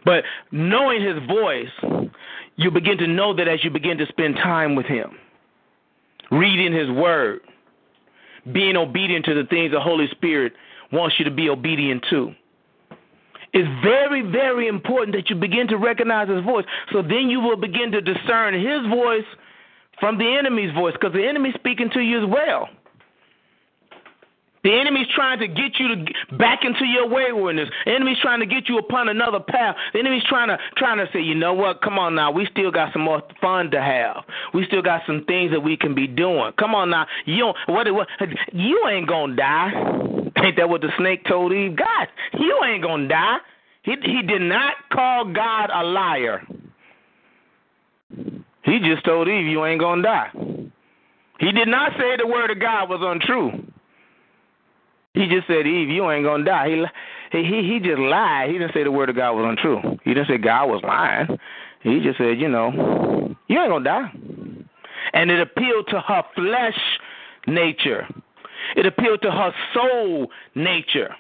But 0.04 0.24
knowing 0.50 1.00
His 1.00 1.26
voice, 1.26 2.10
you 2.56 2.70
begin 2.70 2.98
to 2.98 3.06
know 3.06 3.34
that 3.34 3.48
as 3.48 3.64
you 3.64 3.70
begin 3.70 3.96
to 3.96 4.06
spend 4.08 4.36
time 4.36 4.74
with 4.74 4.84
Him, 4.84 5.12
reading 6.30 6.74
His 6.74 6.90
word, 6.90 7.40
being 8.50 8.76
obedient 8.76 9.24
to 9.26 9.34
the 9.34 9.44
things 9.48 9.72
the 9.72 9.80
Holy 9.80 10.06
Spirit 10.10 10.52
wants 10.92 11.16
you 11.18 11.24
to 11.24 11.30
be 11.30 11.48
obedient 11.48 12.04
to. 12.10 12.32
It's 13.52 13.68
very, 13.84 14.22
very 14.22 14.66
important 14.66 15.14
that 15.14 15.28
you 15.28 15.36
begin 15.36 15.68
to 15.68 15.76
recognize 15.76 16.28
his 16.28 16.42
voice. 16.42 16.64
So 16.92 17.02
then 17.02 17.28
you 17.28 17.40
will 17.40 17.56
begin 17.56 17.92
to 17.92 18.00
discern 18.00 18.54
his 18.54 18.88
voice 18.90 19.26
from 20.00 20.18
the 20.18 20.36
enemy's 20.38 20.72
voice 20.74 20.94
because 20.94 21.12
the 21.12 21.26
enemy's 21.26 21.54
speaking 21.54 21.90
to 21.92 22.00
you 22.00 22.24
as 22.24 22.30
well. 22.30 22.68
The 24.64 24.72
enemy's 24.72 25.08
trying 25.14 25.40
to 25.40 25.48
get 25.48 25.78
you 25.78 25.88
to 25.88 26.36
back 26.36 26.60
into 26.64 26.84
your 26.84 27.08
waywardness. 27.08 27.68
The 27.84 27.94
enemy's 27.94 28.18
trying 28.22 28.40
to 28.40 28.46
get 28.46 28.68
you 28.68 28.78
upon 28.78 29.08
another 29.08 29.40
path. 29.40 29.74
The 29.92 29.98
enemy's 29.98 30.22
trying 30.24 30.48
to 30.48 30.58
trying 30.76 30.98
to 30.98 31.12
say, 31.12 31.20
you 31.20 31.34
know 31.34 31.52
what? 31.52 31.82
Come 31.82 31.98
on 31.98 32.14
now, 32.14 32.30
we 32.30 32.46
still 32.46 32.70
got 32.70 32.92
some 32.92 33.02
more 33.02 33.22
fun 33.40 33.70
to 33.72 33.82
have. 33.82 34.24
We 34.54 34.64
still 34.66 34.82
got 34.82 35.02
some 35.06 35.24
things 35.24 35.50
that 35.50 35.60
we 35.60 35.76
can 35.76 35.94
be 35.94 36.06
doing. 36.06 36.52
Come 36.58 36.74
on 36.74 36.90
now, 36.90 37.06
you 37.24 37.38
don't, 37.38 37.56
what, 37.66 37.92
what 37.92 38.08
you 38.52 38.86
ain't 38.88 39.08
gonna 39.08 39.34
die. 39.34 39.72
Ain't 40.36 40.56
that 40.56 40.68
what 40.68 40.80
the 40.80 40.90
snake 40.96 41.24
told 41.26 41.52
Eve? 41.52 41.76
God, 41.76 42.08
you 42.38 42.60
ain't 42.64 42.82
gonna 42.82 43.08
die. 43.08 43.38
He 43.82 43.96
he 44.02 44.22
did 44.22 44.42
not 44.42 44.74
call 44.92 45.32
God 45.32 45.70
a 45.74 45.82
liar. 45.82 46.46
He 48.64 48.78
just 48.78 49.04
told 49.04 49.26
Eve, 49.28 49.46
you 49.46 49.64
ain't 49.64 49.80
gonna 49.80 50.02
die. 50.02 50.30
He 51.40 51.50
did 51.50 51.66
not 51.66 51.92
say 51.98 52.16
the 52.16 52.26
word 52.28 52.52
of 52.52 52.60
God 52.60 52.88
was 52.88 53.00
untrue. 53.02 53.71
He 55.14 55.26
just 55.28 55.46
said, 55.46 55.66
Eve, 55.66 55.90
you 55.90 56.10
ain't 56.10 56.24
gonna 56.24 56.44
die. 56.44 56.86
He 57.30 57.42
he 57.42 57.62
he 57.68 57.80
just 57.80 57.98
lied. 57.98 58.50
He 58.50 58.58
didn't 58.58 58.72
say 58.72 58.82
the 58.82 58.90
word 58.90 59.10
of 59.10 59.16
God 59.16 59.32
was 59.32 59.44
untrue. 59.46 59.98
He 60.04 60.14
didn't 60.14 60.28
say 60.28 60.38
God 60.38 60.66
was 60.66 60.82
lying. 60.82 61.38
He 61.82 62.00
just 62.00 62.18
said, 62.18 62.40
you 62.40 62.48
know, 62.48 63.34
you 63.48 63.60
ain't 63.60 63.70
gonna 63.70 63.84
die. 63.84 64.12
And 65.12 65.30
it 65.30 65.40
appealed 65.40 65.88
to 65.88 66.00
her 66.00 66.22
flesh 66.34 66.78
nature. 67.46 68.06
It 68.76 68.86
appealed 68.86 69.20
to 69.22 69.30
her 69.30 69.52
soul 69.74 70.30
nature. 70.54 71.14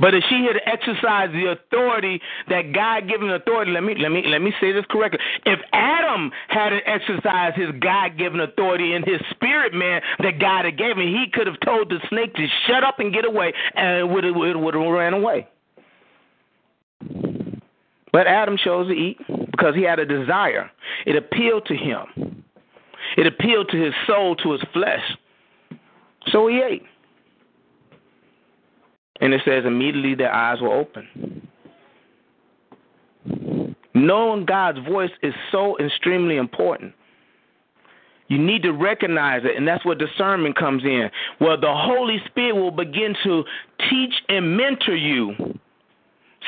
But 0.00 0.14
if 0.14 0.24
she 0.28 0.46
had 0.46 0.60
exercised 0.64 1.32
the 1.34 1.52
authority 1.52 2.20
that 2.48 2.72
God 2.72 3.06
given 3.08 3.30
authority, 3.30 3.72
let 3.72 3.84
me 3.84 3.94
let 3.98 4.10
me 4.10 4.24
let 4.26 4.40
me 4.40 4.52
say 4.60 4.72
this 4.72 4.84
correctly. 4.88 5.20
If 5.44 5.60
Adam 5.72 6.30
had 6.48 6.72
exercised 6.86 7.56
his 7.56 7.68
God 7.80 8.16
given 8.16 8.40
authority 8.40 8.94
in 8.94 9.02
his 9.02 9.20
spirit 9.30 9.74
man 9.74 10.00
that 10.20 10.40
God 10.40 10.64
had 10.64 10.78
given, 10.78 11.06
he 11.06 11.26
could 11.32 11.46
have 11.46 11.60
told 11.60 11.90
the 11.90 11.98
snake 12.08 12.34
to 12.34 12.46
shut 12.66 12.82
up 12.82 12.98
and 12.98 13.12
get 13.12 13.26
away, 13.26 13.52
and 13.74 13.98
it 13.98 14.08
would 14.08 14.24
have, 14.24 14.36
it 14.36 14.58
would 14.58 14.74
have 14.74 14.86
ran 14.86 15.12
away. 15.12 15.46
But 18.12 18.26
Adam 18.26 18.56
chose 18.56 18.88
to 18.88 18.94
eat 18.94 19.18
because 19.50 19.74
he 19.74 19.82
had 19.82 19.98
a 19.98 20.06
desire. 20.06 20.70
It 21.06 21.16
appealed 21.16 21.66
to 21.66 21.76
him. 21.76 22.44
It 23.16 23.26
appealed 23.26 23.68
to 23.70 23.76
his 23.76 23.94
soul, 24.06 24.34
to 24.36 24.52
his 24.52 24.62
flesh. 24.72 25.02
So 26.32 26.48
he 26.48 26.60
ate. 26.60 26.82
And 29.20 29.34
it 29.34 29.42
says, 29.44 29.64
immediately 29.66 30.14
their 30.14 30.32
eyes 30.32 30.60
were 30.60 30.72
open. 30.74 31.48
Knowing 33.94 34.46
God's 34.46 34.78
voice 34.88 35.10
is 35.22 35.34
so 35.52 35.76
extremely 35.78 36.36
important. 36.36 36.94
You 38.28 38.38
need 38.38 38.62
to 38.62 38.72
recognize 38.72 39.42
it, 39.44 39.56
and 39.56 39.66
that's 39.66 39.84
where 39.84 39.96
discernment 39.96 40.56
comes 40.56 40.84
in. 40.84 41.10
Where 41.38 41.56
the 41.56 41.74
Holy 41.74 42.18
Spirit 42.26 42.54
will 42.54 42.70
begin 42.70 43.14
to 43.24 43.44
teach 43.90 44.14
and 44.28 44.56
mentor 44.56 44.94
you 44.94 45.34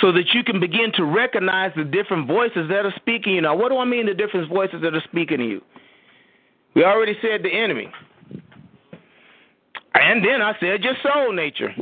so 0.00 0.12
that 0.12 0.32
you 0.32 0.44
can 0.44 0.60
begin 0.60 0.92
to 0.94 1.04
recognize 1.04 1.72
the 1.76 1.84
different 1.84 2.28
voices 2.28 2.68
that 2.68 2.86
are 2.86 2.94
speaking 2.96 3.34
you. 3.34 3.40
Now, 3.42 3.56
what 3.56 3.70
do 3.70 3.78
I 3.78 3.84
mean 3.84 4.06
the 4.06 4.14
different 4.14 4.48
voices 4.48 4.80
that 4.82 4.94
are 4.94 5.02
speaking 5.02 5.38
to 5.38 5.44
you? 5.44 5.60
We 6.74 6.84
already 6.84 7.16
said 7.20 7.42
the 7.42 7.52
enemy. 7.52 7.90
And 9.94 10.24
then 10.24 10.40
I 10.40 10.54
said 10.58 10.82
your 10.82 10.94
soul 11.02 11.32
nature. 11.32 11.74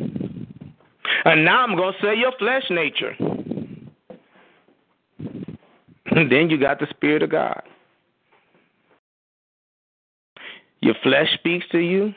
And 1.25 1.45
now 1.45 1.63
I'm 1.63 1.77
going 1.77 1.95
to 1.95 2.07
say 2.07 2.17
your 2.17 2.33
flesh 2.39 2.65
nature. 2.71 3.15
And 6.07 6.31
then 6.31 6.51
you 6.51 6.59
got 6.59 6.81
the 6.81 6.87
Spirit 6.91 7.23
of 7.23 7.31
God. 7.31 7.63
Your 10.81 10.95
flesh 11.03 11.29
speaks 11.35 11.67
to 11.73 11.79
you. 11.79 12.15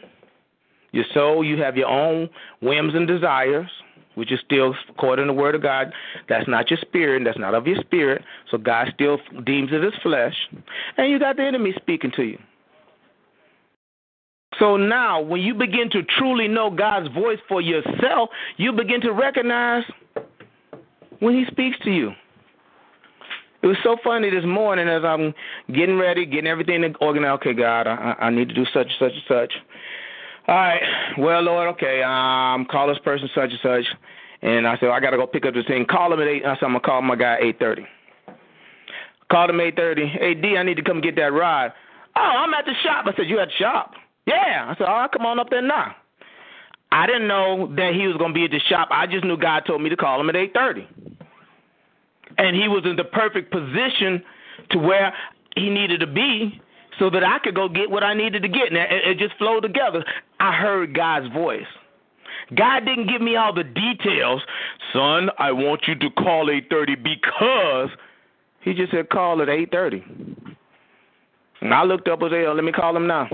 Your 0.91 1.05
soul, 1.13 1.43
you 1.43 1.61
have 1.61 1.75
your 1.75 1.87
own 1.87 2.29
whims 2.61 2.93
and 2.93 3.07
desires, 3.07 3.69
which 4.15 4.31
is 4.31 4.39
still 4.45 4.75
according 4.89 5.25
to 5.25 5.33
the 5.33 5.37
Word 5.37 5.55
of 5.55 5.61
God. 5.61 5.91
That's 6.29 6.47
not 6.47 6.69
your 6.69 6.79
spirit. 6.79 7.23
That's 7.25 7.37
not 7.37 7.55
of 7.55 7.65
your 7.67 7.81
spirit. 7.81 8.21
So 8.51 8.57
God 8.57 8.87
still 8.93 9.17
deems 9.43 9.71
it 9.71 9.83
as 9.83 9.93
flesh. 10.01 10.35
And 10.97 11.11
you 11.11 11.19
got 11.19 11.37
the 11.37 11.43
enemy 11.43 11.73
speaking 11.75 12.11
to 12.15 12.23
you. 12.23 12.37
So 14.63 14.77
now, 14.77 15.19
when 15.19 15.41
you 15.41 15.53
begin 15.53 15.89
to 15.89 16.03
truly 16.17 16.47
know 16.47 16.69
God's 16.69 17.13
voice 17.13 17.39
for 17.49 17.59
yourself, 17.59 18.29
you 18.55 18.71
begin 18.71 19.01
to 19.01 19.11
recognize 19.11 19.83
when 21.19 21.37
He 21.37 21.43
speaks 21.51 21.75
to 21.83 21.91
you. 21.91 22.11
It 23.61 23.67
was 23.67 23.75
so 23.83 23.97
funny 24.05 24.29
this 24.29 24.45
morning 24.45 24.87
as 24.87 25.03
I'm 25.03 25.33
getting 25.67 25.97
ready, 25.97 26.25
getting 26.25 26.47
everything 26.47 26.95
organized. 27.01 27.41
Okay, 27.41 27.53
God, 27.53 27.87
I, 27.87 28.15
I 28.17 28.29
need 28.29 28.47
to 28.47 28.53
do 28.53 28.63
such 28.73 28.87
and 28.87 28.95
such 28.99 29.11
and 29.11 29.23
such. 29.27 29.53
All 30.47 30.55
right, 30.55 30.81
well, 31.17 31.41
Lord, 31.41 31.67
okay, 31.75 32.01
um, 32.01 32.65
call 32.71 32.87
this 32.87 32.99
person 33.03 33.29
such 33.35 33.49
and 33.49 33.59
such. 33.61 33.85
And 34.43 34.65
I 34.65 34.75
said, 34.75 34.83
well, 34.83 34.93
I 34.93 35.01
got 35.01 35.09
to 35.09 35.17
go 35.17 35.27
pick 35.27 35.45
up 35.45 35.55
this 35.55 35.65
thing. 35.67 35.85
Call 35.85 36.13
him 36.13 36.21
at 36.21 36.27
8. 36.27 36.45
I 36.45 36.55
said, 36.55 36.63
I'm 36.63 36.71
going 36.71 36.81
to 36.81 36.87
call 36.87 37.01
my 37.01 37.17
guy 37.17 37.33
at 37.33 37.59
8.30. 37.59 37.85
Called 39.29 39.49
him 39.49 39.57
8.30. 39.57 40.19
Hey, 40.19 40.33
D, 40.35 40.55
I 40.55 40.63
need 40.63 40.75
to 40.75 40.83
come 40.83 41.01
get 41.01 41.17
that 41.17 41.33
ride. 41.33 41.73
Oh, 42.15 42.21
I'm 42.21 42.53
at 42.53 42.63
the 42.63 42.73
shop. 42.81 43.07
I 43.07 43.15
said, 43.17 43.27
you 43.27 43.39
at 43.41 43.49
the 43.49 43.53
shop? 43.59 43.95
Yeah. 44.25 44.69
I 44.69 44.75
said, 44.77 44.87
all 44.87 45.01
right, 45.01 45.11
come 45.11 45.25
on 45.25 45.39
up 45.39 45.49
there 45.49 45.61
now. 45.61 45.95
I 46.91 47.07
didn't 47.07 47.27
know 47.27 47.73
that 47.75 47.93
he 47.95 48.05
was 48.05 48.17
going 48.17 48.33
to 48.33 48.35
be 48.35 48.45
at 48.45 48.51
the 48.51 48.59
shop. 48.69 48.89
I 48.91 49.07
just 49.07 49.25
knew 49.25 49.35
God 49.35 49.63
told 49.65 49.81
me 49.81 49.89
to 49.89 49.97
call 49.97 50.21
him 50.21 50.29
at 50.29 50.35
8:30. 50.35 50.85
And 52.37 52.55
he 52.55 52.67
was 52.67 52.83
in 52.85 52.95
the 52.95 53.03
perfect 53.03 53.51
position 53.51 54.23
to 54.71 54.77
where 54.77 55.11
he 55.55 55.71
needed 55.71 55.99
to 56.01 56.07
be 56.07 56.61
so 56.99 57.09
that 57.09 57.23
I 57.23 57.39
could 57.39 57.55
go 57.55 57.67
get 57.67 57.89
what 57.89 58.03
I 58.03 58.13
needed 58.13 58.43
to 58.43 58.47
get. 58.47 58.67
And 58.67 58.77
it, 58.77 58.89
it 58.91 59.17
just 59.17 59.35
flowed 59.37 59.61
together. 59.61 60.05
I 60.39 60.53
heard 60.53 60.93
God's 60.93 61.33
voice. 61.33 61.65
God 62.55 62.85
didn't 62.85 63.07
give 63.07 63.21
me 63.21 63.35
all 63.37 63.53
the 63.53 63.63
details. 63.63 64.41
Son, 64.91 65.29
I 65.39 65.51
want 65.51 65.81
you 65.87 65.95
to 65.95 66.09
call 66.11 66.47
8:30 66.47 67.03
because 67.03 67.89
he 68.61 68.73
just 68.73 68.91
said 68.91 69.09
call 69.09 69.41
at 69.41 69.47
8:30. 69.47 70.55
And 71.61 71.73
I 71.73 71.83
looked 71.83 72.07
up 72.07 72.21
and 72.21 72.29
said, 72.29 72.45
oh, 72.45 72.53
let 72.53 72.63
me 72.63 72.71
call 72.71 72.95
him 72.95 73.07
now. 73.07 73.27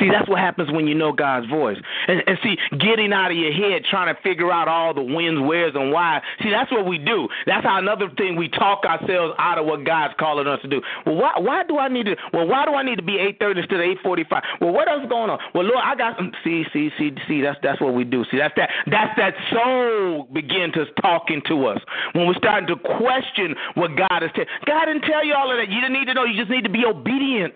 See, 0.00 0.10
that's 0.10 0.28
what 0.28 0.38
happens 0.38 0.70
when 0.70 0.86
you 0.86 0.94
know 0.94 1.12
God's 1.12 1.46
voice. 1.48 1.78
And, 2.08 2.22
and 2.26 2.38
see, 2.42 2.56
getting 2.78 3.12
out 3.12 3.30
of 3.30 3.36
your 3.36 3.52
head, 3.52 3.82
trying 3.90 4.14
to 4.14 4.20
figure 4.22 4.52
out 4.52 4.68
all 4.68 4.94
the 4.94 5.02
wins, 5.02 5.40
wheres, 5.40 5.72
and 5.74 5.92
why. 5.92 6.20
See, 6.42 6.50
that's 6.50 6.70
what 6.70 6.86
we 6.86 6.98
do. 6.98 7.28
That's 7.46 7.64
how 7.64 7.78
another 7.78 8.10
thing 8.16 8.36
we 8.36 8.48
talk 8.48 8.84
ourselves 8.84 9.34
out 9.38 9.58
of 9.58 9.66
what 9.66 9.84
God's 9.84 10.14
calling 10.18 10.46
us 10.46 10.60
to 10.62 10.68
do. 10.68 10.80
Well, 11.04 11.16
why, 11.16 11.32
why 11.38 11.64
do 11.64 11.78
I 11.78 11.88
need 11.88 12.06
to? 12.06 12.16
Well, 12.32 12.46
why 12.46 12.64
do 12.66 12.72
I 12.72 12.82
need 12.82 12.96
to 12.96 13.02
be 13.02 13.18
eight 13.18 13.38
thirty 13.38 13.60
instead 13.60 13.80
of 13.80 13.86
eight 13.86 13.98
forty 14.02 14.24
five? 14.28 14.42
Well, 14.60 14.72
what 14.72 14.88
else 14.88 15.02
going 15.08 15.30
on? 15.30 15.38
Well, 15.54 15.64
Lord, 15.64 15.82
I 15.82 15.94
got 15.94 16.16
some. 16.16 16.32
See, 16.44 16.64
see, 16.72 16.90
see, 16.98 17.10
see. 17.28 17.42
That's 17.42 17.58
that's 17.62 17.80
what 17.80 17.94
we 17.94 18.04
do. 18.04 18.24
See, 18.30 18.38
that's 18.38 18.54
that. 18.56 18.70
That's 18.86 19.16
that 19.16 19.34
soul 19.52 20.28
begin 20.32 20.72
to 20.74 20.86
talking 21.00 21.42
to 21.48 21.66
us 21.66 21.80
when 22.12 22.26
we're 22.26 22.34
starting 22.34 22.66
to 22.68 22.76
question 22.76 23.54
what 23.74 23.90
God 23.96 24.22
is 24.22 24.30
telling. 24.34 24.48
God 24.66 24.86
didn't 24.86 25.02
tell 25.02 25.24
you 25.24 25.34
all 25.34 25.50
of 25.50 25.56
that. 25.58 25.68
You 25.68 25.80
didn't 25.80 25.94
need 25.94 26.06
to 26.06 26.14
know. 26.14 26.24
You 26.24 26.38
just 26.38 26.50
need 26.50 26.64
to 26.64 26.70
be 26.70 26.84
obedient 26.84 27.54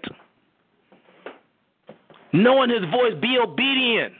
knowing 2.32 2.70
his 2.70 2.84
voice, 2.90 3.14
be 3.20 3.38
obedient. 3.38 4.14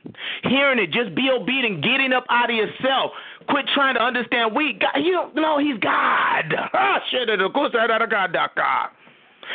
Hearing 0.45 0.78
it, 0.78 0.91
just 0.91 1.15
be 1.15 1.31
obedient. 1.31 1.82
Getting 1.82 2.12
up 2.12 2.24
out 2.28 2.51
of 2.51 2.57
yourself. 2.57 3.12
Quit 3.49 3.66
trying 3.74 3.95
to 3.95 4.03
understand. 4.03 4.55
We 4.55 4.78
God, 4.81 5.03
you 5.03 5.12
don't 5.12 5.35
know 5.35 5.59
he's 5.59 5.78
God. 5.81 6.45
Ah, 6.73 7.01
God. 8.57 8.89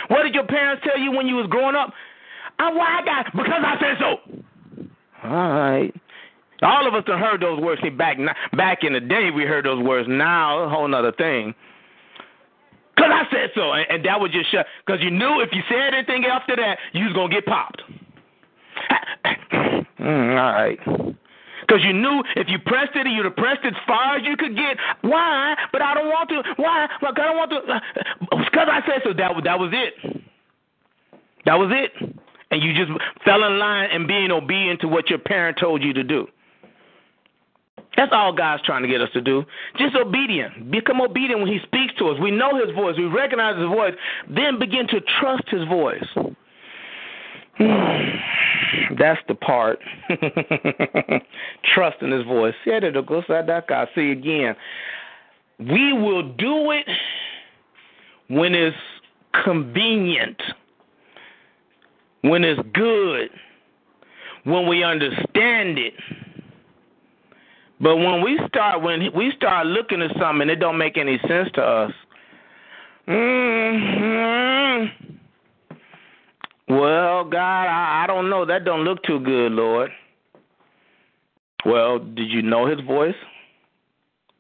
What 0.10 0.24
did 0.24 0.34
your 0.36 0.46
parents 0.46 0.84
tell 0.86 1.02
you 1.02 1.12
when 1.12 1.28
you 1.28 1.36
was 1.36 1.48
growing 1.50 1.76
up? 1.76 1.94
I, 2.60 2.72
why 2.74 3.02
I 3.02 3.06
got 3.06 3.26
because 3.32 3.64
I 3.64 3.76
said 3.80 3.98
so. 4.00 4.18
All 5.24 5.50
right. 5.50 5.94
All 6.62 6.88
of 6.88 6.94
us 6.94 7.04
have 7.08 7.20
heard 7.20 7.42
those 7.42 7.60
words. 7.60 7.82
See, 7.84 7.90
back 7.90 8.18
back 8.56 8.80
in 8.84 8.94
the 8.94 9.00
day, 9.00 9.30
we 9.36 9.44
heard 9.44 9.66
those 9.66 9.84
words. 9.84 10.08
Now, 10.10 10.60
a 10.60 10.70
whole 10.70 10.94
other 10.94 11.12
thing. 11.12 11.54
Cause 12.98 13.12
I 13.12 13.24
said 13.30 13.52
so, 13.56 13.74
and, 13.74 13.86
and 13.90 14.06
that 14.06 14.20
was 14.20 14.32
just 14.32 14.50
shut. 14.52 14.66
Cause 14.88 15.00
you 15.02 15.12
knew 15.12 15.42
if 15.42 15.50
you 15.52 15.62
said 15.68 15.94
anything 15.94 16.26
after 16.26 16.56
that, 16.56 16.78
you 16.94 17.06
was 17.06 17.14
gonna 17.14 17.34
get 17.34 17.46
popped. 17.46 17.82
Mm, 20.00 20.30
all 20.32 20.54
right. 20.54 20.80
Because 21.68 21.84
you 21.84 21.94
knew 21.94 22.24
if 22.36 22.48
you 22.48 22.60
pressed 22.60 22.96
it, 22.96 23.08
you'd 23.08 23.26
have 23.26 23.36
pressed 23.36 23.64
it 23.64 23.74
as 23.74 23.82
far 23.88 24.18
as 24.18 24.24
you 24.26 24.38
could 24.38 24.56
get. 24.56 24.78
Why? 25.02 25.56
But 25.72 25.82
I 25.82 25.94
don't 25.96 26.08
want 26.08 26.30
to. 26.30 26.44
Why? 26.58 26.88
Well, 27.02 27.12
I 27.16 27.26
don't 27.26 27.38
want 27.38 27.52
to. 27.52 27.82
Because 28.30 28.68
I 28.72 28.82
said 28.88 29.02
so. 29.04 29.14
That 29.14 29.32
that 29.44 29.60
was 29.60 29.72
it. 29.74 30.24
That 31.46 31.56
was 31.56 31.72
it. 31.74 31.92
And 32.52 32.62
you 32.62 32.74
just 32.74 32.92
fell 33.24 33.44
in 33.44 33.58
line 33.58 33.90
and 33.92 34.08
being 34.08 34.32
obedient 34.32 34.82
to 34.82 34.88
what 34.88 35.10
your 35.10 35.20
parent 35.20 35.58
told 35.60 35.82
you 35.82 35.94
to 35.94 36.04
do. 36.04 36.28
That's 37.98 38.12
all 38.14 38.34
God's 38.34 38.62
trying 38.64 38.84
to 38.84 38.88
get 38.90 39.02
us 39.02 39.10
to 39.14 39.22
do. 39.22 39.44
Just 39.78 39.96
obedient. 39.96 40.70
Become 40.70 41.02
obedient 41.02 41.42
when 41.42 41.52
He 41.52 41.60
speaks 41.66 41.94
to 42.00 42.10
us. 42.10 42.20
We 42.20 42.30
know 42.30 42.64
His 42.64 42.76
voice. 42.76 42.96
We 42.98 43.06
recognize 43.06 43.58
His 43.58 43.68
voice. 43.68 43.94
Then 44.30 44.60
begin 44.60 44.88
to 44.90 45.02
trust 45.20 45.50
His 45.50 45.64
voice. 45.68 46.06
That's 47.60 49.22
the 49.28 49.36
part. 49.36 49.80
Trust 51.74 52.02
in 52.02 52.12
his 52.12 52.26
voice. 52.26 52.54
See 52.66 52.72
again. 54.12 54.56
We 55.60 55.94
will 55.94 56.34
do 56.34 56.72
it 56.72 56.88
when 58.28 58.54
it's 58.54 58.76
convenient, 59.46 60.42
when 62.22 62.44
it's 62.44 62.62
good, 62.74 63.30
when 64.44 64.68
we 64.68 64.84
understand 64.84 65.80
it. 65.80 65.94
But 67.80 67.98
when 67.98 68.22
we 68.22 68.40
start 68.48 68.82
when 68.82 69.10
we 69.16 69.32
start 69.36 69.68
looking 69.68 70.02
at 70.02 70.12
something 70.20 70.50
it 70.50 70.58
don't 70.58 70.78
make 70.78 70.98
any 70.98 71.20
sense 71.28 71.50
to 71.54 71.62
us. 71.62 71.92
Mm-hmm 73.08 75.15
well, 76.68 77.24
God, 77.24 77.68
I, 77.68 78.04
I 78.04 78.08
don't 78.08 78.30
know. 78.30 78.46
That 78.46 78.66
don't 78.66 78.84
look 78.84 79.04
too 79.04 79.20
good, 79.20 79.52
Lord. 79.52 79.92
Well, 81.66 82.00
did 82.00 82.30
you 82.30 82.42
know 82.42 82.66
His 82.68 82.80
voice? 82.82 83.16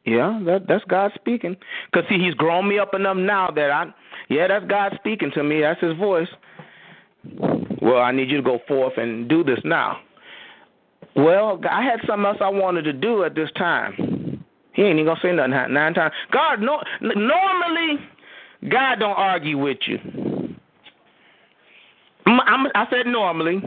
Yeah, 0.05 0.39
that 0.45 0.67
that's 0.67 0.83
God 0.85 1.11
speaking. 1.15 1.57
Cause 1.93 2.03
see, 2.09 2.19
He's 2.19 2.35
grown 2.35 2.67
me 2.67 2.77
up 2.77 2.93
enough 2.93 3.17
now 3.17 3.49
that 3.51 3.71
I, 3.71 3.93
yeah, 4.29 4.47
that's 4.47 4.65
God 4.65 4.93
speaking 4.99 5.31
to 5.31 5.43
me. 5.43 5.61
That's 5.61 5.81
His 5.81 5.97
voice. 5.97 6.27
Well, 7.81 8.01
I 8.01 8.11
need 8.11 8.29
you 8.29 8.37
to 8.37 8.43
go 8.43 8.59
forth 8.67 8.97
and 8.97 9.27
do 9.27 9.43
this 9.43 9.59
now. 9.63 9.99
Well, 11.15 11.59
I 11.69 11.83
had 11.83 12.01
something 12.05 12.25
else 12.25 12.37
I 12.41 12.49
wanted 12.49 12.83
to 12.83 12.93
do 12.93 13.23
at 13.23 13.35
this 13.35 13.49
time. 13.57 14.43
He 14.73 14.83
ain't 14.83 14.99
even 14.99 15.05
gonna 15.05 15.19
say 15.21 15.31
nothing 15.31 15.73
nine 15.73 15.93
times. 15.93 16.13
God, 16.31 16.61
no, 16.61 16.81
normally, 17.01 17.99
God 18.69 18.99
don't 18.99 19.17
argue 19.17 19.57
with 19.57 19.77
you. 19.87 19.99
I'm, 22.25 22.67
I 22.73 22.87
said 22.89 23.07
normally. 23.07 23.57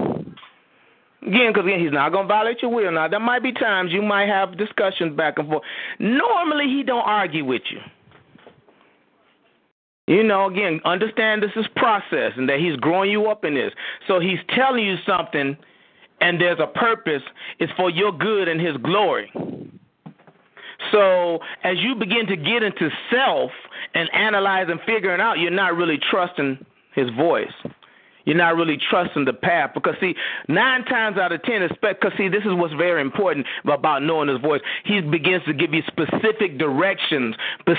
Again, 1.26 1.52
because 1.52 1.64
he's 1.66 1.92
not 1.92 2.12
going 2.12 2.24
to 2.24 2.28
violate 2.28 2.62
your 2.62 2.72
will. 2.72 2.92
Now, 2.92 3.08
there 3.08 3.20
might 3.20 3.42
be 3.42 3.52
times 3.52 3.92
you 3.92 4.02
might 4.02 4.28
have 4.28 4.56
discussions 4.56 5.16
back 5.16 5.38
and 5.38 5.48
forth. 5.48 5.62
Normally, 5.98 6.66
he 6.66 6.82
don't 6.84 7.02
argue 7.02 7.44
with 7.44 7.62
you. 7.70 7.80
You 10.06 10.22
know, 10.22 10.46
again, 10.48 10.80
understand 10.84 11.42
this 11.42 11.50
is 11.56 11.66
process 11.76 12.32
and 12.36 12.48
that 12.48 12.60
he's 12.60 12.76
growing 12.76 13.10
you 13.10 13.26
up 13.26 13.44
in 13.44 13.54
this. 13.54 13.72
So 14.06 14.20
he's 14.20 14.38
telling 14.54 14.86
you 14.86 14.96
something, 15.06 15.56
and 16.20 16.40
there's 16.40 16.60
a 16.60 16.66
purpose. 16.66 17.22
It's 17.58 17.72
for 17.76 17.90
your 17.90 18.12
good 18.12 18.48
and 18.48 18.60
his 18.60 18.76
glory. 18.78 19.30
So 20.92 21.40
as 21.64 21.76
you 21.80 21.94
begin 21.94 22.26
to 22.28 22.36
get 22.36 22.62
into 22.62 22.88
self 23.10 23.50
and 23.94 24.08
analyze 24.14 24.68
and 24.70 24.80
figuring 24.86 25.20
out, 25.20 25.40
you're 25.40 25.50
not 25.50 25.76
really 25.76 25.98
trusting 26.10 26.64
his 26.94 27.10
voice. 27.10 27.52
You're 28.28 28.36
not 28.36 28.56
really 28.56 28.76
trusting 28.90 29.24
the 29.24 29.32
path 29.32 29.70
because 29.72 29.94
see, 30.02 30.14
nine 30.48 30.84
times 30.84 31.16
out 31.16 31.32
of 31.32 31.42
ten, 31.44 31.66
because 31.66 32.12
see, 32.18 32.28
this 32.28 32.42
is 32.42 32.52
what's 32.52 32.74
very 32.74 33.00
important 33.00 33.46
about 33.64 34.02
knowing 34.02 34.28
His 34.28 34.38
voice. 34.38 34.60
He 34.84 35.00
begins 35.00 35.42
to 35.46 35.54
give 35.54 35.72
you 35.72 35.80
specific 35.86 36.58
directions, 36.58 37.36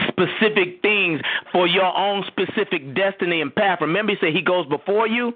specific 0.08 0.82
things 0.82 1.22
for 1.52 1.68
your 1.68 1.96
own 1.96 2.26
specific 2.26 2.96
destiny 2.96 3.42
and 3.42 3.54
path. 3.54 3.78
Remember, 3.80 4.14
He 4.14 4.18
said 4.20 4.34
He 4.34 4.42
goes 4.42 4.66
before 4.66 5.08
you. 5.08 5.34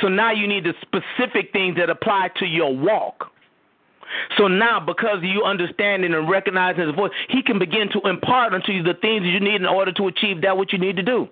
So 0.00 0.08
now 0.08 0.32
you 0.32 0.48
need 0.48 0.64
the 0.64 0.72
specific 0.80 1.52
things 1.52 1.76
that 1.76 1.90
apply 1.90 2.30
to 2.38 2.46
your 2.46 2.74
walk. 2.74 3.30
So 4.38 4.48
now, 4.48 4.80
because 4.80 5.18
you 5.20 5.42
understanding 5.42 6.14
and 6.14 6.26
recognizing 6.26 6.86
his 6.86 6.94
voice, 6.94 7.10
he 7.28 7.42
can 7.42 7.58
begin 7.58 7.90
to 7.92 8.08
impart 8.08 8.54
unto 8.54 8.72
you 8.72 8.82
the 8.82 8.94
things 8.94 9.26
you 9.26 9.40
need 9.40 9.56
in 9.56 9.66
order 9.66 9.92
to 9.92 10.06
achieve 10.06 10.40
that 10.40 10.56
what 10.56 10.72
you 10.72 10.78
need 10.78 10.96
to 10.96 11.02
do. 11.02 11.28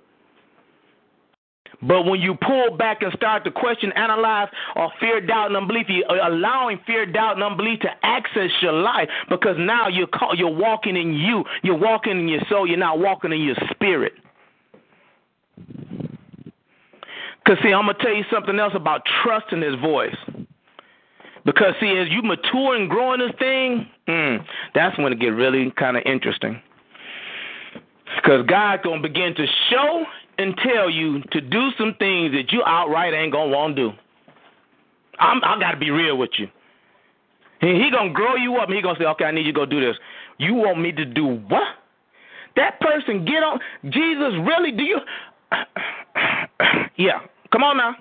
But 1.83 2.05
when 2.05 2.21
you 2.21 2.35
pull 2.35 2.77
back 2.77 3.03
and 3.03 3.13
start 3.15 3.45
to 3.45 3.51
question, 3.51 3.93
analyze, 3.93 4.49
or 4.77 4.91
fear, 4.99 5.21
doubt, 5.21 5.49
and 5.49 5.57
unbelief, 5.57 5.87
you're 5.89 6.07
allowing 6.27 6.81
fear, 6.87 7.05
doubt, 7.05 7.35
and 7.35 7.43
unbelief 7.43 7.81
to 7.81 7.91
access 8.03 8.51
your 8.63 8.73
life 8.73 9.09
because 9.29 9.57
now 9.59 9.89
you're 9.89 10.07
call, 10.07 10.35
you're 10.35 10.49
walking 10.49 10.97
in 10.97 11.13
you, 11.13 11.45
you're 11.63 11.77
walking 11.77 12.19
in 12.19 12.29
your 12.29 12.41
soul, 12.49 12.67
you're 12.67 12.79
not 12.79 12.99
walking 12.99 13.33
in 13.33 13.43
your 13.43 13.57
spirit. 13.71 14.15
Because 17.45 17.63
see, 17.63 17.73
I'm 17.73 17.87
gonna 17.87 17.95
tell 18.01 18.15
you 18.15 18.25
something 18.33 18.59
else 18.59 18.73
about 18.75 19.03
trusting 19.23 19.63
His 19.63 19.75
voice. 19.77 20.17
Because 21.45 21.75
see, 21.79 21.97
as 21.97 22.09
you 22.11 22.23
mature 22.23 22.75
and 22.75 22.91
grow 22.91 23.13
in 23.13 23.21
this 23.21 23.31
thing, 23.39 23.89
mm, 24.09 24.45
that's 24.75 24.99
when 24.99 25.13
it 25.13 25.21
get 25.21 25.29
really 25.29 25.71
kind 25.79 25.97
of 25.97 26.03
interesting. 26.05 26.61
Because 28.17 28.45
God's 28.47 28.83
gonna 28.83 29.01
begin 29.01 29.35
to 29.37 29.47
show 29.71 30.05
and 30.39 30.55
tell 30.59 30.91
you 30.91 31.23
to 31.33 31.41
do 31.41 31.71
some 31.79 31.95
things 31.99 32.33
that 32.33 32.53
you 32.53 32.63
outright 32.67 33.15
ain't 33.15 33.33
gonna 33.33 33.51
want 33.51 33.77
to 33.77 33.91
do. 33.91 33.97
I'm, 35.19 35.43
I 35.45 35.59
got 35.59 35.73
to 35.73 35.79
be 35.79 35.91
real 35.91 36.19
with 36.19 36.31
you. 36.39 36.49
He, 37.61 37.69
he 37.83 37.91
gonna 37.91 38.13
grow 38.13 38.37
you 38.37 38.57
up, 38.57 38.69
and 38.69 38.77
he 38.77 38.83
gonna 38.83 38.99
say, 38.99 39.07
"Okay, 39.07 39.25
I 39.25 39.31
need 39.31 39.47
you 39.47 39.53
to 39.53 39.59
go 39.59 39.67
do 39.67 39.81
this." 39.81 39.97
You 40.39 40.55
want 40.55 40.81
me 40.81 40.93
to 40.93 41.05
do 41.05 41.27
what? 41.49 41.63
That 42.57 42.81
person 42.81 43.25
get 43.25 43.43
on 43.43 43.61
Jesus? 43.85 44.33
Really? 44.47 44.73
Do 44.73 44.83
you? 44.83 44.99
yeah. 46.97 47.21
Come 47.53 47.63
on 47.63 47.77
now. 47.77 47.97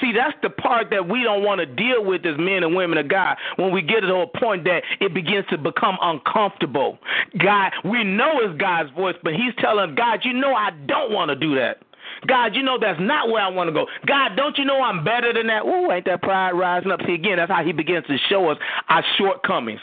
See, 0.00 0.12
that's 0.12 0.36
the 0.42 0.50
part 0.50 0.88
that 0.90 1.08
we 1.08 1.22
don't 1.22 1.44
want 1.44 1.60
to 1.60 1.66
deal 1.66 2.04
with 2.04 2.24
as 2.24 2.38
men 2.38 2.62
and 2.62 2.74
women 2.74 2.98
of 2.98 3.08
God 3.08 3.36
when 3.56 3.72
we 3.72 3.82
get 3.82 4.00
to 4.00 4.14
a 4.14 4.26
point 4.26 4.64
that 4.64 4.82
it 5.00 5.12
begins 5.14 5.46
to 5.50 5.58
become 5.58 5.98
uncomfortable. 6.00 6.98
God, 7.38 7.72
we 7.84 8.04
know 8.04 8.40
it's 8.40 8.58
God's 8.60 8.90
voice, 8.92 9.16
but 9.22 9.34
He's 9.34 9.54
telling 9.58 9.94
God, 9.94 10.20
you 10.24 10.32
know, 10.32 10.54
I 10.54 10.70
don't 10.86 11.12
want 11.12 11.28
to 11.30 11.36
do 11.36 11.54
that. 11.56 11.82
God, 12.26 12.54
you 12.54 12.62
know 12.62 12.78
that's 12.78 13.00
not 13.00 13.28
where 13.28 13.42
I 13.42 13.48
want 13.48 13.68
to 13.68 13.72
go. 13.72 13.86
God, 14.06 14.36
don't 14.36 14.56
you 14.58 14.64
know 14.64 14.82
I'm 14.82 15.04
better 15.04 15.32
than 15.32 15.46
that? 15.46 15.64
Ooh, 15.64 15.90
ain't 15.90 16.04
that 16.06 16.22
pride 16.22 16.52
rising 16.52 16.90
up? 16.90 17.00
See, 17.06 17.14
again, 17.14 17.36
that's 17.36 17.50
how 17.50 17.64
he 17.64 17.72
begins 17.72 18.06
to 18.06 18.16
show 18.28 18.50
us 18.50 18.58
our 18.88 19.04
shortcomings. 19.16 19.80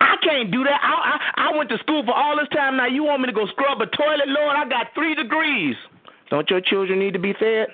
I 0.00 0.14
can't 0.22 0.50
do 0.50 0.62
that. 0.64 0.78
I, 0.80 1.18
I 1.18 1.48
I 1.48 1.56
went 1.56 1.68
to 1.70 1.78
school 1.78 2.04
for 2.04 2.14
all 2.14 2.36
this 2.38 2.48
time. 2.54 2.76
Now 2.76 2.86
you 2.86 3.02
want 3.04 3.22
me 3.22 3.26
to 3.26 3.32
go 3.32 3.46
scrub 3.46 3.80
a 3.80 3.86
toilet, 3.86 4.28
Lord? 4.28 4.56
I 4.56 4.68
got 4.68 4.88
three 4.94 5.14
degrees. 5.14 5.74
Don't 6.30 6.48
your 6.48 6.60
children 6.60 6.98
need 6.98 7.12
to 7.12 7.18
be 7.18 7.32
fed? 7.34 7.68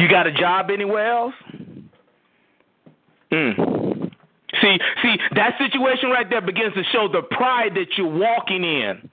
You 0.00 0.08
got 0.08 0.26
a 0.26 0.32
job 0.32 0.70
anywhere 0.70 1.10
else? 1.10 1.34
Mm. 3.32 4.10
See, 4.60 4.78
see, 5.02 5.16
that 5.36 5.52
situation 5.58 6.10
right 6.10 6.28
there 6.28 6.40
begins 6.40 6.74
to 6.74 6.82
show 6.92 7.08
the 7.10 7.22
pride 7.22 7.74
that 7.74 7.86
you're 7.96 8.08
walking 8.08 8.64
in. 8.64 9.10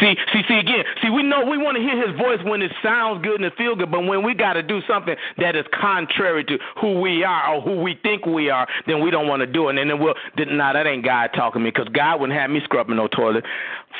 See, 0.00 0.14
see, 0.32 0.42
see 0.48 0.58
again. 0.58 0.84
See, 1.02 1.10
we 1.10 1.22
know 1.22 1.44
we 1.44 1.58
want 1.58 1.76
to 1.76 1.82
hear 1.82 1.98
his 2.06 2.16
voice 2.16 2.38
when 2.44 2.62
it 2.62 2.70
sounds 2.82 3.22
good 3.24 3.36
and 3.36 3.44
it 3.44 3.54
feels 3.56 3.76
good, 3.76 3.90
but 3.90 4.04
when 4.06 4.24
we 4.24 4.34
got 4.34 4.54
to 4.54 4.62
do 4.62 4.80
something 4.88 5.16
that 5.38 5.56
is 5.56 5.64
contrary 5.78 6.44
to 6.44 6.58
who 6.80 7.00
we 7.00 7.24
are 7.24 7.54
or 7.54 7.60
who 7.60 7.82
we 7.82 7.98
think 8.02 8.24
we 8.24 8.50
are, 8.50 8.68
then 8.86 9.02
we 9.02 9.10
don't 9.10 9.26
want 9.26 9.40
to 9.40 9.46
do 9.46 9.68
it. 9.68 9.76
And 9.76 9.90
then 9.90 9.98
we'll, 9.98 10.14
nah, 10.38 10.72
that 10.72 10.86
ain't 10.86 11.04
God 11.04 11.30
talking 11.34 11.60
to 11.60 11.64
me 11.64 11.70
because 11.70 11.88
God 11.88 12.20
wouldn't 12.20 12.38
have 12.38 12.50
me 12.50 12.60
scrubbing 12.64 12.96
no 12.96 13.08
toilet. 13.08 13.44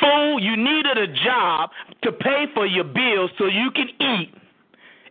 Fool, 0.01 0.40
you 0.40 0.56
needed 0.56 0.96
a 0.96 1.09
job 1.24 1.70
to 2.02 2.12
pay 2.12 2.46
for 2.55 2.66
your 2.66 2.84
bills 2.84 3.30
so 3.36 3.46
you 3.46 3.70
can 3.74 3.88
eat 4.01 4.32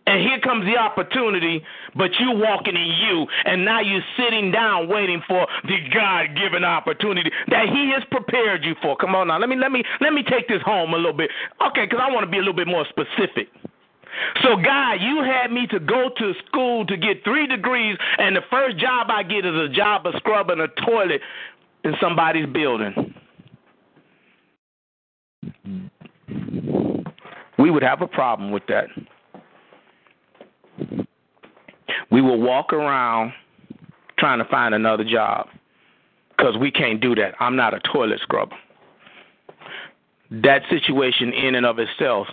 and 0.05 0.19
here 0.21 0.39
comes 0.39 0.65
the 0.65 0.77
opportunity, 0.77 1.63
but 1.95 2.11
you 2.19 2.31
walking 2.31 2.75
in 2.75 2.91
you, 3.07 3.25
and 3.45 3.63
now 3.63 3.79
you're 3.79 4.03
sitting 4.17 4.51
down 4.51 4.89
waiting 4.89 5.21
for 5.27 5.47
the 5.63 5.77
God 5.93 6.35
given 6.35 6.63
opportunity 6.63 7.31
that 7.47 7.69
He 7.69 7.91
has 7.93 8.03
prepared 8.11 8.65
you 8.65 8.75
for. 8.81 8.97
Come 8.97 9.15
on 9.15 9.27
now, 9.27 9.39
let 9.39 9.49
me 9.49 9.55
let 9.55 9.71
me 9.71 9.83
let 10.01 10.13
me 10.13 10.23
take 10.23 10.47
this 10.47 10.61
home 10.65 10.93
a 10.93 10.97
little 10.97 11.13
bit. 11.13 11.31
Okay, 11.67 11.85
because 11.85 11.99
I 12.01 12.11
want 12.11 12.25
to 12.25 12.31
be 12.31 12.37
a 12.37 12.41
little 12.41 12.53
bit 12.53 12.67
more 12.67 12.85
specific. 12.89 13.47
So, 14.43 14.57
God, 14.57 15.01
you 15.01 15.23
had 15.23 15.51
me 15.51 15.65
to 15.67 15.79
go 15.79 16.09
to 16.15 16.33
school 16.45 16.85
to 16.85 16.95
get 16.97 17.23
three 17.23 17.47
degrees, 17.47 17.97
and 18.19 18.35
the 18.35 18.41
first 18.49 18.77
job 18.77 19.07
I 19.09 19.23
get 19.23 19.45
is 19.45 19.55
a 19.55 19.69
job 19.69 20.05
of 20.05 20.13
scrubbing 20.17 20.59
a 20.59 20.67
toilet 20.85 21.21
in 21.83 21.93
somebody's 21.99 22.45
building. 22.47 23.15
We 27.57 27.71
would 27.71 27.83
have 27.83 28.01
a 28.01 28.07
problem 28.07 28.51
with 28.51 28.63
that 28.67 28.87
we 32.11 32.21
will 32.21 32.39
walk 32.39 32.73
around 32.73 33.33
trying 34.17 34.39
to 34.39 34.45
find 34.45 34.73
another 34.75 35.03
job 35.03 35.47
because 36.29 36.57
we 36.57 36.71
can't 36.71 37.01
do 37.01 37.15
that. 37.15 37.33
I'm 37.39 37.55
not 37.55 37.73
a 37.73 37.79
toilet 37.91 38.19
scrubber. 38.21 38.55
That 40.31 40.63
situation, 40.69 41.31
in 41.31 41.55
and 41.55 41.65
of 41.65 41.77
itself, 41.79 42.27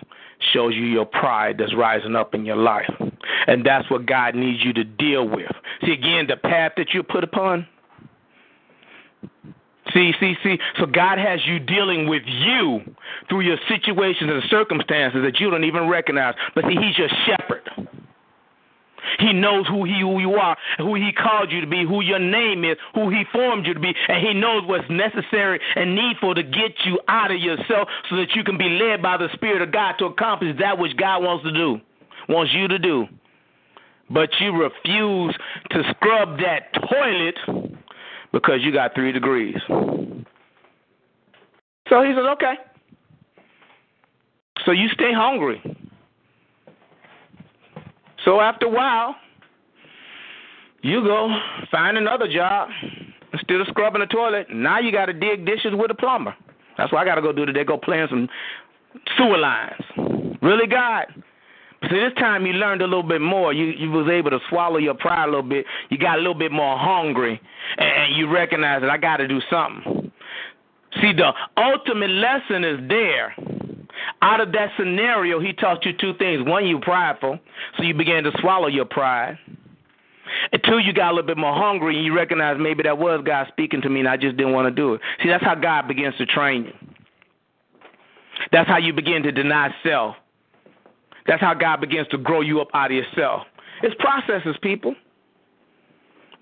shows 0.52 0.74
you 0.74 0.84
your 0.84 1.04
pride 1.04 1.56
that's 1.58 1.74
rising 1.74 2.16
up 2.16 2.34
in 2.34 2.46
your 2.46 2.56
life. 2.56 2.90
And 3.46 3.64
that's 3.64 3.90
what 3.90 4.06
God 4.06 4.34
needs 4.34 4.64
you 4.64 4.72
to 4.74 4.84
deal 4.84 5.28
with. 5.28 5.50
See, 5.84 5.92
again, 5.92 6.26
the 6.26 6.36
path 6.36 6.72
that 6.76 6.94
you're 6.94 7.02
put 7.02 7.24
upon. 7.24 7.66
See, 9.92 10.12
see, 10.20 10.34
see. 10.42 10.58
So 10.78 10.86
God 10.86 11.18
has 11.18 11.40
you 11.46 11.58
dealing 11.58 12.08
with 12.08 12.22
you 12.26 12.80
through 13.28 13.40
your 13.40 13.58
situations 13.68 14.30
and 14.30 14.42
circumstances 14.48 15.22
that 15.24 15.40
you 15.40 15.50
don't 15.50 15.64
even 15.64 15.88
recognize. 15.88 16.34
But 16.54 16.64
see, 16.64 16.76
He's 16.76 16.96
your 16.96 17.08
shepherd. 17.26 17.88
He 19.18 19.32
knows 19.32 19.66
who 19.68 19.84
he 19.84 20.00
who 20.00 20.20
you 20.20 20.34
are, 20.34 20.56
who 20.78 20.94
he 20.94 21.12
called 21.12 21.52
you 21.52 21.60
to 21.60 21.66
be, 21.66 21.84
who 21.86 22.00
your 22.00 22.18
name 22.18 22.64
is, 22.64 22.78
who 22.94 23.10
he 23.10 23.24
formed 23.32 23.66
you 23.66 23.74
to 23.74 23.80
be, 23.80 23.94
and 24.08 24.26
he 24.26 24.32
knows 24.34 24.62
what's 24.66 24.88
necessary 24.90 25.60
and 25.76 25.94
needful 25.94 26.34
to 26.34 26.42
get 26.42 26.72
you 26.84 26.98
out 27.08 27.30
of 27.30 27.38
yourself 27.38 27.88
so 28.08 28.16
that 28.16 28.34
you 28.34 28.42
can 28.44 28.58
be 28.58 28.68
led 28.68 29.02
by 29.02 29.16
the 29.16 29.28
Spirit 29.34 29.62
of 29.62 29.72
God 29.72 29.94
to 29.98 30.06
accomplish 30.06 30.56
that 30.58 30.78
which 30.78 30.96
God 30.96 31.22
wants 31.22 31.44
to 31.44 31.52
do, 31.52 31.80
wants 32.28 32.52
you 32.54 32.68
to 32.68 32.78
do. 32.78 33.06
But 34.10 34.30
you 34.40 34.52
refuse 34.52 35.36
to 35.70 35.82
scrub 35.90 36.38
that 36.38 36.72
toilet 36.90 37.38
because 38.32 38.62
you 38.62 38.72
got 38.72 38.94
three 38.94 39.12
degrees. 39.12 39.56
So 39.68 40.24
he 42.02 42.14
says, 42.14 42.24
okay. 42.32 42.54
So 44.64 44.72
you 44.72 44.88
stay 44.88 45.12
hungry. 45.12 45.60
So 48.24 48.40
after 48.40 48.66
a 48.66 48.70
while, 48.70 49.16
you 50.82 51.02
go 51.02 51.34
find 51.70 51.98
another 51.98 52.26
job 52.26 52.68
instead 53.32 53.60
of 53.60 53.66
scrubbing 53.68 54.00
the 54.00 54.06
toilet. 54.06 54.48
Now 54.50 54.78
you 54.80 54.92
got 54.92 55.06
to 55.06 55.12
dig 55.12 55.46
dishes 55.46 55.72
with 55.74 55.90
a 55.90 55.94
plumber. 55.94 56.34
That's 56.76 56.92
what 56.92 57.00
I 57.00 57.04
got 57.04 57.16
to 57.16 57.22
go 57.22 57.32
do 57.32 57.44
today. 57.46 57.64
Go 57.64 57.76
play 57.76 58.00
in 58.00 58.08
some 58.08 58.28
sewer 59.16 59.38
lines. 59.38 59.82
Really, 60.42 60.66
God? 60.66 61.06
See, 61.88 61.96
this 61.96 62.12
time 62.18 62.44
you 62.46 62.52
learned 62.52 62.82
a 62.82 62.86
little 62.86 63.02
bit 63.02 63.22
more. 63.22 63.52
You 63.54 63.66
you 63.66 63.90
was 63.90 64.08
able 64.10 64.30
to 64.30 64.38
swallow 64.50 64.76
your 64.76 64.94
pride 64.94 65.24
a 65.24 65.26
little 65.26 65.42
bit. 65.42 65.64
You 65.88 65.96
got 65.96 66.16
a 66.16 66.18
little 66.18 66.34
bit 66.34 66.52
more 66.52 66.78
hungry, 66.78 67.40
and 67.78 68.16
you 68.16 68.30
recognize 68.30 68.82
that 68.82 68.90
I 68.90 68.98
got 68.98 69.16
to 69.16 69.28
do 69.28 69.40
something. 69.50 70.12
See, 71.00 71.12
the 71.12 71.32
ultimate 71.56 72.10
lesson 72.10 72.64
is 72.64 72.88
there 72.88 73.34
out 74.22 74.40
of 74.40 74.52
that 74.52 74.70
scenario, 74.78 75.40
he 75.40 75.52
taught 75.52 75.84
you 75.84 75.92
two 75.98 76.14
things. 76.14 76.46
One, 76.46 76.66
you 76.66 76.78
prideful, 76.80 77.38
so 77.76 77.82
you 77.82 77.94
began 77.94 78.24
to 78.24 78.32
swallow 78.40 78.66
your 78.66 78.84
pride. 78.84 79.38
And 80.52 80.62
two, 80.64 80.78
you 80.78 80.92
got 80.92 81.10
a 81.10 81.14
little 81.14 81.26
bit 81.26 81.36
more 81.36 81.54
hungry 81.54 81.96
and 81.96 82.04
you 82.04 82.14
recognize 82.14 82.56
maybe 82.58 82.82
that 82.84 82.98
was 82.98 83.22
God 83.24 83.46
speaking 83.48 83.80
to 83.82 83.88
me 83.88 84.00
and 84.00 84.08
I 84.08 84.16
just 84.16 84.36
didn't 84.36 84.52
want 84.52 84.66
to 84.66 84.70
do 84.70 84.94
it. 84.94 85.00
See, 85.22 85.28
that's 85.28 85.44
how 85.44 85.56
God 85.56 85.88
begins 85.88 86.16
to 86.18 86.26
train 86.26 86.64
you. 86.64 86.72
That's 88.52 88.68
how 88.68 88.78
you 88.78 88.92
begin 88.92 89.22
to 89.24 89.32
deny 89.32 89.74
self. 89.82 90.14
That's 91.26 91.40
how 91.40 91.54
God 91.54 91.80
begins 91.80 92.08
to 92.08 92.18
grow 92.18 92.40
you 92.40 92.60
up 92.60 92.68
out 92.74 92.90
of 92.90 92.96
yourself. 92.96 93.42
It's 93.82 93.94
processes, 93.98 94.56
people 94.62 94.94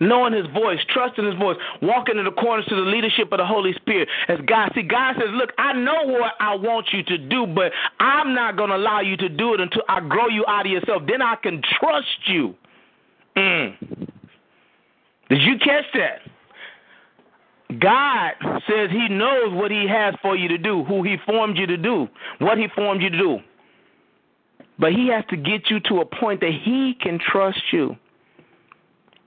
knowing 0.00 0.32
his 0.32 0.46
voice, 0.52 0.78
trusting 0.90 1.24
his 1.24 1.34
voice, 1.34 1.56
walking 1.82 2.18
in 2.18 2.26
accordance 2.26 2.68
to 2.68 2.76
the 2.76 2.82
leadership 2.82 3.32
of 3.32 3.38
the 3.38 3.46
Holy 3.46 3.72
Spirit. 3.74 4.08
As 4.28 4.38
God, 4.46 4.70
see, 4.74 4.82
God 4.82 5.14
says, 5.16 5.28
Look, 5.32 5.50
I 5.58 5.72
know 5.72 6.04
what 6.04 6.32
I 6.40 6.54
want 6.54 6.86
you 6.92 7.02
to 7.04 7.18
do, 7.18 7.46
but 7.46 7.72
I'm 8.00 8.34
not 8.34 8.56
going 8.56 8.70
to 8.70 8.76
allow 8.76 9.00
you 9.00 9.16
to 9.16 9.28
do 9.28 9.54
it 9.54 9.60
until 9.60 9.82
I 9.88 10.00
grow 10.00 10.28
you 10.28 10.44
out 10.46 10.66
of 10.66 10.72
yourself. 10.72 11.02
Then 11.08 11.22
I 11.22 11.36
can 11.36 11.62
trust 11.80 12.06
you. 12.26 12.54
Mm. 13.36 13.76
Did 15.28 15.42
you 15.42 15.58
catch 15.58 15.84
that? 15.94 16.20
God 17.80 18.32
says 18.66 18.90
He 18.90 19.08
knows 19.08 19.52
what 19.52 19.70
He 19.70 19.86
has 19.88 20.14
for 20.22 20.36
you 20.36 20.48
to 20.48 20.58
do, 20.58 20.84
who 20.84 21.02
He 21.02 21.16
formed 21.26 21.58
you 21.58 21.66
to 21.66 21.76
do, 21.76 22.08
what 22.38 22.56
He 22.56 22.66
formed 22.74 23.02
you 23.02 23.10
to 23.10 23.18
do. 23.18 23.38
But 24.78 24.92
He 24.92 25.08
has 25.08 25.24
to 25.30 25.36
get 25.36 25.68
you 25.68 25.80
to 25.80 26.00
a 26.00 26.06
point 26.06 26.40
that 26.40 26.52
He 26.64 26.96
can 27.00 27.18
trust 27.18 27.60
you 27.72 27.96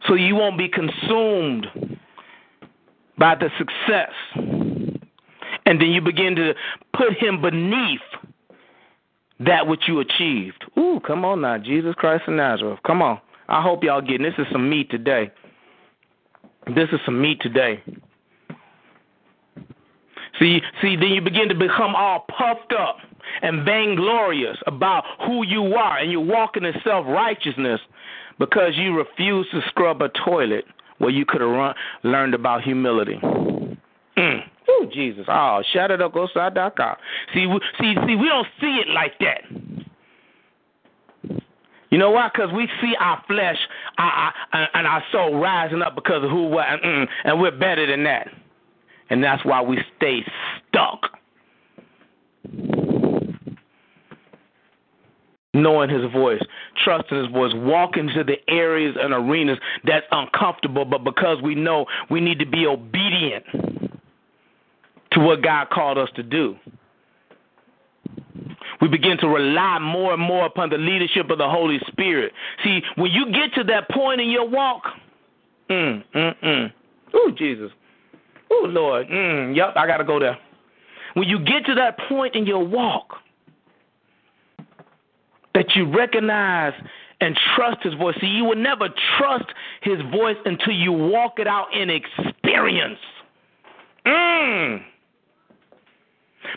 so 0.08 0.16
you 0.16 0.36
won't 0.36 0.58
be 0.58 0.68
consumed 0.68 1.68
by 3.18 3.36
the 3.36 3.50
success. 3.58 4.12
And 5.66 5.80
then 5.80 5.90
you 5.90 6.02
begin 6.02 6.36
to 6.36 6.54
put 6.96 7.14
him 7.14 7.42
beneath 7.42 8.00
that 9.40 9.68
which 9.68 9.82
you 9.88 10.00
achieved. 10.00 10.64
Ooh, 10.78 11.00
come 11.06 11.24
on 11.26 11.42
now, 11.42 11.58
Jesus 11.58 11.94
Christ 11.96 12.24
of 12.28 12.34
Nazareth. 12.34 12.80
Come 12.86 13.02
on. 13.02 13.20
I 13.48 13.62
hope 13.62 13.84
y'all 13.84 14.02
getting 14.02 14.24
this 14.24 14.34
is 14.38 14.48
some 14.52 14.70
meat 14.70 14.90
today. 14.90 15.32
This 16.68 16.90
is 16.92 17.00
some 17.06 17.22
meat 17.22 17.40
today. 17.42 17.84
See, 20.40 20.62
see, 20.82 20.96
then 20.96 21.10
you 21.10 21.22
begin 21.22 21.50
to 21.50 21.56
become 21.56 21.96
all 21.96 22.26
puffed 22.38 22.74
up 22.74 22.98
and 23.42 23.66
vainglorious 23.66 24.58
about 24.66 25.04
who 25.26 25.46
you 25.46 25.76
are, 25.76 25.98
and 25.98 26.12
you're 26.12 26.22
walking 26.22 26.64
in 26.64 26.74
self 26.84 27.06
righteousness 27.06 27.80
because 28.42 28.72
you 28.76 28.98
refuse 28.98 29.46
to 29.52 29.62
scrub 29.68 30.02
a 30.02 30.10
toilet 30.26 30.66
where 30.98 31.12
you 31.12 31.26
could 31.28 31.42
have 31.42 31.76
learned 32.02 32.34
about 32.34 32.64
humility. 32.64 33.20
Mm. 33.22 34.40
Oh, 34.68 34.88
Jesus. 34.92 35.26
Oh, 35.28 35.62
shout 35.72 35.92
it 35.92 36.02
up, 36.02 36.12
go 36.14 36.28
side 36.34 36.58
See, 37.36 37.46
we, 37.46 37.60
see, 37.80 37.94
see, 38.08 38.16
we 38.16 38.28
don't 38.28 38.48
see 38.60 38.82
it 38.84 38.88
like 38.88 39.14
that. 39.20 39.44
You 41.92 42.00
know 42.00 42.10
why? 42.10 42.32
Because 42.34 42.52
we 42.52 42.68
see 42.82 42.96
our 43.00 43.24
flesh 43.28 43.58
our, 44.00 44.34
our, 44.54 44.70
and 44.74 44.88
our 44.88 45.04
soul 45.12 45.40
rising 45.40 45.84
up 45.84 45.94
because 45.94 46.24
of 46.24 46.32
who 46.32 46.48
we're, 46.48 46.62
and, 46.62 47.08
and 47.24 47.40
we're 47.40 47.52
better 47.52 47.86
than 47.86 48.04
that. 48.06 48.28
And 49.12 49.24
that's 49.24 49.46
why 49.46 49.62
we 49.62 49.78
stay 49.98 50.26
stuck. 50.68 51.20
Knowing 55.54 55.90
his 55.90 56.10
voice, 56.12 56.42
trusting 56.84 57.18
his 57.18 57.32
voice, 57.32 57.52
walking 57.56 58.10
to 58.16 58.24
the 58.24 58.38
areas 58.48 58.96
and 59.00 59.14
arenas 59.14 59.58
that's 59.86 60.06
uncomfortable, 60.12 60.86
but 60.86 61.04
because 61.04 61.42
we 61.42 61.56
know 61.56 61.86
we 62.10 62.22
need 62.22 62.40
to 62.40 62.46
be 62.46 62.66
obedient 62.66 63.44
to 65.12 65.20
what 65.20 65.42
God 65.42 65.70
called 65.70 65.98
us 65.98 66.10
to 66.16 66.24
do. 66.24 66.56
We 68.80 68.88
begin 68.88 69.18
to 69.20 69.28
rely 69.28 69.78
more 69.80 70.14
and 70.14 70.22
more 70.22 70.46
upon 70.46 70.70
the 70.70 70.78
leadership 70.78 71.30
of 71.30 71.38
the 71.38 71.50
Holy 71.50 71.80
Spirit. 71.88 72.32
See, 72.64 72.82
when 72.96 73.12
you 73.12 73.32
get 73.32 73.54
to 73.56 73.64
that 73.66 73.90
point 73.90 74.22
in 74.22 74.30
your 74.30 74.48
walk, 74.48 74.84
mm, 75.70 76.04
mm, 76.16 76.36
mm. 76.44 76.74
Ooh, 77.14 77.32
Jesus. 77.38 77.72
Ooh, 78.52 78.68
Lord. 78.68 79.08
Mm, 79.08 79.56
yep, 79.56 79.74
I 79.76 79.86
got 79.86 79.98
to 79.98 80.04
go 80.04 80.20
there. 80.20 80.38
when 81.14 81.28
you 81.28 81.40
get 81.40 81.66
to 81.66 81.76
that 81.76 81.98
point 82.10 82.36
in 82.36 82.46
your 82.46 82.66
walk 82.66 83.18
that 85.54 85.76
you 85.76 85.86
recognize 85.92 86.74
and 87.20 87.38
trust 87.56 87.84
his 87.84 87.94
voice. 87.94 88.16
See, 88.20 88.28
you 88.28 88.46
will 88.46 88.56
never 88.56 88.90
trust 89.18 89.46
his 89.82 90.00
voice 90.12 90.38
until 90.46 90.74
you 90.74 90.92
walk 90.92 91.40
it 91.40 91.48
out 91.48 91.68
in 91.74 91.90
experience. 91.90 93.00
Mm. 94.06 94.84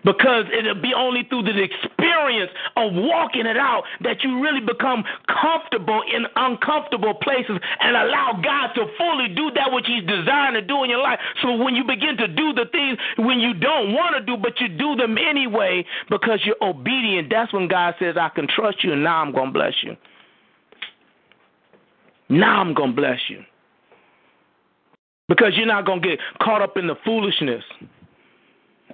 Because 0.03 0.47
it'll 0.57 0.81
be 0.81 0.93
only 0.97 1.23
through 1.29 1.45
the 1.45 1.63
experience 1.63 2.51
of 2.77 2.93
walking 2.95 3.47
it 3.47 3.57
out 3.57 3.85
that 4.03 4.23
you 4.25 4.43
really 4.43 4.61
become 4.61 5.05
comfortable 5.29 6.03
in 6.09 6.27
uncomfortable 6.37 7.15
places 7.15 7.59
and 7.81 7.97
allow 7.97 8.41
God 8.43 8.75
to 8.75 8.87
fully 8.99 9.29
do 9.29 9.51
that 9.55 9.71
which 9.71 9.87
He's 9.87 10.03
designed 10.03 10.55
to 10.55 10.63
do 10.63 10.83
in 10.83 10.91
your 10.91 11.03
life. 11.03 11.19
So 11.43 11.55
when 11.55 11.75
you 11.75 11.85
begin 11.85 12.17
to 12.19 12.29
do 12.29 12.53
the 12.53 12.67
things 12.73 12.99
when 13.19 13.41
you 13.41 13.55
don't 13.55 13.93
want 13.93 14.17
to 14.17 14.23
do, 14.25 14.37
but 14.37 14.61
you 14.61 14.69
do 14.69 14.97
them 14.97 15.17
anyway 15.19 15.85
because 16.11 16.41
you're 16.45 16.63
obedient, 16.63 17.31
that's 17.31 17.53
when 17.53 17.69
God 17.69 17.95
says, 17.99 18.17
I 18.19 18.29
can 18.29 18.49
trust 18.49 18.83
you, 18.83 18.93
and 18.93 19.05
now 19.05 19.23
I'm 19.23 19.33
going 19.33 19.49
to 19.49 19.53
bless 19.53 19.75
you. 19.83 19.97
Now 22.29 22.61
I'm 22.61 22.75
going 22.75 22.91
to 22.91 22.97
bless 22.97 23.21
you. 23.29 23.43
Because 25.29 25.53
you're 25.57 25.67
not 25.67 25.87
going 25.87 26.03
to 26.03 26.09
get 26.09 26.19
caught 26.43 26.63
up 26.63 26.77
in 26.77 26.87
the 26.87 26.97
foolishness. 27.05 27.65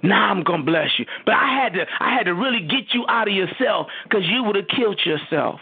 Now 0.03 0.31
I'm 0.31 0.43
gonna 0.43 0.63
bless 0.63 0.97
you. 0.97 1.05
But 1.25 1.35
I 1.35 1.61
had 1.61 1.73
to 1.73 1.85
I 1.99 2.13
had 2.13 2.23
to 2.23 2.33
really 2.33 2.61
get 2.61 2.93
you 2.93 3.05
out 3.07 3.27
of 3.27 3.33
yourself 3.33 3.87
because 4.03 4.25
you 4.25 4.43
would 4.43 4.55
have 4.55 4.67
killed 4.67 4.99
yourself. 5.05 5.59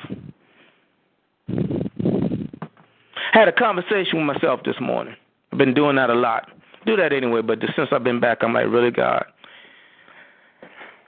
I 1.50 3.38
Had 3.38 3.48
a 3.48 3.54
conversation 3.54 4.18
with 4.18 4.36
myself 4.36 4.62
this 4.64 4.76
morning. 4.80 5.16
I've 5.52 5.58
been 5.58 5.74
doing 5.74 5.96
that 5.98 6.10
a 6.10 6.16
lot. 6.16 6.50
Do 6.86 6.96
that 6.96 7.12
anyway, 7.14 7.42
but 7.42 7.60
since 7.76 7.90
I've 7.92 8.04
been 8.04 8.20
back, 8.20 8.40
I'm 8.42 8.54
like, 8.54 8.68
really, 8.68 8.92
God? 8.92 9.26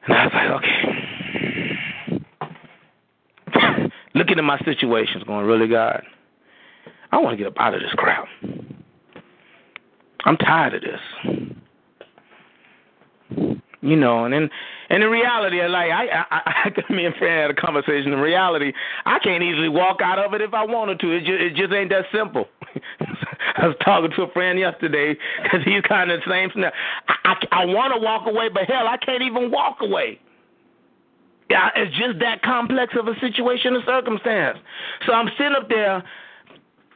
And 0.06 0.16
I 0.16 0.26
was 0.26 0.34
like, 0.34 0.50
okay. 3.60 3.92
Looking 4.16 4.38
at 4.38 4.44
my 4.44 4.60
situations, 4.60 5.24
going, 5.24 5.46
really, 5.46 5.68
God? 5.68 6.04
I 7.12 7.18
want 7.18 7.34
to 7.34 7.38
get 7.38 7.48
up 7.48 7.60
out 7.60 7.74
of 7.74 7.82
this 7.82 7.92
crowd. 7.94 8.28
I'm 10.26 10.38
tired 10.38 10.76
of 10.76 10.82
this 10.82 11.00
you 13.82 13.96
know, 13.96 14.26
and 14.26 14.34
in 14.34 14.50
and 14.90 15.04
in 15.04 15.10
reality, 15.10 15.62
like 15.68 15.92
I, 15.92 16.26
I, 16.30 16.72
I 16.90 16.94
me 16.94 17.06
and 17.06 17.16
Fran 17.16 17.50
had 17.50 17.52
a 17.52 17.60
conversation. 17.60 18.14
In 18.14 18.20
reality, 18.20 18.74
I 19.06 19.20
can't 19.20 19.44
easily 19.44 19.70
walk 19.70 20.02
out 20.02 20.20
of 20.20 20.34
it 20.34 20.42
if 20.42 20.54
I 20.54 20.64
wanted 20.64 21.00
to. 21.00 21.12
It 21.12 21.20
just, 21.22 21.42
it 21.42 21.56
just 21.56 21.74
ain't 21.74 21.90
that 21.90 22.06
simple. 22.14 22.46
I 23.58 23.68
was 23.68 23.76
talking 23.84 24.12
to 24.16 24.24
a 24.24 24.32
friend 24.32 24.60
yesterday 24.60 25.18
because 25.44 25.62
he's 25.66 25.82
kind 25.82 26.12
of 26.12 26.22
the 26.22 26.30
same. 26.30 26.64
I, 27.08 27.16
I, 27.26 27.64
I 27.64 27.66
want 27.66 27.94
to 27.94 28.00
walk 28.00 28.28
away, 28.28 28.50
but 28.50 28.64
hell, 28.66 28.88
I 28.88 28.98
can't 28.98 29.24
even 29.24 29.52
walk 29.52 29.78
away. 29.82 30.20
Yeah, 31.50 31.70
it's 31.76 31.96
just 31.98 32.20
that 32.20 32.44
complex 32.44 32.94
of 32.98 33.08
a 33.08 33.20
situation 33.20 33.76
or 33.76 33.84
circumstance. 33.86 34.58
So 35.06 35.12
I'm 35.12 35.28
sitting 35.38 35.54
up 35.54 35.68
there 35.68 36.02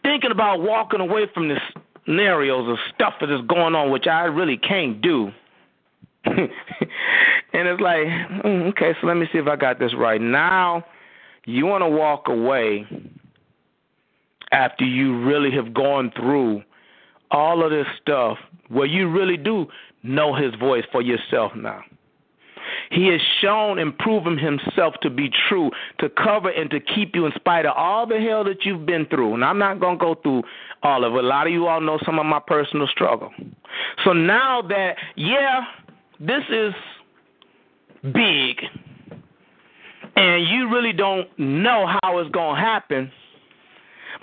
thinking 0.02 0.32
about 0.32 0.62
walking 0.62 1.02
away 1.02 1.26
from 1.34 1.49
this 1.49 1.60
scenarios 2.06 2.70
of 2.70 2.78
stuff 2.94 3.16
that 3.20 3.30
is 3.30 3.41
going 3.48 3.76
on, 3.76 3.91
which 3.91 4.07
I 4.07 4.26
really 4.26 4.57
can't 4.57 5.02
do. 5.02 5.32
and 7.53 7.68
it's 7.68 7.81
like, 7.81 8.06
mm, 8.43 8.69
okay, 8.69 8.93
so 8.99 9.07
let 9.07 9.15
me 9.15 9.27
see 9.31 9.38
if 9.38 9.47
I 9.47 9.56
got 9.56 9.80
this 9.80 9.93
right. 9.97 10.19
Now, 10.19 10.84
you 11.45 11.65
want 11.65 11.84
to 11.84 11.89
walk 11.89 12.27
away 12.27 12.88
after 14.52 14.85
you 14.85 15.23
really 15.23 15.52
have 15.52 15.73
gone 15.73 16.11
through 16.15 16.64
all 17.31 17.64
of 17.64 17.72
this 17.72 17.88
stuff 18.02 18.38
where 18.69 18.85
you 18.85 19.10
really 19.10 19.38
do 19.38 19.68
know 20.03 20.35
his 20.35 20.53
voice 20.56 20.84
for 20.91 21.02
yourself 21.02 21.52
now. 21.56 21.81
He 22.89 23.07
has 23.07 23.22
shown 23.41 23.80
and 23.80 23.97
proven 23.97 24.38
himself 24.38 24.95
to 25.02 25.10
be 25.10 25.30
true, 25.49 25.72
to 25.99 26.10
cover 26.10 26.49
and 26.49 26.69
to 26.72 26.80
keep 26.80 27.15
you 27.15 27.26
in 27.26 27.31
spite 27.35 27.65
of 27.65 27.73
all 27.76 28.07
the 28.07 28.19
hell 28.19 28.43
that 28.43 28.64
you've 28.64 28.85
been 28.85 29.06
through. 29.07 29.34
And 29.34 29.43
I'm 29.43 29.57
not 29.57 29.80
going 29.80 29.97
to 29.97 30.03
go 30.03 30.15
through 30.15 30.43
all 30.84 31.03
of 31.03 31.14
it. 31.14 31.23
A 31.23 31.27
lot 31.27 31.47
of 31.47 31.53
you 31.53 31.68
all 31.68 31.81
know 31.81 31.99
some 32.06 32.19
of 32.19 32.26
my 32.26 32.39
personal 32.45 32.88
struggle. 32.88 33.31
So 34.03 34.14
now 34.14 34.61
that, 34.64 34.95
yeah, 35.15 35.61
this 36.20 36.44
is 36.50 36.74
big 38.14 38.62
and 40.16 40.48
you 40.48 40.70
really 40.70 40.94
don't 40.94 41.28
know 41.38 41.86
how 42.02 42.20
it's 42.20 42.32
going 42.32 42.56
to 42.56 42.62
happen. 42.62 43.12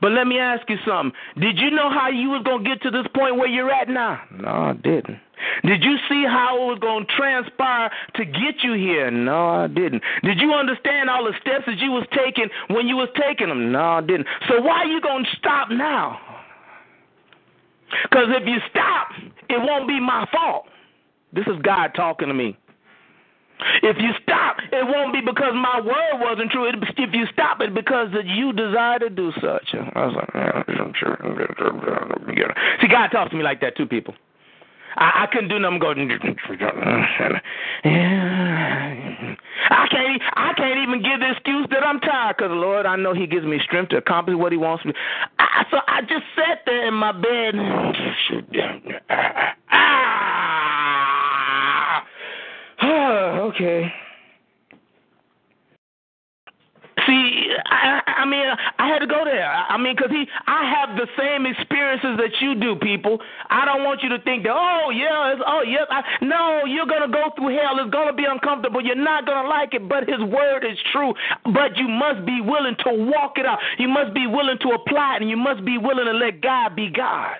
But 0.01 0.13
let 0.13 0.27
me 0.27 0.39
ask 0.39 0.69
you 0.69 0.77
something. 0.87 1.13
Did 1.39 1.59
you 1.59 1.71
know 1.71 1.89
how 1.91 2.09
you 2.09 2.31
was 2.31 2.43
going 2.45 2.65
to 2.65 2.69
get 2.69 2.83
to 2.83 2.91
this 2.91 3.07
point 3.15 3.37
where 3.37 3.47
you're 3.47 3.71
at 3.71 3.89
now? 3.89 4.21
No, 4.33 4.49
I 4.49 4.73
didn't. 4.73 5.19
Did 5.65 5.83
you 5.83 5.97
see 6.09 6.25
how 6.27 6.57
it 6.57 6.67
was 6.67 6.79
going 6.81 7.07
to 7.07 7.13
transpire 7.17 7.91
to 8.17 8.25
get 8.25 8.63
you 8.63 8.73
here? 8.73 9.11
No, 9.11 9.49
I 9.49 9.67
didn't. 9.69 10.03
Did 10.23 10.41
you 10.41 10.53
understand 10.53 11.11
all 11.11 11.25
the 11.25 11.35
steps 11.41 11.65
that 11.67 11.79
you 11.79 11.91
was 11.91 12.07
taking 12.17 12.49
when 12.69 12.89
you 12.89 12.97
was 12.97 13.09
taking 13.21 13.49
them? 13.49 13.71
No, 13.71 13.81
I 13.81 14.01
didn't. 14.01 14.27
So 14.49 14.61
why 14.61 14.83
are 14.83 14.87
you 14.87 15.01
going 15.01 15.25
to 15.25 15.31
stop 15.39 15.69
now? 15.71 16.19
Because 18.05 18.27
if 18.31 18.47
you 18.47 18.57
stop, 18.71 19.09
it 19.51 19.61
won't 19.61 19.87
be 19.87 20.01
my 20.01 20.27
fault. 20.33 20.67
This 21.33 21.47
is 21.47 21.55
God 21.63 21.93
talking 21.95 22.29
to 22.29 22.35
me. 22.35 22.57
If 23.83 23.97
you 23.99 24.11
stop, 24.23 24.57
it 24.73 24.85
won't 24.85 25.13
be 25.13 25.21
because 25.21 25.53
my 25.55 25.81
word 25.81 26.21
wasn't 26.21 26.51
true. 26.51 26.69
If 26.69 27.15
you 27.15 27.27
stop 27.33 27.61
it, 27.61 27.75
because 27.75 28.09
you 28.25 28.53
desire 28.53 28.99
to 28.99 29.09
do 29.09 29.33
such. 29.41 29.75
I 29.75 30.07
was 30.07 30.15
like, 30.17 30.35
I'm 30.35 30.93
sure. 30.99 31.17
See, 32.81 32.89
God 32.89 33.09
talks 33.09 33.31
to 33.31 33.37
me 33.37 33.43
like 33.43 33.61
that 33.61 33.77
too, 33.77 33.87
people. 33.87 34.15
I, 34.97 35.25
I 35.25 35.27
couldn't 35.33 35.49
do 35.49 35.59
nothing. 35.59 35.79
Go. 35.79 35.95
I 39.71 39.87
can't. 39.91 40.23
I 40.35 40.53
can't 40.57 40.79
even 40.81 41.03
give 41.03 41.21
the 41.21 41.31
excuse 41.31 41.67
that 41.71 41.87
I'm 41.87 42.01
tired, 42.01 42.37
cause 42.39 42.51
Lord, 42.51 42.85
I 42.85 42.97
know 42.97 43.15
He 43.15 43.27
gives 43.27 43.47
me 43.47 43.59
strength 43.65 43.91
to 43.91 43.97
accomplish 43.97 44.37
what 44.37 44.53
He 44.53 44.59
wants 44.59 44.85
me. 44.85 44.93
I, 45.39 45.65
so 45.71 45.79
I 45.87 46.03
just 46.03 46.25
sat 46.37 46.61
there 46.67 46.89
in 46.89 46.95
my 46.95 47.13
bed. 47.13 47.55
Ah. 49.75 50.42
okay. 52.85 53.93
See, 57.07 57.51
I, 57.67 58.23
I 58.23 58.25
mean, 58.27 58.47
I 58.79 58.87
had 58.87 59.01
to 59.01 59.07
go 59.07 59.25
there. 59.25 59.47
I 59.47 59.77
mean, 59.79 59.97
because 59.97 60.11
he, 60.11 60.27
I 60.47 60.71
have 60.71 60.97
the 60.97 61.07
same 61.19 61.47
experiences 61.47 62.19
that 62.19 62.31
you 62.41 62.55
do, 62.55 62.77
people. 62.77 63.19
I 63.51 63.65
don't 63.65 63.83
want 63.83 64.03
you 64.03 64.09
to 64.11 64.21
think 64.23 64.45
that, 64.45 64.55
oh 64.55 64.91
yeah, 64.91 65.33
it's, 65.33 65.43
oh 65.47 65.63
yeah. 65.67 65.85
I, 65.91 66.03
no, 66.23 66.63
you're 66.67 66.87
gonna 66.87 67.11
go 67.11 67.31
through 67.37 67.57
hell. 67.57 67.79
It's 67.81 67.91
gonna 67.91 68.13
be 68.13 68.25
uncomfortable. 68.25 68.85
You're 68.85 68.95
not 68.95 69.27
gonna 69.27 69.49
like 69.49 69.75
it, 69.75 69.89
but 69.89 70.09
His 70.09 70.21
word 70.21 70.65
is 70.65 70.79
true. 70.93 71.15
But 71.45 71.77
you 71.77 71.89
must 71.89 72.25
be 72.27 72.41
willing 72.41 72.77
to 72.85 72.91
walk 73.11 73.39
it 73.39 73.47
out. 73.47 73.59
You 73.79 73.89
must 73.89 74.15
be 74.15 74.27
willing 74.27 74.59
to 74.61 74.69
apply 74.71 75.17
it, 75.17 75.23
and 75.23 75.31
you 75.31 75.37
must 75.37 75.65
be 75.65 75.79
willing 75.79 76.07
to 76.07 76.13
let 76.15 76.41
God 76.41 76.77
be 76.77 76.91
God. 76.91 77.39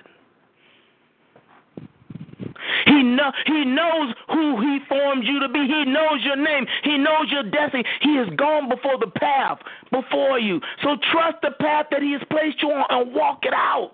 He 2.85 3.03
know 3.03 3.31
he 3.45 3.65
knows 3.65 4.13
who 4.29 4.61
he 4.61 4.79
formed 4.87 5.23
you 5.23 5.39
to 5.39 5.49
be. 5.49 5.59
He 5.59 5.85
knows 5.85 6.23
your 6.23 6.37
name. 6.37 6.65
He 6.83 6.97
knows 6.97 7.29
your 7.29 7.43
destiny. 7.43 7.83
He 8.01 8.15
has 8.17 8.29
gone 8.35 8.69
before 8.69 8.97
the 8.99 9.11
path 9.11 9.59
before 9.91 10.39
you. 10.39 10.59
So 10.81 10.97
trust 11.11 11.37
the 11.41 11.51
path 11.59 11.87
that 11.91 12.01
he 12.01 12.13
has 12.13 12.21
placed 12.29 12.61
you 12.61 12.69
on 12.71 12.85
and 12.89 13.13
walk 13.13 13.39
it 13.43 13.53
out. 13.53 13.91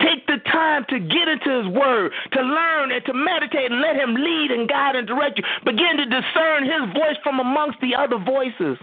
Take 0.00 0.26
the 0.26 0.36
time 0.50 0.84
to 0.90 1.00
get 1.00 1.26
into 1.26 1.62
His 1.62 1.68
Word, 1.72 2.12
to 2.32 2.42
learn 2.42 2.92
and 2.92 3.04
to 3.06 3.14
meditate, 3.14 3.72
and 3.72 3.80
let 3.80 3.96
Him 3.96 4.14
lead 4.14 4.50
and 4.50 4.68
guide 4.68 4.94
and 4.94 5.06
direct 5.06 5.38
you. 5.38 5.44
Begin 5.64 5.96
to 5.96 6.04
discern 6.04 6.64
His 6.64 6.92
voice 6.92 7.16
from 7.22 7.40
amongst 7.40 7.80
the 7.80 7.94
other 7.94 8.18
voices. 8.18 8.78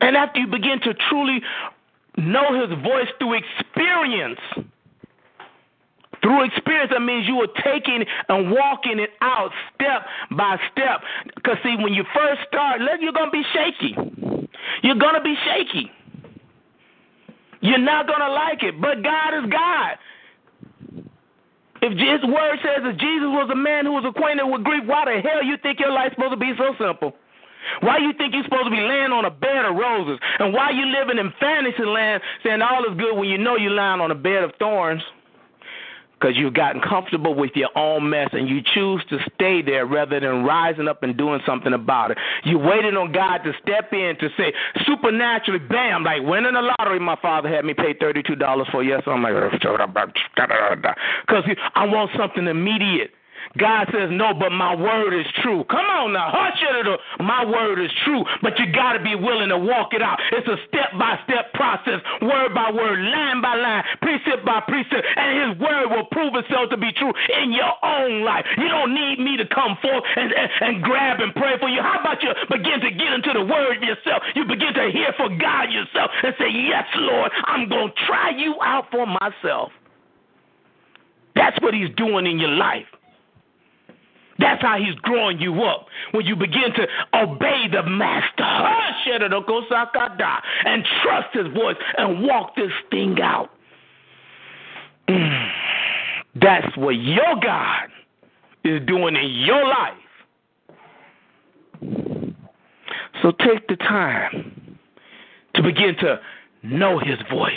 And 0.00 0.16
after 0.16 0.40
you 0.40 0.46
begin 0.46 0.80
to 0.84 0.94
truly 1.08 1.42
know 2.16 2.60
His 2.60 2.78
voice 2.80 3.08
through 3.18 3.34
experience, 3.34 4.40
through 6.22 6.44
experience, 6.44 6.90
that 6.94 7.02
means 7.02 7.26
you 7.26 7.36
are 7.42 7.50
taking 7.62 8.04
and 8.28 8.50
walking 8.50 8.98
it 8.98 9.10
out 9.20 9.50
step 9.74 10.06
by 10.30 10.56
step. 10.70 11.02
Because, 11.34 11.58
see, 11.62 11.76
when 11.76 11.92
you 11.92 12.04
first 12.14 12.40
start, 12.46 12.80
you're 13.00 13.12
going 13.12 13.30
to 13.30 13.34
be 13.34 13.44
shaky. 13.52 13.94
You're 14.82 14.98
going 15.02 15.14
to 15.14 15.22
be 15.22 15.34
shaky. 15.44 15.90
You're 17.60 17.78
not 17.78 18.06
going 18.06 18.20
to 18.20 18.30
like 18.30 18.62
it, 18.62 18.80
but 18.80 19.02
God 19.02 19.38
is 19.38 19.50
God. 19.50 19.98
If 21.82 21.98
His 21.98 22.22
word 22.30 22.58
says 22.62 22.86
that 22.86 22.98
Jesus 22.98 23.26
was 23.26 23.50
a 23.50 23.58
man 23.58 23.86
who 23.86 23.92
was 23.92 24.06
acquainted 24.06 24.46
with 24.46 24.62
grief, 24.62 24.86
why 24.86 25.04
the 25.04 25.18
hell 25.18 25.42
you 25.42 25.56
think 25.62 25.80
your 25.80 25.90
life's 25.90 26.14
supposed 26.14 26.34
to 26.34 26.38
be 26.38 26.54
so 26.56 26.74
simple? 26.78 27.14
Why 27.80 27.98
you 27.98 28.12
think 28.18 28.34
you're 28.34 28.44
supposed 28.44 28.66
to 28.66 28.70
be 28.70 28.82
laying 28.82 29.10
on 29.10 29.24
a 29.24 29.30
bed 29.30 29.66
of 29.66 29.74
roses? 29.74 30.18
And 30.38 30.52
why 30.54 30.70
you 30.70 30.86
living 30.86 31.18
in 31.18 31.32
fantasy 31.38 31.84
land 31.84 32.22
saying 32.42 32.62
all 32.62 32.84
is 32.86 32.98
good 32.98 33.14
when 33.14 33.28
you 33.28 33.38
know 33.38 33.56
you're 33.56 33.74
lying 33.74 34.00
on 34.00 34.10
a 34.10 34.18
bed 34.18 34.42
of 34.42 34.52
thorns? 34.58 35.02
Because 36.22 36.36
you've 36.36 36.54
gotten 36.54 36.80
comfortable 36.80 37.34
with 37.34 37.50
your 37.54 37.70
own 37.76 38.08
mess 38.08 38.28
and 38.32 38.48
you 38.48 38.60
choose 38.74 39.02
to 39.10 39.18
stay 39.34 39.60
there 39.60 39.86
rather 39.86 40.20
than 40.20 40.44
rising 40.44 40.86
up 40.86 41.02
and 41.02 41.16
doing 41.16 41.40
something 41.44 41.72
about 41.72 42.12
it. 42.12 42.18
You 42.44 42.58
waited 42.58 42.96
on 42.96 43.12
God 43.12 43.38
to 43.38 43.52
step 43.60 43.92
in 43.92 44.16
to 44.20 44.28
say 44.36 44.52
supernaturally, 44.86 45.58
bam, 45.58 46.04
like 46.04 46.22
winning 46.22 46.54
the 46.54 46.72
lottery. 46.78 47.00
My 47.00 47.16
father 47.20 47.48
had 47.48 47.64
me 47.64 47.74
pay 47.74 47.94
thirty-two 47.98 48.36
dollars 48.36 48.68
for 48.70 48.84
yes. 48.84 49.02
I'm 49.06 49.22
like, 49.22 49.34
because 49.50 51.44
I 51.74 51.86
want 51.86 52.10
something 52.16 52.46
immediate. 52.46 53.10
God 53.58 53.88
says, 53.92 54.08
No, 54.10 54.32
but 54.34 54.50
my 54.50 54.74
word 54.74 55.12
is 55.12 55.26
true. 55.42 55.64
Come 55.68 55.86
on 55.86 56.12
now, 56.12 56.30
hush 56.32 56.58
it. 56.60 56.72
My 57.20 57.44
word 57.44 57.78
is 57.78 57.90
true, 58.04 58.24
but 58.40 58.58
you 58.58 58.72
got 58.72 58.94
to 58.94 59.02
be 59.02 59.14
willing 59.14 59.48
to 59.50 59.58
walk 59.58 59.92
it 59.92 60.02
out. 60.02 60.18
It's 60.32 60.48
a 60.48 60.56
step 60.68 60.96
by 60.98 61.18
step 61.24 61.52
process, 61.52 62.00
word 62.22 62.54
by 62.54 62.72
word, 62.72 62.98
line 62.98 63.42
by 63.42 63.54
line, 63.54 63.84
precept 64.00 64.44
by 64.44 64.60
precept, 64.66 65.04
and 65.04 65.30
His 65.36 65.52
word 65.60 65.92
will 65.92 66.08
prove 66.10 66.34
itself 66.34 66.70
to 66.70 66.78
be 66.78 66.90
true 66.96 67.12
in 67.42 67.52
your 67.52 67.72
own 67.84 68.24
life. 68.24 68.46
You 68.56 68.68
don't 68.68 68.94
need 68.94 69.20
me 69.20 69.36
to 69.36 69.46
come 69.46 69.76
forth 69.82 70.04
and, 70.16 70.32
and, 70.32 70.50
and 70.60 70.74
grab 70.82 71.20
and 71.20 71.34
pray 71.34 71.58
for 71.60 71.68
you. 71.68 71.82
How 71.82 72.00
about 72.00 72.22
you 72.22 72.32
begin 72.50 72.80
to 72.80 72.90
get 72.90 73.12
into 73.12 73.32
the 73.32 73.44
word 73.44 73.82
yourself? 73.84 74.22
You 74.34 74.44
begin 74.44 74.74
to 74.74 74.90
hear 74.90 75.12
for 75.16 75.28
God 75.28 75.70
yourself 75.70 76.10
and 76.22 76.34
say, 76.38 76.50
Yes, 76.50 76.86
Lord, 76.96 77.30
I'm 77.46 77.68
going 77.68 77.92
to 77.92 77.98
try 78.06 78.30
you 78.36 78.56
out 78.62 78.90
for 78.90 79.06
myself. 79.06 79.70
That's 81.34 81.56
what 81.60 81.74
He's 81.74 81.90
doing 81.96 82.26
in 82.26 82.38
your 82.38 82.50
life. 82.50 82.86
That's 84.38 84.62
how 84.62 84.78
he's 84.78 84.94
growing 84.96 85.40
you 85.40 85.62
up. 85.62 85.86
When 86.12 86.24
you 86.26 86.36
begin 86.36 86.72
to 86.76 86.86
obey 87.14 87.66
the 87.70 87.82
master 87.82 88.42
and 90.64 90.84
trust 91.02 91.28
his 91.34 91.46
voice 91.48 91.76
and 91.98 92.22
walk 92.22 92.56
this 92.56 92.72
thing 92.90 93.20
out. 93.22 93.50
Mm. 95.08 95.50
That's 96.40 96.76
what 96.76 96.92
your 96.92 97.36
God 97.42 97.88
is 98.64 98.80
doing 98.86 99.16
in 99.16 99.30
your 99.30 99.66
life. 99.66 99.94
So 103.22 103.32
take 103.32 103.68
the 103.68 103.76
time 103.76 104.78
to 105.54 105.62
begin 105.62 105.96
to 106.00 106.20
know 106.62 106.98
his 106.98 107.18
voice. 107.30 107.52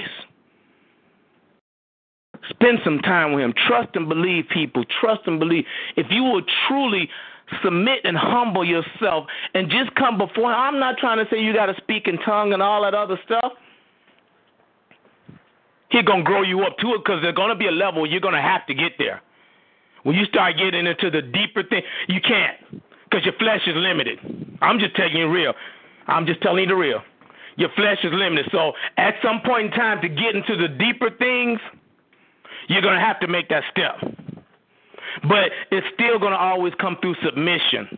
Spend 2.66 2.80
some 2.84 2.98
time 3.00 3.34
with 3.34 3.44
him. 3.44 3.54
Trust 3.68 3.90
and 3.94 4.10
believe 4.10 4.46
people. 4.52 4.84
Trust 5.00 5.22
and 5.28 5.40
believe. 5.40 5.66
If 5.96 6.08
you 6.10 6.24
will 6.24 6.42
truly 6.68 7.08
submit 7.64 8.00
and 8.06 8.18
humble 8.18 8.66
yourself 8.66 9.28
and 9.54 9.70
just 9.70 9.94
come 9.94 10.18
before 10.18 10.50
him, 10.52 10.58
I'm 10.58 10.80
not 10.80 10.98
trying 10.98 11.24
to 11.24 11.30
say 11.30 11.40
you 11.40 11.54
got 11.54 11.68
to 11.68 11.76
speak 11.78 12.08
in 12.08 12.18
tongue 12.18 12.54
and 12.54 12.64
all 12.64 12.82
that 12.82 12.96
other 12.96 13.20
stuff. 13.24 13.54
He's 15.90 16.02
going 16.02 16.20
to 16.20 16.26
grow 16.26 16.42
you 16.42 16.64
up 16.64 16.80
to 16.80 16.96
it 16.96 17.04
because 17.06 17.22
there's 17.22 17.36
going 17.36 17.50
to 17.50 17.56
be 17.56 17.68
a 17.68 17.72
level 17.72 18.10
you're 18.10 18.20
going 18.20 18.34
to 18.34 18.42
have 18.42 18.66
to 18.66 18.74
get 18.74 18.94
there. 18.98 19.22
When 20.02 20.16
you 20.16 20.26
start 20.26 20.56
getting 20.58 20.88
into 20.88 21.12
the 21.12 21.22
deeper 21.22 21.62
thing, 21.62 21.84
you 22.08 22.20
can't 22.20 22.82
because 23.04 23.24
your 23.26 23.36
flesh 23.38 23.62
is 23.68 23.76
limited. 23.76 24.18
I'm 24.62 24.80
just 24.80 24.96
telling 24.96 25.16
you 25.16 25.30
real. 25.30 25.54
I'm 26.08 26.26
just 26.26 26.42
telling 26.42 26.64
you 26.64 26.70
the 26.70 26.76
real. 26.76 27.02
Your 27.58 27.70
flesh 27.76 28.00
is 28.04 28.12
limited. 28.12 28.48
So 28.52 28.74
at 28.98 29.14
some 29.22 29.42
point 29.46 29.68
in 29.68 29.72
time, 29.72 30.02
to 30.02 30.10
get 30.10 30.36
into 30.36 30.58
the 30.58 30.68
deeper 30.68 31.12
things– 31.12 31.60
you're 32.68 32.82
going 32.82 32.96
to 32.96 33.06
have 33.06 33.20
to 33.22 33.28
make 33.28 33.50
that 33.50 33.64
step. 33.72 33.96
But 35.24 35.52
it's 35.72 35.88
still 35.94 36.20
going 36.20 36.32
to 36.32 36.38
always 36.38 36.74
come 36.80 36.98
through 37.02 37.16
submission. 37.24 37.98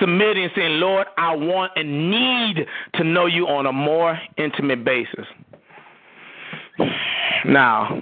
Submitting, 0.00 0.48
saying, 0.56 0.80
Lord, 0.80 1.06
I 1.16 1.34
want 1.34 1.72
and 1.76 2.10
need 2.10 2.66
to 2.94 3.04
know 3.04 3.26
you 3.26 3.46
on 3.46 3.66
a 3.66 3.72
more 3.72 4.18
intimate 4.36 4.84
basis. 4.84 5.26
Now, 7.44 8.00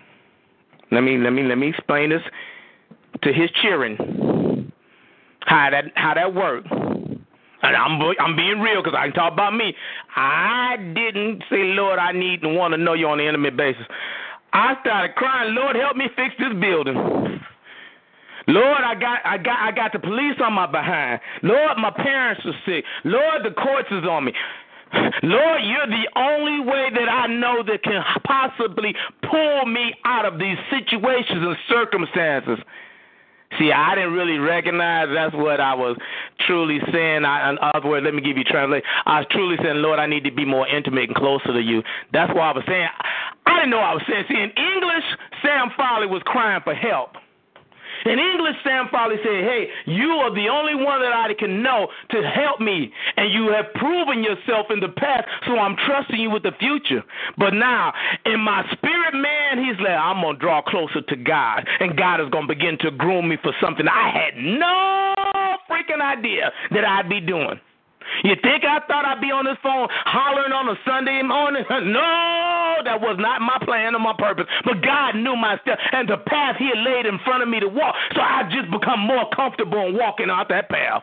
let 0.92 1.00
me 1.00 1.16
let 1.16 1.30
me 1.30 1.42
let 1.44 1.56
me 1.56 1.68
explain 1.68 2.10
this 2.10 2.20
to 3.22 3.32
his 3.32 3.50
cheering. 3.62 4.70
How 5.40 5.70
that 5.70 5.84
how 5.94 6.12
that 6.12 6.34
worked. 6.34 6.70
And 6.70 7.76
I'm 7.76 8.00
I'm 8.18 8.36
being 8.36 8.60
real 8.60 8.82
because 8.82 8.96
I 8.96 9.06
can 9.06 9.14
talk 9.14 9.32
about 9.32 9.54
me. 9.54 9.74
I 10.14 10.76
didn't 10.94 11.42
say, 11.50 11.62
Lord, 11.74 11.98
I 11.98 12.12
need 12.12 12.42
and 12.42 12.56
want 12.56 12.72
to 12.72 12.78
know 12.78 12.92
you 12.92 13.08
on 13.08 13.20
an 13.20 13.26
intimate 13.26 13.56
basis. 13.56 13.86
I 14.52 14.74
started 14.80 15.14
crying, 15.14 15.54
Lord, 15.54 15.76
help 15.76 15.96
me 15.96 16.06
fix 16.16 16.34
this 16.38 16.52
building. 16.60 16.94
Lord, 18.48 18.82
I 18.82 18.94
got 18.94 19.20
I 19.24 19.38
got 19.38 19.58
I 19.60 19.70
got 19.70 19.92
the 19.92 19.98
police 20.00 20.36
on 20.42 20.54
my 20.54 20.66
behind. 20.66 21.20
Lord, 21.42 21.78
my 21.78 21.90
parents 21.90 22.42
are 22.44 22.54
sick. 22.66 22.84
Lord, 23.04 23.44
the 23.44 23.52
courts 23.52 23.88
is 23.90 24.04
on 24.04 24.24
me. 24.24 24.32
Lord, 25.22 25.60
you're 25.62 25.86
the 25.86 26.08
only 26.16 26.66
way 26.66 26.90
that 26.92 27.08
I 27.08 27.28
know 27.28 27.62
that 27.62 27.82
can 27.84 28.02
possibly 28.26 28.94
pull 29.30 29.66
me 29.66 29.94
out 30.04 30.24
of 30.24 30.40
these 30.40 30.58
situations 30.68 31.46
and 31.46 31.56
circumstances. 31.68 32.58
See, 33.58 33.72
I 33.72 33.94
didn't 33.94 34.12
really 34.12 34.38
recognize 34.38 35.08
that's 35.12 35.34
what 35.34 35.60
I 35.60 35.74
was 35.74 35.96
truly 36.46 36.78
saying. 36.92 37.24
I, 37.24 37.50
in 37.50 37.58
other 37.74 37.88
words, 37.88 38.04
let 38.04 38.14
me 38.14 38.22
give 38.22 38.36
you 38.36 38.44
translate. 38.44 38.84
I 39.06 39.20
was 39.20 39.26
truly 39.30 39.56
saying, 39.62 39.76
Lord, 39.76 39.98
I 39.98 40.06
need 40.06 40.24
to 40.24 40.30
be 40.30 40.44
more 40.44 40.68
intimate 40.68 41.08
and 41.08 41.16
closer 41.16 41.52
to 41.52 41.60
you. 41.60 41.82
That's 42.12 42.32
why 42.32 42.50
I 42.50 42.54
was 42.54 42.64
saying. 42.66 42.88
I 43.46 43.56
didn't 43.56 43.70
know 43.70 43.80
I 43.80 43.94
was 43.94 44.02
saying. 44.08 44.24
See, 44.28 44.34
in 44.34 44.50
English, 44.50 45.04
Sam 45.42 45.70
Foley 45.76 46.06
was 46.06 46.22
crying 46.24 46.60
for 46.62 46.74
help. 46.74 47.16
In 48.04 48.18
English, 48.18 48.56
Sam 48.64 48.88
Foley 48.90 49.16
said, 49.22 49.44
Hey, 49.44 49.68
you 49.86 50.08
are 50.24 50.34
the 50.34 50.48
only 50.48 50.74
one 50.74 51.00
that 51.00 51.12
I 51.12 51.32
can 51.38 51.62
know 51.62 51.88
to 52.10 52.22
help 52.22 52.60
me. 52.60 52.92
And 53.16 53.32
you 53.32 53.52
have 53.52 53.72
proven 53.74 54.24
yourself 54.24 54.66
in 54.70 54.80
the 54.80 54.88
past, 54.88 55.28
so 55.46 55.58
I'm 55.58 55.76
trusting 55.86 56.18
you 56.18 56.30
with 56.30 56.42
the 56.42 56.52
future. 56.58 57.02
But 57.36 57.54
now, 57.54 57.92
in 58.24 58.40
my 58.40 58.64
spirit, 58.72 59.14
man, 59.14 59.64
he's 59.64 59.78
like, 59.80 59.98
I'm 59.98 60.22
going 60.22 60.36
to 60.36 60.40
draw 60.40 60.62
closer 60.62 61.02
to 61.02 61.16
God. 61.16 61.66
And 61.80 61.96
God 61.96 62.20
is 62.20 62.30
going 62.30 62.48
to 62.48 62.54
begin 62.54 62.78
to 62.80 62.90
groom 62.90 63.28
me 63.28 63.36
for 63.42 63.52
something 63.60 63.86
I 63.86 64.10
had 64.10 64.36
no 64.36 65.14
freaking 65.68 66.00
idea 66.00 66.50
that 66.70 66.84
I'd 66.84 67.08
be 67.08 67.20
doing. 67.20 67.60
You 68.24 68.34
think 68.42 68.64
I 68.64 68.80
thought 68.86 69.04
I'd 69.04 69.20
be 69.20 69.30
on 69.30 69.44
this 69.44 69.58
phone 69.62 69.88
hollering 70.04 70.52
on 70.52 70.68
a 70.68 70.76
Sunday 70.86 71.22
morning? 71.22 71.64
No, 71.90 72.76
that 72.84 73.00
was 73.00 73.16
not 73.18 73.40
my 73.40 73.58
plan 73.64 73.94
or 73.94 73.98
my 74.00 74.14
purpose. 74.16 74.46
But 74.64 74.82
God 74.82 75.16
knew 75.16 75.34
my 75.34 75.58
step 75.62 75.78
and 75.92 76.08
the 76.08 76.18
path 76.18 76.56
He 76.58 76.68
had 76.68 76.78
laid 76.84 77.06
in 77.06 77.18
front 77.24 77.42
of 77.42 77.48
me 77.48 77.58
to 77.60 77.68
walk. 77.68 77.94
So 78.14 78.20
I 78.20 78.44
just 78.52 78.70
become 78.70 79.00
more 79.00 79.28
comfortable 79.34 79.86
in 79.88 79.96
walking 79.96 80.30
out 80.30 80.48
that 80.48 80.68
path. 80.68 81.02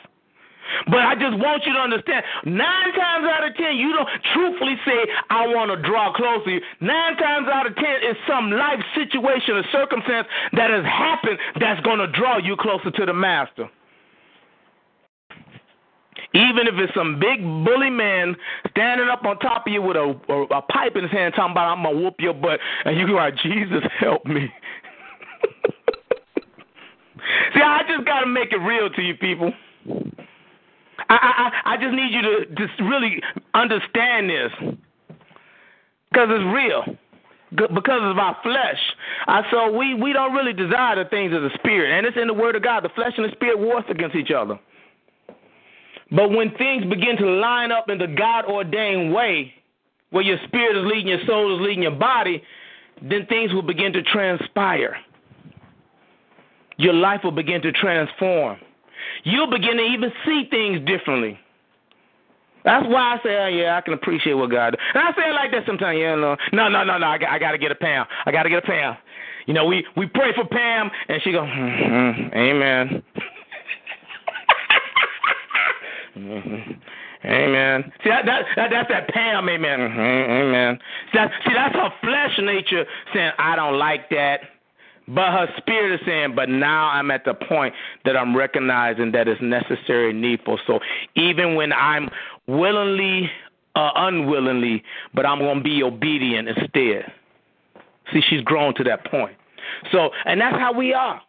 But 0.88 1.00
I 1.00 1.16
just 1.16 1.38
want 1.40 1.64
you 1.66 1.74
to 1.74 1.80
understand 1.80 2.24
nine 2.46 2.92
times 2.94 3.26
out 3.26 3.48
of 3.48 3.56
ten, 3.56 3.78
you 3.78 3.94
don't 3.94 4.10
truthfully 4.34 4.76
say, 4.86 5.00
I 5.30 5.48
want 5.48 5.72
to 5.72 5.78
draw 5.80 6.14
closer. 6.14 6.60
Nine 6.82 7.16
times 7.18 7.48
out 7.52 7.66
of 7.68 7.76
ten, 7.76 8.04
it's 8.04 8.20
some 8.28 8.52
life 8.52 8.80
situation 8.94 9.56
or 9.56 9.64
circumstance 9.72 10.28
that 10.54 10.70
has 10.70 10.84
happened 10.86 11.40
that's 11.60 11.82
going 11.82 12.00
to 12.00 12.08
draw 12.08 12.38
you 12.38 12.56
closer 12.60 12.92
to 12.92 13.06
the 13.06 13.14
Master. 13.14 13.70
Even 16.34 16.68
if 16.68 16.76
it's 16.76 16.94
some 16.94 17.20
big 17.20 17.42
bully 17.42 17.90
man 17.90 18.36
standing 18.70 19.08
up 19.08 19.24
on 19.24 19.40
top 19.40 19.66
of 19.66 19.74
you 19.74 19.82
with 19.82 19.96
a, 19.96 20.20
a, 20.30 20.44
a 20.58 20.62
pipe 20.62 20.96
in 20.96 21.04
his 21.04 21.12
hand 21.12 21.34
talking 21.36 21.52
about, 21.52 21.78
I'm 21.78 21.84
going 21.84 21.96
to 21.96 22.04
whoop 22.04 22.16
your 22.20 22.34
butt, 22.34 22.60
and 22.86 22.98
you 22.98 23.18
are, 23.18 23.32
Jesus, 23.32 23.84
help 24.00 24.26
me. 24.26 24.52
See, 27.54 27.62
I 27.62 27.82
just 27.88 28.06
got 28.06 28.22
to 28.22 28.28
make 28.28 28.52
it 28.52 28.58
real 28.58 28.90
to 28.90 29.02
you 29.02 29.16
people. 29.16 29.54
I, 31.10 31.52
I, 31.66 31.74
I 31.74 31.78
just 31.78 31.94
need 31.94 32.12
you 32.12 32.22
to 32.22 32.46
just 32.56 32.80
really 32.82 33.22
understand 33.54 34.30
this 34.30 34.52
because 36.12 36.28
it's 36.30 36.54
real. 36.54 36.84
Because 37.52 38.02
of 38.04 38.18
our 38.18 38.36
flesh, 38.44 38.80
I 39.26 39.42
so 39.50 39.72
we 39.72 39.94
we 39.94 40.12
don't 40.12 40.34
really 40.34 40.52
desire 40.52 41.02
the 41.02 41.10
things 41.10 41.34
of 41.34 41.44
the 41.44 41.50
spirit, 41.54 41.98
and 41.98 42.06
it's 42.06 42.18
in 42.18 42.28
the 42.28 42.34
Word 42.34 42.58
of 42.58 42.62
God. 42.62 42.84
The 42.84 42.90
flesh 42.90 43.14
and 43.16 43.26
the 43.26 43.32
spirit 43.32 43.58
wars 43.58 43.86
against 43.90 44.18
each 44.18 44.32
other. 44.32 44.60
But 46.12 46.32
when 46.32 46.52
things 46.56 46.86
begin 46.86 47.18
to 47.18 47.26
line 47.26 47.72
up 47.72 47.90
in 47.90 47.98
the 47.98 48.08
God 48.08 48.46
ordained 48.46 49.14
way, 49.14 49.54
where 50.12 50.24
your 50.24 50.38
spirit 50.48 50.78
is 50.78 50.86
leading 50.86 51.08
your 51.08 51.26
soul 51.26 51.56
is 51.56 51.62
leading 51.62 51.84
your 51.84 51.92
body, 51.92 52.42
then 53.02 53.26
things 53.28 53.54
will 53.54 53.62
begin 53.62 53.92
to 53.94 54.02
transpire. 54.04 54.98
Your 56.78 56.94
life 56.94 57.22
will 57.24 57.32
begin 57.32 57.62
to 57.64 57.72
transform. 57.72 58.58
You'll 59.24 59.50
begin 59.50 59.78
to 59.78 59.84
even 59.84 60.12
see 60.26 60.48
things 60.50 60.86
differently. 60.88 61.40
That's 62.64 62.86
why 62.88 63.16
I 63.16 63.24
say, 63.24 63.36
oh, 63.38 63.48
yeah, 63.48 63.78
I 63.78 63.82
can 63.82 63.94
appreciate 63.94 64.34
what 64.34 64.52
God 64.52 64.72
does. 64.72 64.80
And 64.94 65.04
I 65.04 65.12
say 65.16 65.30
it 65.30 65.34
like 65.34 65.52
that 65.52 65.66
sometimes. 65.66 65.98
Yeah, 66.00 66.16
no, 66.16 66.36
no, 66.52 66.68
no, 66.68 66.84
no, 66.84 66.98
no. 66.98 67.08
I 67.08 67.18
got, 67.18 67.30
I 67.30 67.40
got 67.40 67.52
to 67.52 67.58
get 67.58 67.72
a 67.72 67.76
Pam. 67.76 68.06
I 68.26 68.32
got 68.32 68.44
to 68.44 68.50
get 68.50 68.60
a 68.60 68.68
Pam. 68.68 68.98
You 69.46 69.54
know, 69.54 69.66
we 69.66 69.86
we 69.96 70.08
pray 70.08 70.34
for 70.36 70.44
Pam, 70.44 70.92
and 71.08 71.22
she 71.24 71.32
go, 71.32 71.40
mm-hmm, 71.44 72.38
Amen. 72.38 73.02
Mm-hmm. 76.18 77.28
Amen. 77.28 77.92
See 78.04 78.10
that, 78.10 78.26
that, 78.26 78.44
that 78.56 78.70
that's 78.72 78.90
that 78.90 79.08
Pam. 79.10 79.50
Amen. 79.50 79.80
Mm-hmm. 79.80 80.32
Amen. 80.32 80.80
See, 81.12 81.18
that, 81.18 81.32
see 81.46 81.54
that's 81.54 81.76
her 81.76 81.92
flesh 82.02 82.40
nature 82.42 82.86
saying 83.14 83.32
I 83.40 83.56
don't 83.56 83.78
like 83.78 84.10
that, 84.10 84.42
but 85.08 85.32
her 85.32 85.48
spirit 85.58 86.00
is 86.00 86.06
saying, 86.06 86.36
but 86.36 86.50
now 86.50 86.90
I'm 86.90 87.12
at 87.12 87.26
the 87.26 87.34
point 87.34 87.74
that 88.06 88.16
I'm 88.16 88.36
recognizing 88.36 89.12
that 89.14 89.28
it's 89.28 89.42
necessary 89.42 90.12
and 90.12 90.22
needful. 90.22 90.60
So 90.68 90.80
even 91.16 91.56
when 91.56 91.74
I'm 91.74 92.10
willingly 92.48 93.30
or 93.76 93.92
unwillingly, 93.96 94.84
but 95.14 95.26
I'm 95.26 95.40
going 95.40 95.58
to 95.58 95.64
be 95.64 95.84
obedient 95.84 96.50
instead. 96.50 97.12
See, 98.14 98.22
she's 98.30 98.42
grown 98.42 98.74
to 98.76 98.84
that 98.86 99.06
point. 99.06 99.36
So, 99.92 100.10
and 100.26 100.40
that's 100.40 100.58
how 100.58 100.74
we 100.74 100.94
are. 100.94 101.22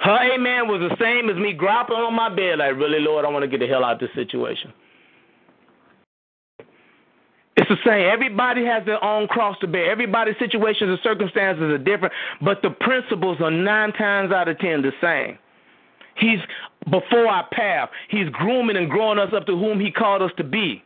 Her 0.00 0.34
amen 0.34 0.68
was 0.68 0.80
the 0.80 0.96
same 1.00 1.28
as 1.30 1.36
me 1.36 1.52
grappling 1.52 2.00
on 2.00 2.14
my 2.14 2.28
bed, 2.28 2.58
like, 2.58 2.76
really, 2.76 3.00
Lord, 3.00 3.24
I 3.24 3.28
want 3.28 3.42
to 3.42 3.48
get 3.48 3.60
the 3.60 3.66
hell 3.66 3.84
out 3.84 3.94
of 3.94 4.00
this 4.00 4.14
situation. 4.14 4.72
It's 7.56 7.68
the 7.68 7.76
same. 7.84 8.08
Everybody 8.08 8.64
has 8.64 8.86
their 8.86 9.02
own 9.02 9.26
cross 9.26 9.58
to 9.60 9.66
bear. 9.66 9.90
Everybody's 9.90 10.36
situations 10.38 10.90
and 10.90 10.98
circumstances 11.02 11.64
are 11.64 11.78
different, 11.78 12.14
but 12.40 12.62
the 12.62 12.70
principles 12.70 13.38
are 13.40 13.50
nine 13.50 13.92
times 13.92 14.30
out 14.30 14.46
of 14.46 14.58
ten 14.60 14.80
the 14.80 14.92
same. 15.00 15.36
He's 16.16 16.38
before 16.84 17.26
our 17.26 17.48
path. 17.50 17.90
He's 18.10 18.28
grooming 18.30 18.76
and 18.76 18.88
growing 18.88 19.18
us 19.18 19.32
up 19.34 19.46
to 19.46 19.58
whom 19.58 19.80
He 19.80 19.90
called 19.90 20.22
us 20.22 20.30
to 20.36 20.44
be. 20.44 20.84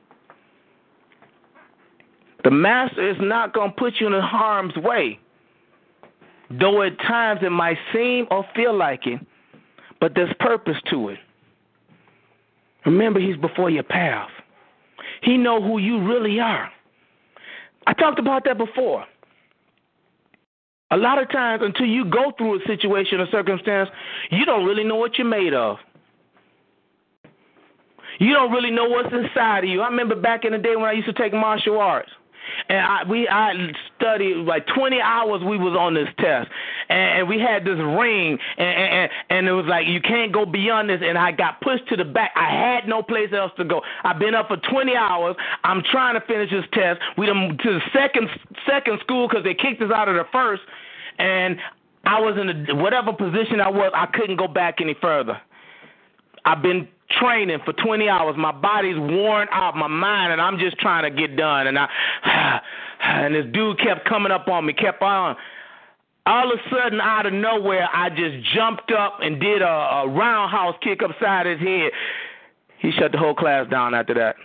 The 2.45 2.51
Master 2.51 3.09
is 3.09 3.17
not 3.21 3.53
going 3.53 3.71
to 3.71 3.77
put 3.77 3.95
you 4.01 4.07
in 4.07 4.15
harm's 4.15 4.75
way, 4.77 5.19
though 6.61 6.83
at 6.83 6.99
times 6.99 7.41
it 7.43 7.51
might 7.51 7.79
seem 7.93 8.27
or 8.31 8.45
feel 8.55 8.77
like 8.77 9.07
it, 9.07 9.21
but 10.01 10.13
there's 10.15 10.33
purpose 10.41 10.77
to 10.91 11.11
it. 11.11 11.19
Remember, 12.85 13.21
He's 13.21 13.37
before 13.37 13.71
your 13.71 13.85
path. 13.85 14.31
He 15.23 15.37
know 15.37 15.63
who 15.63 15.79
you 15.79 16.05
really 16.05 16.41
are. 16.41 16.69
I 17.87 17.93
talked 17.95 18.19
about 18.19 18.45
that 18.45 18.59
before. 18.59 19.05
A 20.91 20.97
lot 20.97 21.21
of 21.21 21.31
times, 21.31 21.63
until 21.65 21.87
you 21.87 22.05
go 22.05 22.33
through 22.37 22.61
a 22.61 22.67
situation 22.67 23.21
or 23.21 23.27
circumstance, 23.31 23.89
you 24.31 24.45
don't 24.45 24.67
really 24.67 24.85
know 24.85 24.97
what 24.97 25.17
you're 25.17 25.27
made 25.27 25.55
of. 25.55 25.79
You 28.19 28.35
don't 28.35 28.53
really 28.53 28.71
know 28.71 28.85
what's 28.85 29.13
inside 29.13 29.65
of 29.65 29.71
you. 29.71 29.81
I 29.81 29.89
remember 29.89 30.15
back 30.15 30.45
in 30.45 30.53
the 30.53 30.59
day 30.59 30.77
when 30.77 30.85
I 30.85 30.93
used 30.93 31.07
to 31.07 31.15
take 31.15 31.33
martial 31.33 31.79
arts. 31.81 32.11
And 32.69 32.79
I 32.79 33.05
we 33.05 33.29
I 33.29 33.53
studied 33.97 34.37
like 34.37 34.67
20 34.75 35.01
hours. 35.01 35.43
We 35.43 35.59
was 35.59 35.77
on 35.79 35.95
this 35.95 36.09
test, 36.19 36.49
and, 36.89 37.21
and 37.21 37.29
we 37.29 37.39
had 37.39 37.65
this 37.65 37.79
ring, 37.79 38.39
and, 38.57 38.69
and 38.69 39.11
and 39.31 39.49
it 39.49 39.53
was 39.53 39.67
like 39.67 39.87
you 39.87 40.01
can't 40.01 40.33
go 40.33 40.47
beyond 40.47 40.91
this. 40.91 41.01
And 41.05 41.19
I 41.19 41.33
got 41.33 41.61
pushed 41.61 41.89
to 41.89 41.97
the 41.97 42.05
back. 42.05 42.33
I 42.37 42.51
had 42.51 42.89
no 42.89 43.03
place 43.03 43.31
else 43.33 43.53
to 43.57 43.65
go. 43.65 43.83
I've 44.05 44.19
been 44.19 44.35
up 44.35 44.49
for 44.49 44.57
20 44.57 44.95
hours. 44.97 45.37
I'm 45.65 45.83
trying 45.91 46.15
to 46.15 46.27
finish 46.27 46.51
this 46.51 46.65
test. 46.73 47.01
We 47.17 47.27
done 47.27 47.59
to 47.63 47.73
the 47.73 47.81
second 47.93 48.29
second 48.67 49.01
school 49.01 49.29
because 49.29 49.45
they 49.45 49.55
kicked 49.55 49.83
us 49.83 49.91
out 49.95 50.09
of 50.09 50.15
the 50.15 50.27
first, 50.33 50.63
and 51.19 51.59
I 52.05 52.21
was 52.21 52.37
in 52.39 52.71
a, 52.71 52.75
whatever 52.75 53.13
position 53.13 53.61
I 53.61 53.71
was. 53.71 53.93
I 53.95 54.07
couldn't 54.07 54.37
go 54.37 54.49
back 54.49 54.81
any 54.81 54.95
further. 55.01 55.41
I've 56.45 56.63
been 56.63 56.89
training 57.21 57.59
for 57.65 57.73
20 57.73 58.09
hours. 58.09 58.35
My 58.39 58.53
body's 58.53 58.99
worn 58.99 59.49
out, 59.53 59.77
my 59.77 59.89
mind, 59.89 60.33
and 60.33 60.41
I'm 60.41 60.59
just 60.59 60.79
trying 60.79 61.05
to 61.05 61.11
get 61.11 61.37
done. 61.37 61.67
And 61.67 61.79
I, 61.79 61.89
and 63.03 63.35
this 63.35 63.47
dude 63.53 63.79
kept 63.79 64.09
coming 64.09 64.33
up 64.33 64.49
on 64.49 64.67
me, 64.67 64.73
kept 64.73 65.03
on. 65.03 65.37
All 66.25 66.53
of 66.53 66.59
a 66.59 66.71
sudden, 66.71 67.01
out 67.01 67.27
of 67.27 67.33
nowhere, 67.33 67.89
I 67.93 68.09
just 68.09 68.47
jumped 68.55 68.93
up 68.93 69.19
and 69.21 69.41
did 69.41 69.61
a, 69.61 69.67
a 69.67 70.09
roundhouse 70.09 70.77
kick 70.83 71.01
upside 71.03 71.47
his 71.47 71.59
head. 71.59 71.91
He 72.79 72.93
shut 72.93 73.13
the 73.13 73.19
whole 73.19 73.35
class 73.35 73.69
down 73.69 73.95
after 73.95 74.15
that. 74.15 74.37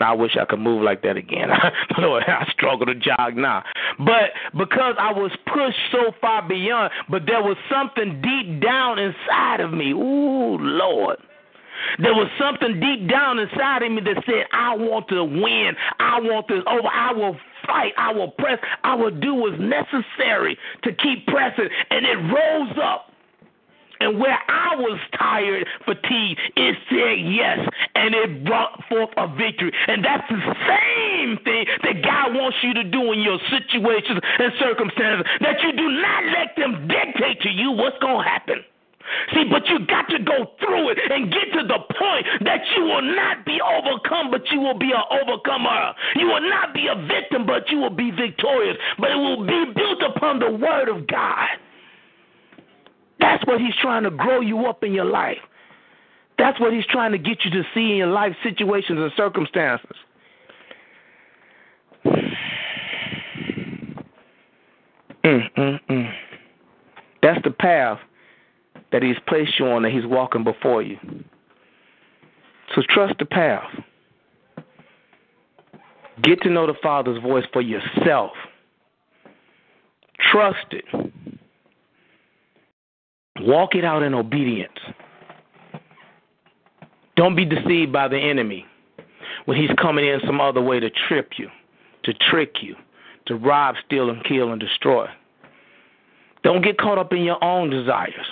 Now 0.00 0.12
I 0.12 0.16
wish 0.16 0.36
I 0.40 0.46
could 0.46 0.58
move 0.58 0.82
like 0.82 1.02
that 1.02 1.16
again. 1.16 1.48
Lord, 1.98 2.24
I 2.26 2.50
struggle 2.52 2.86
to 2.86 2.94
jog 2.94 3.36
now. 3.36 3.62
But 3.98 4.32
because 4.56 4.94
I 4.98 5.12
was 5.12 5.30
pushed 5.46 5.78
so 5.92 6.12
far 6.20 6.46
beyond, 6.46 6.92
but 7.08 7.26
there 7.26 7.42
was 7.42 7.56
something 7.70 8.22
deep 8.22 8.62
down 8.62 8.98
inside 8.98 9.60
of 9.60 9.72
me. 9.72 9.92
Ooh, 9.92 10.56
Lord. 10.58 11.18
There 11.98 12.14
was 12.14 12.28
something 12.38 12.80
deep 12.80 13.08
down 13.08 13.38
inside 13.38 13.82
of 13.82 13.92
me 13.92 14.00
that 14.02 14.22
said, 14.26 14.46
I 14.52 14.76
want 14.76 15.08
to 15.08 15.24
win. 15.24 15.76
I 15.98 16.20
want 16.20 16.48
this 16.48 16.62
over. 16.66 16.88
I 16.88 17.12
will 17.12 17.36
fight. 17.66 17.92
I 17.96 18.12
will 18.12 18.30
press. 18.32 18.58
I 18.84 18.94
will 18.94 19.10
do 19.10 19.34
what's 19.34 19.60
necessary 19.60 20.58
to 20.84 20.92
keep 20.92 21.26
pressing. 21.26 21.68
And 21.90 22.06
it 22.06 22.16
rose 22.16 22.78
up. 22.82 23.06
And 24.00 24.18
where 24.18 24.38
I 24.48 24.76
was 24.76 24.98
tired, 25.18 25.66
fatigued, 25.84 26.40
it 26.56 26.74
said 26.88 27.20
yes, 27.20 27.58
and 27.94 28.14
it 28.14 28.44
brought 28.46 28.82
forth 28.88 29.10
a 29.18 29.28
victory. 29.28 29.72
And 29.88 30.02
that's 30.02 30.26
the 30.30 30.40
same 30.64 31.36
thing 31.44 31.66
that 31.84 32.02
God 32.02 32.34
wants 32.34 32.56
you 32.62 32.72
to 32.74 32.84
do 32.84 33.12
in 33.12 33.20
your 33.20 33.38
situations 33.52 34.20
and 34.38 34.52
circumstances. 34.58 35.26
That 35.40 35.60
you 35.60 35.72
do 35.76 35.90
not 36.00 36.24
let 36.32 36.56
them 36.56 36.88
dictate 36.88 37.42
to 37.42 37.50
you 37.50 37.72
what's 37.72 37.98
going 37.98 38.24
to 38.24 38.28
happen. 38.28 38.64
See, 39.34 39.44
but 39.50 39.66
you 39.68 39.86
got 39.86 40.08
to 40.08 40.18
go 40.18 40.52
through 40.58 40.90
it 40.90 40.98
and 41.10 41.32
get 41.32 41.52
to 41.54 41.66
the 41.66 41.78
point 41.98 42.26
that 42.44 42.60
you 42.76 42.84
will 42.84 43.02
not 43.02 43.44
be 43.44 43.60
overcome, 43.60 44.30
but 44.30 44.42
you 44.50 44.60
will 44.60 44.78
be 44.78 44.92
an 44.92 45.02
overcomer. 45.10 45.94
You 46.16 46.26
will 46.26 46.48
not 46.48 46.74
be 46.74 46.88
a 46.88 46.94
victim, 47.06 47.46
but 47.46 47.68
you 47.70 47.78
will 47.78 47.90
be 47.90 48.10
victorious. 48.10 48.76
But 48.98 49.12
it 49.12 49.16
will 49.16 49.46
be 49.46 49.72
built 49.74 50.02
upon 50.02 50.38
the 50.38 50.50
word 50.50 50.88
of 50.88 51.06
God. 51.06 51.48
That's 53.18 53.44
what 53.46 53.60
he's 53.60 53.74
trying 53.80 54.04
to 54.04 54.10
grow 54.10 54.40
you 54.40 54.66
up 54.66 54.82
in 54.82 54.92
your 54.92 55.04
life. 55.04 55.38
That's 56.38 56.58
what 56.58 56.72
he's 56.72 56.86
trying 56.86 57.12
to 57.12 57.18
get 57.18 57.44
you 57.44 57.50
to 57.50 57.62
see 57.74 57.90
in 57.90 57.96
your 57.96 58.06
life 58.06 58.34
situations 58.42 58.98
and 58.98 59.12
circumstances. 59.16 59.96
Mm, 65.22 65.52
mm, 65.54 65.78
mm. 65.90 66.12
That's 67.22 67.44
the 67.44 67.50
path 67.50 67.98
that 68.92 69.02
He's 69.02 69.16
placed 69.26 69.58
you 69.58 69.66
on, 69.66 69.82
that 69.82 69.92
He's 69.92 70.06
walking 70.06 70.44
before 70.44 70.82
you. 70.82 70.98
So 72.74 72.82
trust 72.88 73.14
the 73.18 73.24
path. 73.24 73.68
Get 76.22 76.42
to 76.42 76.50
know 76.50 76.66
the 76.66 76.74
Father's 76.82 77.20
voice 77.22 77.44
for 77.52 77.62
yourself. 77.62 78.32
Trust 80.30 80.66
it. 80.72 80.84
Walk 83.40 83.74
it 83.74 83.84
out 83.84 84.02
in 84.02 84.12
obedience. 84.14 84.72
Don't 87.16 87.34
be 87.34 87.44
deceived 87.44 87.92
by 87.92 88.06
the 88.08 88.18
enemy 88.18 88.66
when 89.46 89.56
he's 89.56 89.70
coming 89.80 90.06
in 90.06 90.20
some 90.26 90.40
other 90.40 90.60
way 90.60 90.78
to 90.78 90.90
trip 91.08 91.32
you, 91.38 91.48
to 92.04 92.12
trick 92.14 92.56
you, 92.60 92.76
to 93.26 93.34
rob, 93.34 93.74
steal, 93.86 94.10
and 94.10 94.22
kill 94.24 94.52
and 94.52 94.60
destroy. 94.60 95.06
Don't 96.42 96.62
get 96.62 96.78
caught 96.78 96.98
up 96.98 97.12
in 97.12 97.24
your 97.24 97.42
own 97.42 97.70
desires 97.70 98.26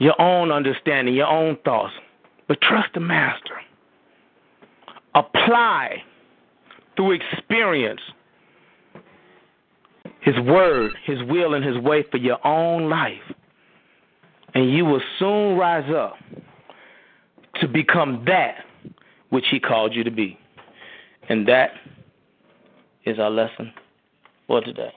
your 0.00 0.20
own 0.20 0.50
understanding, 0.50 1.14
your 1.14 1.28
own 1.28 1.56
thoughts, 1.64 1.92
but 2.48 2.60
trust 2.62 2.88
the 2.94 3.00
Master. 3.00 3.60
Apply 5.14 6.02
through 6.96 7.12
experience 7.12 8.00
His 10.22 10.38
word, 10.40 10.92
His 11.04 11.18
will, 11.28 11.54
and 11.54 11.64
His 11.64 11.78
way 11.78 12.04
for 12.10 12.16
your 12.16 12.44
own 12.44 12.88
life. 12.88 13.22
And 14.54 14.72
you 14.72 14.84
will 14.84 15.02
soon 15.18 15.56
rise 15.56 15.88
up 15.94 16.14
to 17.60 17.68
become 17.68 18.24
that 18.26 18.56
which 19.28 19.44
He 19.50 19.60
called 19.60 19.94
you 19.94 20.02
to 20.02 20.10
be. 20.10 20.38
And 21.28 21.46
that 21.46 21.72
is 23.04 23.18
our 23.18 23.30
lesson 23.30 23.72
for 24.46 24.62
today. 24.62 24.92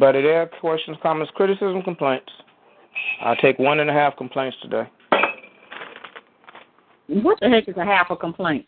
Anybody 0.00 0.22
there? 0.22 0.46
Questions, 0.60 0.96
comments, 1.02 1.32
criticism, 1.34 1.82
complaints? 1.82 2.30
I'll 3.20 3.34
take 3.34 3.58
one 3.58 3.80
and 3.80 3.90
a 3.90 3.92
half 3.92 4.16
complaints 4.16 4.56
today. 4.62 4.84
What 7.08 7.40
the 7.40 7.48
heck 7.48 7.68
is 7.68 7.76
a 7.76 7.84
half 7.84 8.06
a 8.10 8.16
complaint? 8.16 8.64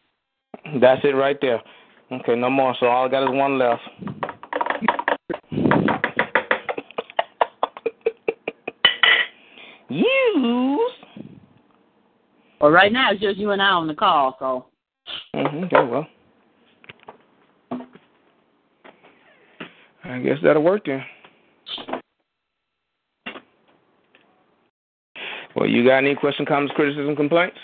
That's 0.81 1.01
it 1.05 1.15
right 1.15 1.39
there. 1.41 1.63
Okay, 2.11 2.35
no 2.35 2.51
more. 2.51 2.75
So 2.81 2.87
all 2.87 3.07
I 3.07 3.09
got 3.09 3.23
is 3.23 3.31
one 3.31 3.59
left. 3.61 3.81
Use. 9.89 10.93
Well, 12.61 12.73
right 12.73 12.91
now 12.91 13.13
it's 13.13 13.21
just 13.21 13.39
you 13.39 13.53
and 13.53 13.63
I 13.63 13.67
on 13.67 13.87
the 13.87 13.95
call, 13.95 14.35
so. 14.41 14.67
Mm-hmm. 15.37 15.67
Yeah, 15.71 15.83
well. 15.85 16.09
I 20.03 20.19
guess 20.19 20.39
that'll 20.43 20.65
work 20.65 20.87
then. 20.87 21.05
Well, 25.61 25.69
you 25.69 25.85
got 25.85 25.99
any 25.99 26.15
question, 26.15 26.47
comments, 26.47 26.73
criticism, 26.75 27.15
complaints? 27.15 27.59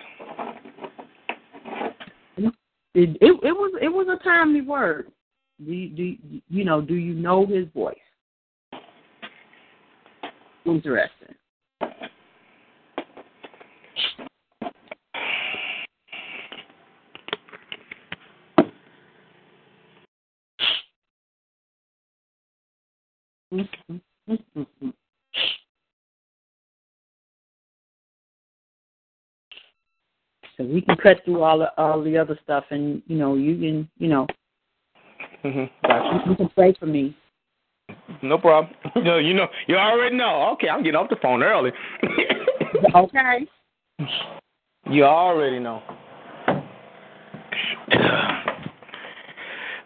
It, 2.36 2.50
it 2.94 3.10
it 3.22 3.52
was 3.52 3.72
it 3.80 3.88
was 3.88 4.06
a 4.08 4.22
timely 4.22 4.60
word. 4.60 5.10
Do 5.64 5.72
you, 5.72 5.88
do 5.88 6.40
you, 6.50 6.64
know? 6.64 6.82
Do 6.82 6.94
you 6.94 7.14
know 7.14 7.46
his 7.46 7.66
voice? 7.74 7.96
Interesting. 10.66 11.34
Mm-hmm. 23.54 23.96
So 30.66 30.72
we 30.72 30.80
can 30.80 30.96
cut 30.96 31.18
through 31.24 31.42
all 31.42 31.58
the 31.58 31.72
all 31.78 32.02
the 32.02 32.16
other 32.16 32.38
stuff, 32.42 32.64
and 32.70 33.02
you 33.06 33.16
know 33.16 33.34
you 33.34 33.56
can 33.56 33.88
you 33.98 34.08
know 34.08 34.26
Mm-hmm. 35.44 35.86
Gotcha. 35.86 36.30
you 36.30 36.36
can 36.36 36.48
pray 36.50 36.74
for 36.78 36.86
me. 36.86 37.16
No 38.22 38.38
problem. 38.38 38.74
No, 39.04 39.18
you 39.18 39.34
know, 39.34 39.46
you 39.68 39.76
already 39.76 40.16
know. 40.16 40.50
Okay, 40.54 40.68
I'm 40.68 40.82
getting 40.82 40.96
off 40.96 41.10
the 41.10 41.16
phone 41.22 41.42
early. 41.42 41.70
Okay. 42.94 43.46
You 44.90 45.04
already 45.04 45.58
know. 45.58 45.82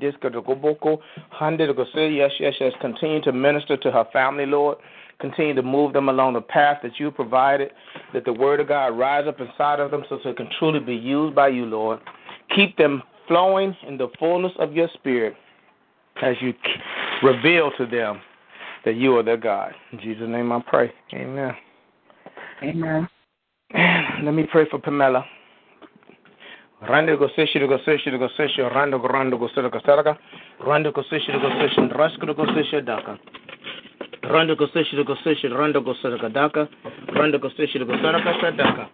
diska 0.00 0.30
to 0.32 0.42
go 0.42 0.54
boko, 0.54 1.00
hundred 1.30 1.66
to 1.68 1.74
go 1.74 1.84
say 1.94 2.10
yes, 2.10 2.30
yes, 2.38 2.54
yes. 2.60 2.72
Continue 2.80 3.20
to 3.22 3.32
minister 3.32 3.76
to 3.76 3.90
her 3.90 4.04
family, 4.12 4.46
Lord. 4.46 4.78
Continue 5.20 5.54
to 5.54 5.62
move 5.62 5.92
them 5.92 6.08
along 6.08 6.32
the 6.32 6.40
path 6.40 6.78
that 6.82 6.98
you 6.98 7.10
provided, 7.10 7.72
that 8.14 8.24
the 8.24 8.32
word 8.32 8.60
of 8.60 8.68
God 8.68 8.98
rise 8.98 9.26
up 9.28 9.38
inside 9.38 9.78
of 9.78 9.90
them 9.90 10.02
so 10.08 10.18
they 10.24 10.32
can 10.32 10.48
truly 10.58 10.80
be 10.80 10.94
used 10.94 11.34
by 11.34 11.48
you, 11.48 11.66
Lord. 11.66 12.00
Keep 12.54 12.78
them 12.78 13.02
flowing 13.28 13.76
in 13.86 13.98
the 13.98 14.08
fullness 14.18 14.52
of 14.58 14.72
your 14.72 14.88
spirit 14.94 15.34
as 16.22 16.36
you 16.40 16.54
reveal 17.22 17.70
to 17.76 17.86
them 17.86 18.20
that 18.84 18.96
you 18.96 19.16
are 19.16 19.22
their 19.22 19.36
God. 19.36 19.72
In 19.92 20.00
Jesus' 20.00 20.28
name 20.28 20.52
I 20.52 20.62
pray. 20.66 20.92
Amen. 21.12 21.54
Amen. 22.62 23.08
Let 24.22 24.32
me 24.32 24.46
pray 24.50 24.66
for 24.70 24.78
Pamela. 24.78 25.24
Rando 26.82 27.14
go 27.18 27.28
seshi 27.36 27.58
go 27.58 27.76
seshi 27.84 28.10
go 28.18 28.26
seshi 28.38 28.62
rando 28.72 28.98
go 28.98 29.06
rando 29.08 29.38
go 29.38 29.48
sera 29.54 29.68
go 29.68 29.78
rando 30.64 30.90
go 30.92 31.02
seshi 31.02 31.30
go 31.30 31.48
seshi 31.50 31.92
rasko 31.92 32.34
go 32.34 32.44
seshi 32.46 32.82
daka. 32.82 33.18
Rando 34.22 34.56
go 34.56 34.66
seshi 34.68 35.04
go 35.04 35.14
seshi 35.16 35.46
rando 35.50 35.84
go 35.84 35.92
sera 36.00 36.16
daka. 36.30 36.66
Rando 37.08 37.38
go 37.38 37.50
seshi 37.50 37.84
go 37.86 37.94
sera 38.00 38.22
ka 38.22 38.50
daka. 38.52 38.88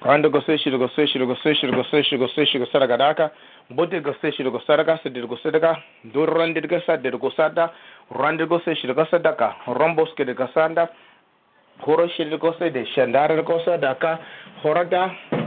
Rando 0.00 0.32
go 0.32 0.40
seshi 0.40 0.70
go 0.70 0.88
seshi 0.96 1.18
go 1.18 1.34
seshi 1.44 1.70
go 1.70 1.84
seshi 1.92 2.18
go 2.18 2.28
seshi 2.34 2.58
go 2.58 2.64
sera 2.72 2.96
daka. 2.96 3.30
Bote 3.72 4.02
go 4.02 4.14
seshi 4.22 4.42
go 4.50 4.58
sera 4.66 4.82
ka 4.86 4.96
sedi 5.04 5.20
go 5.28 5.36
sera 5.42 5.76
do 6.14 6.24
rande 6.24 6.66
go 6.66 6.80
sada 6.86 7.10
go 7.10 7.30
sada 7.36 7.70
rando 8.10 8.48
go 8.48 8.58
seshi 8.60 8.86
go 8.86 9.04
sadaka 9.04 9.52
rombos 9.66 10.08
ke 10.16 10.24
go 10.34 10.48
sanda 10.54 10.88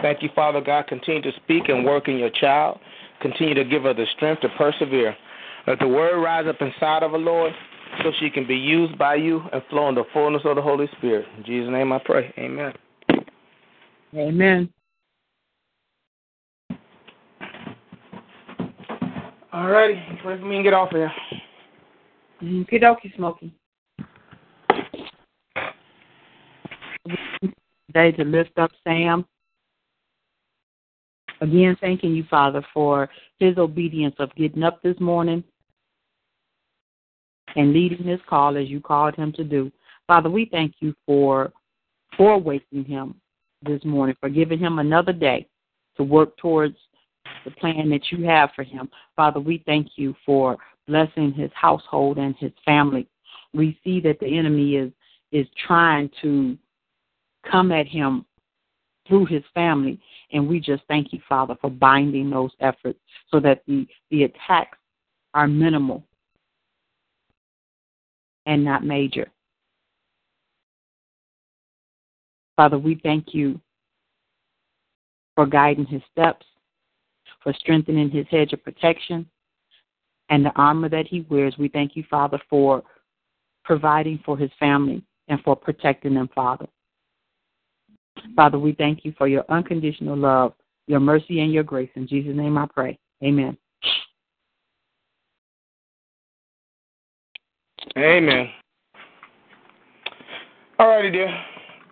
Thank 0.01 0.23
you, 0.23 0.29
Father 0.33 0.61
God. 0.61 0.87
Continue 0.87 1.21
to 1.21 1.31
speak 1.43 1.69
and 1.69 1.85
work 1.85 2.07
in 2.07 2.17
your 2.17 2.29
child. 2.29 2.79
Continue 3.21 3.53
to 3.53 3.63
give 3.63 3.83
her 3.83 3.93
the 3.93 4.05
strength 4.15 4.41
to 4.41 4.49
persevere. 4.57 5.15
Let 5.67 5.79
the 5.79 5.87
word 5.87 6.21
rise 6.21 6.47
up 6.47 6.61
inside 6.61 7.03
of 7.03 7.11
her, 7.11 7.17
Lord, 7.17 7.53
so 8.03 8.11
she 8.19 8.29
can 8.29 8.47
be 8.47 8.55
used 8.55 8.97
by 8.97 9.15
you 9.15 9.41
and 9.53 9.61
flow 9.69 9.89
in 9.89 9.95
the 9.95 10.05
fullness 10.11 10.41
of 10.45 10.55
the 10.55 10.61
Holy 10.61 10.87
Spirit. 10.97 11.25
In 11.37 11.43
Jesus' 11.43 11.71
name 11.71 11.91
I 11.91 11.99
pray. 12.03 12.33
Amen. 12.37 12.73
Amen. 14.15 14.73
All 19.53 19.67
righty. 19.67 20.01
Pray 20.23 20.39
for 20.39 20.45
me 20.45 20.55
and 20.55 20.63
get 20.63 20.73
off 20.73 20.89
here. 20.89 21.11
Okie 22.41 22.81
dokie, 22.81 23.15
Smokey. 23.15 23.53
Today 27.93 28.15
to 28.15 28.23
lift 28.23 28.57
up 28.57 28.71
Sam. 28.85 29.25
Again, 31.41 31.75
thanking 31.81 32.15
you, 32.15 32.23
Father, 32.29 32.65
for 32.73 33.09
his 33.37 33.57
obedience 33.57 34.15
of 34.17 34.33
getting 34.35 34.63
up 34.63 34.81
this 34.81 34.97
morning 35.01 35.43
and 37.57 37.73
leading 37.73 38.05
this 38.05 38.21
call 38.29 38.55
as 38.55 38.69
you 38.69 38.79
called 38.79 39.15
him 39.15 39.33
to 39.33 39.43
do. 39.43 39.69
Father, 40.07 40.29
we 40.29 40.45
thank 40.45 40.75
you 40.79 40.95
for 41.05 41.51
for 42.15 42.37
waking 42.37 42.85
him 42.85 43.15
this 43.61 43.83
morning, 43.83 44.15
for 44.21 44.29
giving 44.29 44.59
him 44.59 44.79
another 44.79 45.11
day 45.11 45.45
to 45.97 46.03
work 46.03 46.37
towards 46.37 46.77
the 47.43 47.51
plan 47.51 47.89
that 47.89 48.09
you 48.09 48.25
have 48.25 48.51
for 48.55 48.63
him. 48.63 48.89
Father, 49.17 49.41
we 49.41 49.63
thank 49.65 49.87
you 49.97 50.15
for 50.25 50.55
blessing 50.87 51.33
his 51.33 51.51
household 51.55 52.19
and 52.19 52.35
his 52.37 52.53
family. 52.63 53.05
We 53.53 53.77
see 53.83 53.99
that 53.99 54.21
the 54.21 54.37
enemy 54.37 54.75
is 54.75 54.93
is 55.33 55.47
trying 55.67 56.09
to 56.21 56.57
come 57.49 57.71
at 57.71 57.87
him 57.87 58.25
through 59.07 59.25
his 59.25 59.43
family. 59.53 59.99
And 60.31 60.47
we 60.47 60.59
just 60.59 60.83
thank 60.87 61.11
you, 61.11 61.19
Father, 61.27 61.55
for 61.59 61.69
binding 61.69 62.29
those 62.29 62.51
efforts 62.59 62.99
so 63.29 63.39
that 63.39 63.63
the, 63.67 63.87
the 64.09 64.23
attacks 64.23 64.77
are 65.33 65.47
minimal 65.47 66.03
and 68.45 68.63
not 68.63 68.83
major. 68.83 69.29
Father, 72.55 72.77
we 72.77 72.99
thank 73.01 73.33
you 73.33 73.59
for 75.35 75.45
guiding 75.45 75.85
his 75.85 76.01
steps, 76.11 76.45
for 77.41 77.53
strengthening 77.53 78.09
his 78.09 78.25
hedge 78.29 78.53
of 78.53 78.63
protection, 78.63 79.27
and 80.29 80.45
the 80.45 80.51
armor 80.55 80.89
that 80.89 81.07
he 81.07 81.25
wears. 81.29 81.55
We 81.57 81.69
thank 81.69 81.95
you, 81.95 82.03
Father, 82.09 82.39
for 82.49 82.83
providing 83.63 84.19
for 84.25 84.37
his 84.37 84.51
family 84.59 85.03
and 85.27 85.41
for 85.43 85.55
protecting 85.55 86.13
them, 86.13 86.29
Father. 86.33 86.67
Father, 88.35 88.59
we 88.59 88.73
thank 88.73 89.05
you 89.05 89.13
for 89.17 89.27
your 89.27 89.45
unconditional 89.49 90.17
love, 90.17 90.53
your 90.87 90.99
mercy, 90.99 91.41
and 91.41 91.53
your 91.53 91.63
grace. 91.63 91.89
In 91.95 92.07
Jesus' 92.07 92.35
name 92.35 92.57
I 92.57 92.67
pray. 92.73 92.97
Amen. 93.23 93.57
Amen. 97.97 98.49
All 100.79 100.87
righty, 100.87 101.11
dear. 101.11 101.29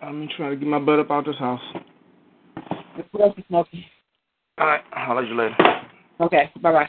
I'm 0.02 0.28
trying 0.36 0.50
to 0.50 0.56
get 0.56 0.68
my 0.68 0.78
butt 0.78 0.98
up 0.98 1.10
out 1.10 1.20
of 1.20 1.24
this 1.26 1.36
house. 1.36 1.60
What 3.12 3.22
else 3.22 3.38
smoking? 3.48 3.84
All 4.58 4.66
right. 4.66 4.82
I'll 4.92 5.16
let 5.16 5.28
you 5.28 5.36
later. 5.36 5.56
Okay. 6.20 6.50
Bye 6.60 6.72
bye. 6.72 6.88